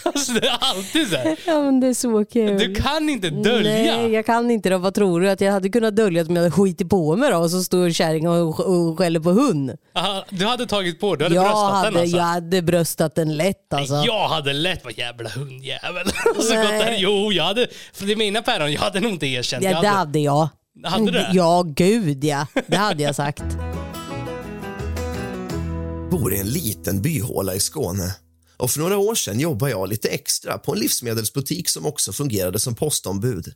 Alltså 0.03 0.33
det 0.33 0.47
är 0.47 0.57
alltid 0.59 1.09
så 1.09 1.15
här. 1.15 1.37
Ja 1.45 1.61
men 1.61 1.79
det 1.79 1.87
är 1.87 1.93
så 1.93 2.25
kul. 2.25 2.59
Du 2.59 2.75
kan 2.75 3.09
inte 3.09 3.29
dölja. 3.29 3.71
Nej, 3.71 4.11
jag 4.11 4.25
kan 4.25 4.51
inte 4.51 4.69
då. 4.69 4.77
Vad 4.77 4.93
tror 4.93 5.21
du? 5.21 5.29
Att 5.29 5.41
jag 5.41 5.51
hade 5.51 5.69
kunnat 5.69 5.95
dölja 5.95 6.21
om 6.21 6.35
jag 6.35 6.43
hade 6.43 6.51
skitit 6.51 6.89
på 6.89 7.15
mig 7.15 7.31
då 7.31 7.37
och 7.37 7.51
så 7.51 7.63
står 7.63 7.89
kärringen 7.89 8.31
och, 8.31 8.59
och 8.59 8.97
skäller 8.97 9.19
på 9.19 9.31
hund. 9.31 9.71
Aha, 9.95 10.25
Du 10.29 10.45
hade 10.45 10.65
tagit 10.65 10.99
på, 10.99 11.15
du 11.15 11.25
hade 11.25 11.35
jag, 11.35 11.43
bröstat 11.43 11.71
hade, 11.71 11.89
den 11.89 12.01
alltså. 12.01 12.17
jag 12.17 12.23
hade 12.23 12.61
bröstat 12.61 13.15
den 13.15 13.37
lätt 13.37 13.73
alltså. 13.73 14.03
Jag 14.05 14.27
hade 14.27 14.53
lätt 14.53 14.83
varit 14.83 14.97
jävla 14.97 15.29
hundjävel. 15.29 16.07
Och 16.37 16.43
så 16.43 16.53
Nej. 16.53 16.63
gått 16.63 16.85
där, 16.85 16.95
jo, 16.97 17.31
jag 17.31 17.43
hade, 17.43 17.67
för 17.93 18.05
det 18.05 18.11
är 18.11 18.15
mina 18.15 18.41
päron, 18.41 18.73
jag 18.73 18.81
hade 18.81 18.99
nog 18.99 19.11
inte 19.11 19.27
erkänt. 19.27 19.63
Ja, 19.63 19.71
jag 19.71 19.81
det 19.81 19.87
hade 19.87 20.19
jag. 20.19 20.49
Hade 20.83 21.05
du 21.05 21.11
det? 21.11 21.31
Ja, 21.33 21.63
gud 21.75 22.23
ja. 22.23 22.47
Det 22.67 22.77
hade 22.77 23.03
jag 23.03 23.15
sagt. 23.15 23.43
bor 26.11 26.33
i 26.33 26.39
en 26.39 26.49
liten 26.49 27.01
byhåla 27.01 27.55
i 27.55 27.59
Skåne. 27.59 28.15
Och 28.57 28.71
för 28.71 28.79
några 28.79 28.97
år 28.97 29.15
sedan 29.15 29.39
jobbade 29.39 29.71
jag 29.71 29.89
lite 29.89 30.09
extra 30.09 30.57
på 30.57 30.73
en 30.73 30.79
livsmedelsbutik 30.79 31.69
som 31.69 31.85
också 31.85 32.13
fungerade 32.13 32.59
som 32.59 32.75
postombud. 32.75 33.53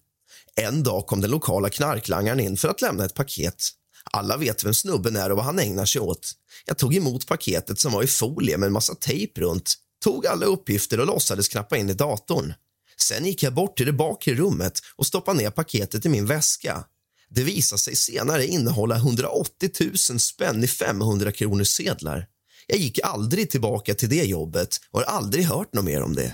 En 0.56 0.84
dag 0.84 1.06
kom 1.06 1.22
den 1.22 1.32
lokala 1.32 1.70
knarklangaren 1.70 2.40
in 2.40 2.58
för 2.58 2.68
att 2.68 2.82
lämna 2.82 3.06
ett 3.06 3.14
paket. 3.14 3.64
Alla 4.12 4.38
vet 4.38 4.66
vem 4.66 4.74
snubben 4.74 5.16
är 5.16 5.30
och 5.30 5.38
vad 5.38 5.46
han 5.46 5.60
ägnar 5.60 5.86
sig 5.86 6.02
åt. 6.02 6.32
Jag 6.66 6.78
tog 6.78 6.96
emot 6.96 7.28
paketet 7.28 7.80
som 7.80 7.92
var 7.92 8.04
i 8.04 8.08
folie 8.08 8.58
med 8.58 8.68
en 8.68 8.74
massa 8.74 8.96
tejp 8.96 9.42
runt, 9.42 9.74
tog 10.04 10.28
alla 10.28 10.46
uppgifter 10.46 11.00
och 11.00 11.08
låtsades 11.08 11.48
knappa 11.48 11.78
in 11.78 11.90
i 11.90 11.94
datorn. 11.94 12.54
Sen 12.98 13.26
gick 13.26 13.44
jag 13.44 13.54
bort 13.54 13.78
till 13.78 13.86
det 13.86 13.94
bakre 13.94 14.34
rummet 14.34 14.80
och 14.96 15.08
stoppade 15.08 15.38
ner 15.38 15.50
paketet 15.50 16.06
i 16.06 16.10
min 16.10 16.26
väska. 16.26 16.84
Det 17.30 17.44
visade 17.44 17.80
sig 17.80 17.96
senare 17.96 18.46
innehålla 18.46 18.96
180 18.96 19.70
000 19.82 20.20
spänn 20.20 20.64
i 20.64 20.68
500 20.68 21.32
kronors 21.32 21.68
sedlar. 21.68 22.26
Jag 22.68 22.78
gick 22.80 23.00
aldrig 23.04 23.50
tillbaka 23.50 23.94
till 23.94 24.10
det 24.10 24.24
jobbet 24.24 24.78
och 24.92 25.00
har 25.00 25.06
aldrig 25.18 25.46
hört 25.46 25.74
något 25.74 25.86
mer 25.86 26.02
om 26.04 26.16
det. 26.16 26.34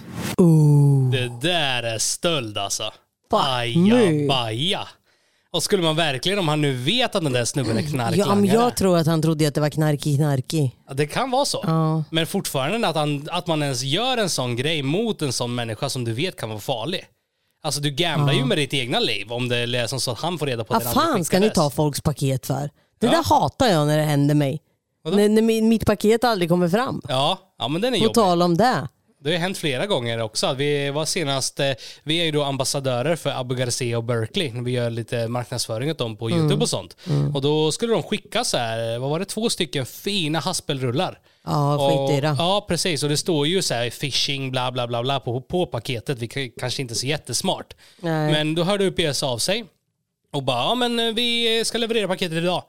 Det 1.12 1.48
där 1.50 1.84
är 1.84 1.98
stöld 1.98 2.58
alltså. 2.58 2.84
Fuck 3.32 3.40
Aja 3.44 3.96
me. 3.96 4.28
baja. 4.28 4.88
Och 5.54 5.64
skulle 5.64 5.84
man 5.84 5.96
verkligen, 5.96 6.40
om 6.40 6.48
han 6.48 6.62
nu 6.62 6.74
vet 6.74 7.16
att 7.16 7.24
den 7.24 7.34
där 7.34 7.46
snubben 7.46 7.78
är 7.78 7.82
Ja, 7.82 7.90
knarklangare. 7.90 8.36
men 8.36 8.46
jag 8.46 8.78
tror 8.78 8.98
att 8.98 9.08
han 9.08 9.22
trodde 9.22 9.48
att 9.48 9.56
det 9.56 9.62
var 9.62 9.70
knarkig 9.70 10.16
knarkig. 10.18 10.76
Ja, 10.88 10.94
det 10.94 11.08
kan 11.08 11.32
vara 11.32 11.46
så. 11.46 11.60
Ja. 11.68 12.04
Men 12.10 12.28
fortfarande 12.28 12.88
att, 12.88 12.96
han, 12.96 13.28
att 13.32 13.48
man 13.48 13.64
ens 13.64 13.82
gör 13.84 14.18
en 14.18 14.30
sån 14.30 14.56
grej 14.56 14.84
mot 14.84 15.22
en 15.22 15.34
sån 15.34 15.56
människa 15.56 15.90
som 15.90 16.04
du 16.06 16.14
vet 16.14 16.36
kan 16.36 16.50
vara 16.50 16.60
farlig. 16.60 17.06
Alltså 17.64 17.82
du 17.82 17.90
gamblar 17.92 18.34
ju 18.34 18.46
med 18.46 18.58
ditt 18.58 18.74
egna 18.74 19.00
liv 19.00 19.32
om 19.32 19.50
det 19.50 19.58
är 19.58 19.88
som 19.88 20.00
så 20.02 20.12
att 20.12 20.20
han 20.20 20.40
får 20.40 20.46
reda 20.46 20.64
på 20.64 20.74
att 20.74 20.86
Vad 20.86 20.94
den 20.94 21.00
aldrig 21.02 21.16
fan 21.16 21.26
ska 21.26 21.40
ni 21.40 21.46
skickades. 21.50 21.56
ta 21.56 21.70
folks 21.76 22.02
paket 22.02 22.46
för? 22.46 22.70
Det 23.00 23.06
Ja. 23.06 23.12
där 23.12 23.24
hatar 23.24 23.68
jag 23.68 23.88
när 23.88 23.98
det 23.98 24.04
händer 24.04 24.36
mig. 24.36 24.62
Vadå? 25.04 25.18
När, 25.18 25.30
när 25.30 25.42
mi- 25.42 25.62
mitt 25.62 25.86
paket 25.86 26.24
aldrig 26.24 26.50
kommer 26.50 26.70
fram. 26.70 27.02
Ja, 27.08 27.40
ja 27.60 27.68
men 27.68 27.82
den 27.82 27.94
är 27.94 27.98
På 27.98 28.04
jobbig. 28.04 28.16
tal 28.16 28.42
om 28.42 28.58
det. 28.58 28.88
Det 29.24 29.30
har 29.30 29.34
ju 29.34 29.38
hänt 29.40 29.58
flera 29.58 29.86
gånger 29.86 30.22
också. 30.22 30.54
Vi 30.54 30.90
var 30.90 31.06
senast, 31.06 31.60
eh, 31.60 31.72
vi 32.04 32.18
är 32.22 32.26
ju 32.26 32.32
då 32.32 32.44
ambassadörer 32.44 33.16
för 33.16 33.30
Abu 33.30 33.56
Garcia 33.56 33.98
och 33.98 34.04
Berkeley. 34.04 34.52
Vi 34.62 34.72
gör 34.72 34.90
lite 34.90 35.28
marknadsföring 35.28 35.92
åt 35.92 35.98
dem 35.98 36.18
på 36.18 36.28
Mm. 36.30 36.40
YouTube 36.40 36.62
och 36.62 36.70
sånt. 36.70 36.98
Och 37.34 37.42
då 37.42 37.72
skulle 37.72 37.94
de 37.94 38.04
skicka 38.04 38.44
så 38.44 38.58
här, 38.58 39.00
vad 39.00 39.10
var 39.10 39.20
det, 39.20 39.26
två 39.26 39.50
stycken 39.50 39.86
fina 39.86 40.40
haspelrullar. 40.40 41.20
Ja, 41.46 41.76
Och- 41.76 42.10
skitdyra. 42.10 42.36
Ja, 42.40 42.66
precis. 42.68 43.04
Och 43.04 43.10
det 43.10 43.18
står 43.18 43.48
ju 43.48 43.62
så 43.62 43.74
här 43.74 43.90
phishing 43.90 44.52
bla 44.52 44.72
bla 44.72 44.88
bla 44.88 45.02
bla 45.04 45.20
på, 45.20 45.42
på 45.42 45.66
paketet. 45.66 46.20
Vi 46.20 46.28
kan- 46.28 46.50
kanske 46.60 46.82
inte 46.82 46.96
så 46.96 47.06
jättesmart. 47.08 47.74
Nej. 48.02 48.32
Men 48.32 48.56
då 48.56 48.64
hörde 48.64 48.86
UPS 48.86 49.24
av 49.24 49.38
sig 49.38 49.66
och 50.34 50.44
bara, 50.44 50.58
ja 50.64 50.76
men 50.76 51.00
eh, 51.00 51.14
vi 51.14 51.62
ska 51.66 51.78
leverera 51.78 52.08
paketet 52.08 52.38
idag. 52.38 52.64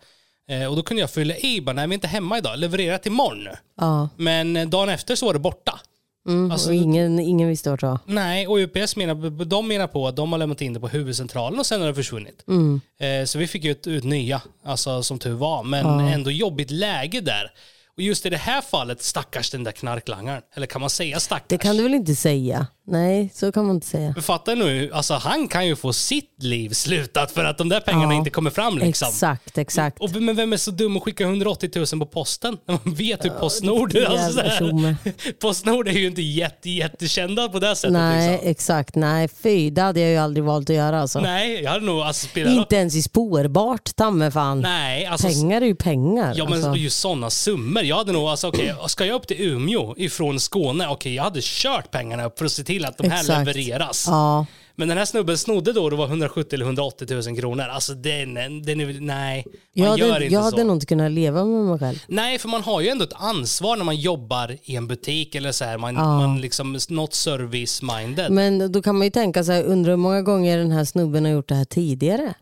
Eh, 0.48 0.66
och 0.66 0.76
då 0.76 0.82
kunde 0.82 1.00
jag 1.00 1.10
fylla 1.10 1.36
i, 1.36 1.60
bara, 1.60 1.72
nej 1.72 1.86
vi 1.86 1.92
är 1.92 1.94
inte 1.94 2.08
hemma 2.08 2.38
idag, 2.38 2.58
leverera 2.58 2.98
till 2.98 3.12
imorgon. 3.12 3.48
Ja. 3.80 4.08
Men 4.16 4.56
eh, 4.56 4.68
dagen 4.68 4.88
efter 4.88 5.14
så 5.16 5.26
var 5.26 5.32
det 5.32 5.38
borta. 5.38 5.80
Mm, 6.26 6.50
Alltså, 6.50 6.68
och 6.68 6.74
ingen, 6.74 7.18
ingen 7.18 7.48
visste 7.48 7.70
vart 7.70 7.80
det 7.80 7.86
var. 7.86 7.98
Nej, 8.06 8.46
och 8.46 8.56
UPS 8.56 8.96
menar, 8.96 9.44
de 9.44 9.68
menar 9.68 9.86
på 9.86 10.08
att 10.08 10.16
de 10.16 10.32
har 10.32 10.38
lämnat 10.38 10.60
in 10.62 10.72
det 10.72 10.80
på 10.80 10.88
huvudcentralen 10.88 11.58
och 11.58 11.66
sen 11.66 11.80
har 11.80 11.88
det 11.88 11.94
försvunnit. 11.94 12.44
Mm. 12.48 12.80
Eh, 13.00 13.24
så 13.24 13.38
vi 13.38 13.46
fick 13.46 13.64
ut, 13.64 13.86
ut 13.86 14.04
nya, 14.04 14.42
alltså 14.64 15.02
som 15.02 15.18
tur 15.18 15.32
var. 15.34 15.62
Men 15.62 15.86
Ja. 15.86 16.08
ändå 16.10 16.30
jobbigt 16.30 16.70
läge 16.70 17.20
där. 17.20 17.50
Och 17.96 18.02
just 18.02 18.26
i 18.26 18.30
det 18.30 18.36
här 18.36 18.60
fallet, 18.60 19.02
stackars 19.02 19.50
den 19.50 19.64
där 19.64 19.72
knarklangaren. 19.72 20.42
Eller 20.54 20.66
kan 20.66 20.80
man 20.80 20.90
säga 20.90 21.20
stackars? 21.20 21.48
Det 21.48 21.58
kan 21.58 21.76
du 21.76 21.82
väl 21.82 21.94
inte 21.94 22.14
säga? 22.14 22.66
Nej, 22.86 23.30
så 23.34 23.52
kan 23.52 23.66
man 23.66 23.74
inte 23.74 23.86
säga. 23.86 24.12
Men 24.14 24.22
Fatta 24.22 24.54
nu, 24.54 24.90
alltså 24.92 25.14
han 25.14 25.48
kan 25.48 25.66
ju 25.66 25.76
få 25.76 25.92
sitt 25.92 26.42
liv 26.42 26.70
slutat 26.70 27.30
för 27.32 27.44
att 27.44 27.58
de 27.58 27.68
där 27.68 27.80
pengarna 27.80 28.12
Ja. 28.12 28.18
inte 28.18 28.30
kommer 28.30 28.50
fram 28.50 28.78
liksom. 28.78 29.08
Exakt, 29.08 29.58
exakt. 29.58 30.00
Och, 30.00 30.10
men 30.22 30.36
vem 30.36 30.52
är 30.52 30.56
så 30.56 30.70
dum 30.70 30.96
och 30.96 31.04
skickar 31.04 31.24
180 31.24 31.70
000 31.74 31.86
på 31.86 32.06
posten? 32.06 32.58
När 32.66 32.78
man 32.84 32.94
vet 32.94 33.24
hur 33.24 33.30
Postnord 33.30 33.92
riktig 33.92 34.12
alltså, 34.12 34.38
jävla 34.44 34.56
tjomme. 34.58 34.96
Postnord 35.40 35.88
är 35.88 35.92
ju 35.92 36.06
inte 36.06 36.22
jätte, 36.22 36.70
jättekända 36.70 37.48
på 37.48 37.58
det 37.58 37.76
sättet. 37.76 37.92
Nej, 37.92 38.30
Liksom. 38.32 38.50
exakt. 38.50 38.94
Nej, 38.94 39.28
fy. 39.28 39.70
Det 39.70 39.82
hade 39.82 40.00
jag 40.00 40.10
ju 40.10 40.16
aldrig 40.16 40.44
valt 40.44 40.70
att 40.70 40.76
göra 40.76 41.00
alltså. 41.00 41.20
Nej, 41.20 41.62
jag 41.62 41.70
hade 41.70 41.84
nog 41.86 42.00
alltså 42.00 42.26
spelat... 42.26 42.52
Inte 42.52 42.76
ens 42.76 42.94
i 42.94 43.02
spårbart, 43.02 43.96
ta 43.96 44.10
mig 44.10 44.30
fan. 44.30 44.60
Nej, 44.60 45.06
alltså... 45.06 45.26
Pengar 45.28 45.60
är 45.62 45.66
ju 45.66 45.74
pengar. 45.74 46.34
Ja 46.36 46.44
men 46.44 46.52
alltså. 46.54 46.74
just 46.80 47.00
sådana 47.00 47.30
summor. 47.30 47.82
Jag 47.82 47.96
hade 47.96 48.12
nog, 48.12 48.22
alltså 48.28 48.48
okej, 48.48 48.74
ska 48.86 49.04
jag 49.06 49.14
upp 49.16 49.26
till 49.26 49.40
Umeå 49.40 49.94
ifrån 49.96 50.40
Skåne, 50.40 50.88
okej 50.88 51.14
jag 51.14 51.22
hade 51.22 51.40
kört 51.42 51.90
pengarna 51.90 52.24
upp 52.24 52.38
för 52.38 52.44
att 52.46 52.52
se 52.52 52.64
till 52.72 52.84
att 52.84 52.98
de 52.98 53.10
här 53.10 53.20
Exakt. 53.20 53.38
levereras. 53.46 54.04
Ja. 54.08 54.46
Men 54.76 54.88
den 54.88 54.98
här 54.98 55.04
snubben 55.04 55.38
snodde 55.38 55.72
då, 55.72 55.90
det 55.90 55.96
var 55.96 56.06
170 56.06 56.54
eller 56.54 56.64
180 56.64 57.06
000 57.28 57.36
kronor. 57.36 57.64
Alltså 57.64 57.94
den, 57.94 58.34
den 58.34 58.80
är, 58.80 59.00
nej. 59.00 59.44
Man 59.76 59.86
Jag, 59.86 59.98
gör 59.98 60.12
hade, 60.12 60.24
inte 60.24 60.34
jag 60.34 60.44
så. 60.44 60.50
hade 60.50 60.64
nog 60.64 60.76
inte 60.76 60.86
kunnat 60.86 61.10
leva 61.12 61.44
med 61.44 61.64
mig 61.64 61.78
själv. 61.78 61.98
Nej, 62.08 62.38
för 62.38 62.48
man 62.48 62.62
har 62.62 62.80
ju 62.80 62.88
ändå 62.88 63.04
ett 63.04 63.12
ansvar 63.14 63.76
när 63.76 63.84
man 63.84 63.96
jobbar 63.96 64.56
i 64.62 64.76
en 64.76 64.86
butik 64.86 65.34
eller 65.34 65.52
så 65.52 65.64
här. 65.64 65.78
Man, 65.78 65.94
Ja. 65.94 66.04
man 66.20 66.40
liksom, 66.40 66.78
något 66.88 67.12
service-minded. 67.14 68.30
Men 68.30 68.72
då 68.72 68.82
kan 68.82 68.98
man 68.98 69.06
ju 69.06 69.10
tänka 69.10 69.44
sig, 69.44 69.62
undrar 69.64 69.90
hur 69.92 69.96
många 69.96 70.22
gånger 70.22 70.58
den 70.58 70.70
här 70.72 70.84
snubben 70.84 71.24
har 71.24 71.32
gjort 71.32 71.48
det 71.48 71.54
här 71.54 71.64
tidigare? 71.64 72.34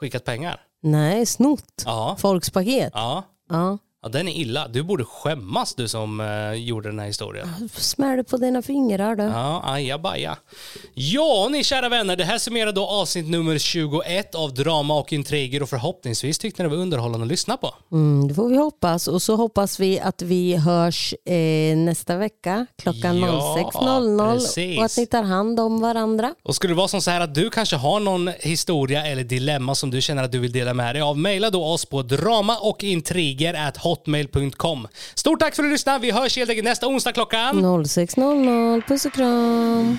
Skickat 0.00 0.24
pengar. 0.24 0.60
Nej, 0.82 1.26
snott. 1.26 1.82
Ja. 1.84 2.16
Folks 2.20 2.50
paket. 2.50 2.90
Ja. 2.94 3.24
Ja. 3.50 3.78
Ja, 4.02 4.08
den 4.08 4.28
är 4.28 4.32
illa. 4.32 4.68
Du 4.68 4.82
borde 4.82 5.04
skämmas 5.04 5.74
du 5.74 5.88
som 5.88 6.20
eh, 6.20 6.52
gjorde 6.52 6.88
den 6.88 6.98
här 6.98 7.06
historien. 7.06 7.68
Smäll 7.74 8.24
på 8.24 8.36
dina 8.36 8.62
fingrar 8.62 9.16
du. 9.16 9.22
Ja, 9.22 9.62
ajabaja. 9.64 10.36
Ja, 10.94 11.48
ni 11.50 11.64
kära 11.64 11.88
vänner, 11.88 12.16
det 12.16 12.24
här 12.24 12.38
summerar 12.38 12.72
då 12.72 12.86
avsnitt 12.86 13.28
nummer 13.28 13.58
21 13.58 14.34
av 14.34 14.54
Drama 14.54 14.98
och 14.98 15.12
intriger 15.12 15.62
och 15.62 15.68
förhoppningsvis 15.68 16.38
tyckte 16.38 16.62
ni 16.62 16.68
det 16.68 16.74
var 16.76 16.82
underhållande 16.82 17.24
att 17.24 17.28
lyssna 17.28 17.56
på. 17.56 17.74
Mm, 17.92 18.28
det 18.28 18.34
får 18.34 18.48
vi 18.48 18.56
hoppas. 18.56 19.08
Och 19.08 19.22
så 19.22 19.36
hoppas 19.36 19.80
vi 19.80 20.00
att 20.00 20.22
vi 20.22 20.56
hörs 20.56 21.14
eh, 21.24 21.76
nästa 21.76 22.16
vecka 22.16 22.66
klockan 22.82 23.18
Ja, 23.18 23.70
06.00 23.72 24.32
precis. 24.34 24.78
och 24.78 24.84
att 24.84 24.96
ni 24.96 25.06
tar 25.06 25.22
hand 25.22 25.60
om 25.60 25.80
varandra. 25.80 26.34
Och 26.42 26.54
skulle 26.54 26.72
det 26.72 26.76
vara 26.78 26.88
som 26.88 27.02
så 27.02 27.10
här 27.10 27.20
att 27.20 27.34
du 27.34 27.50
kanske 27.50 27.76
har 27.76 28.00
någon 28.00 28.30
historia 28.40 29.06
eller 29.06 29.24
dilemma 29.24 29.74
som 29.74 29.90
du 29.90 30.00
känner 30.00 30.22
att 30.24 30.32
du 30.32 30.38
vill 30.38 30.52
dela 30.52 30.74
med 30.74 30.94
dig 30.94 31.02
av, 31.02 31.18
mejla 31.18 31.50
då 31.50 31.64
oss 31.64 31.84
på 31.84 32.02
drama 32.02 32.56
och 32.58 32.84
intriger 32.84 33.54
at 33.68 33.76
hotmail.com. 33.92 34.88
Stort 35.14 35.40
tack 35.40 35.54
för 35.56 35.62
att 35.62 35.66
du 35.68 35.72
lyssnade. 35.72 35.98
Vi 35.98 36.10
hörs 36.10 36.36
helt 36.36 36.50
enkelt 36.50 36.64
nästa 36.64 36.86
onsdag 36.86 37.12
klockan. 37.12 37.64
06.00. 37.64 38.82
Puss 38.88 39.04
och 39.04 39.12
kram. 39.12 39.98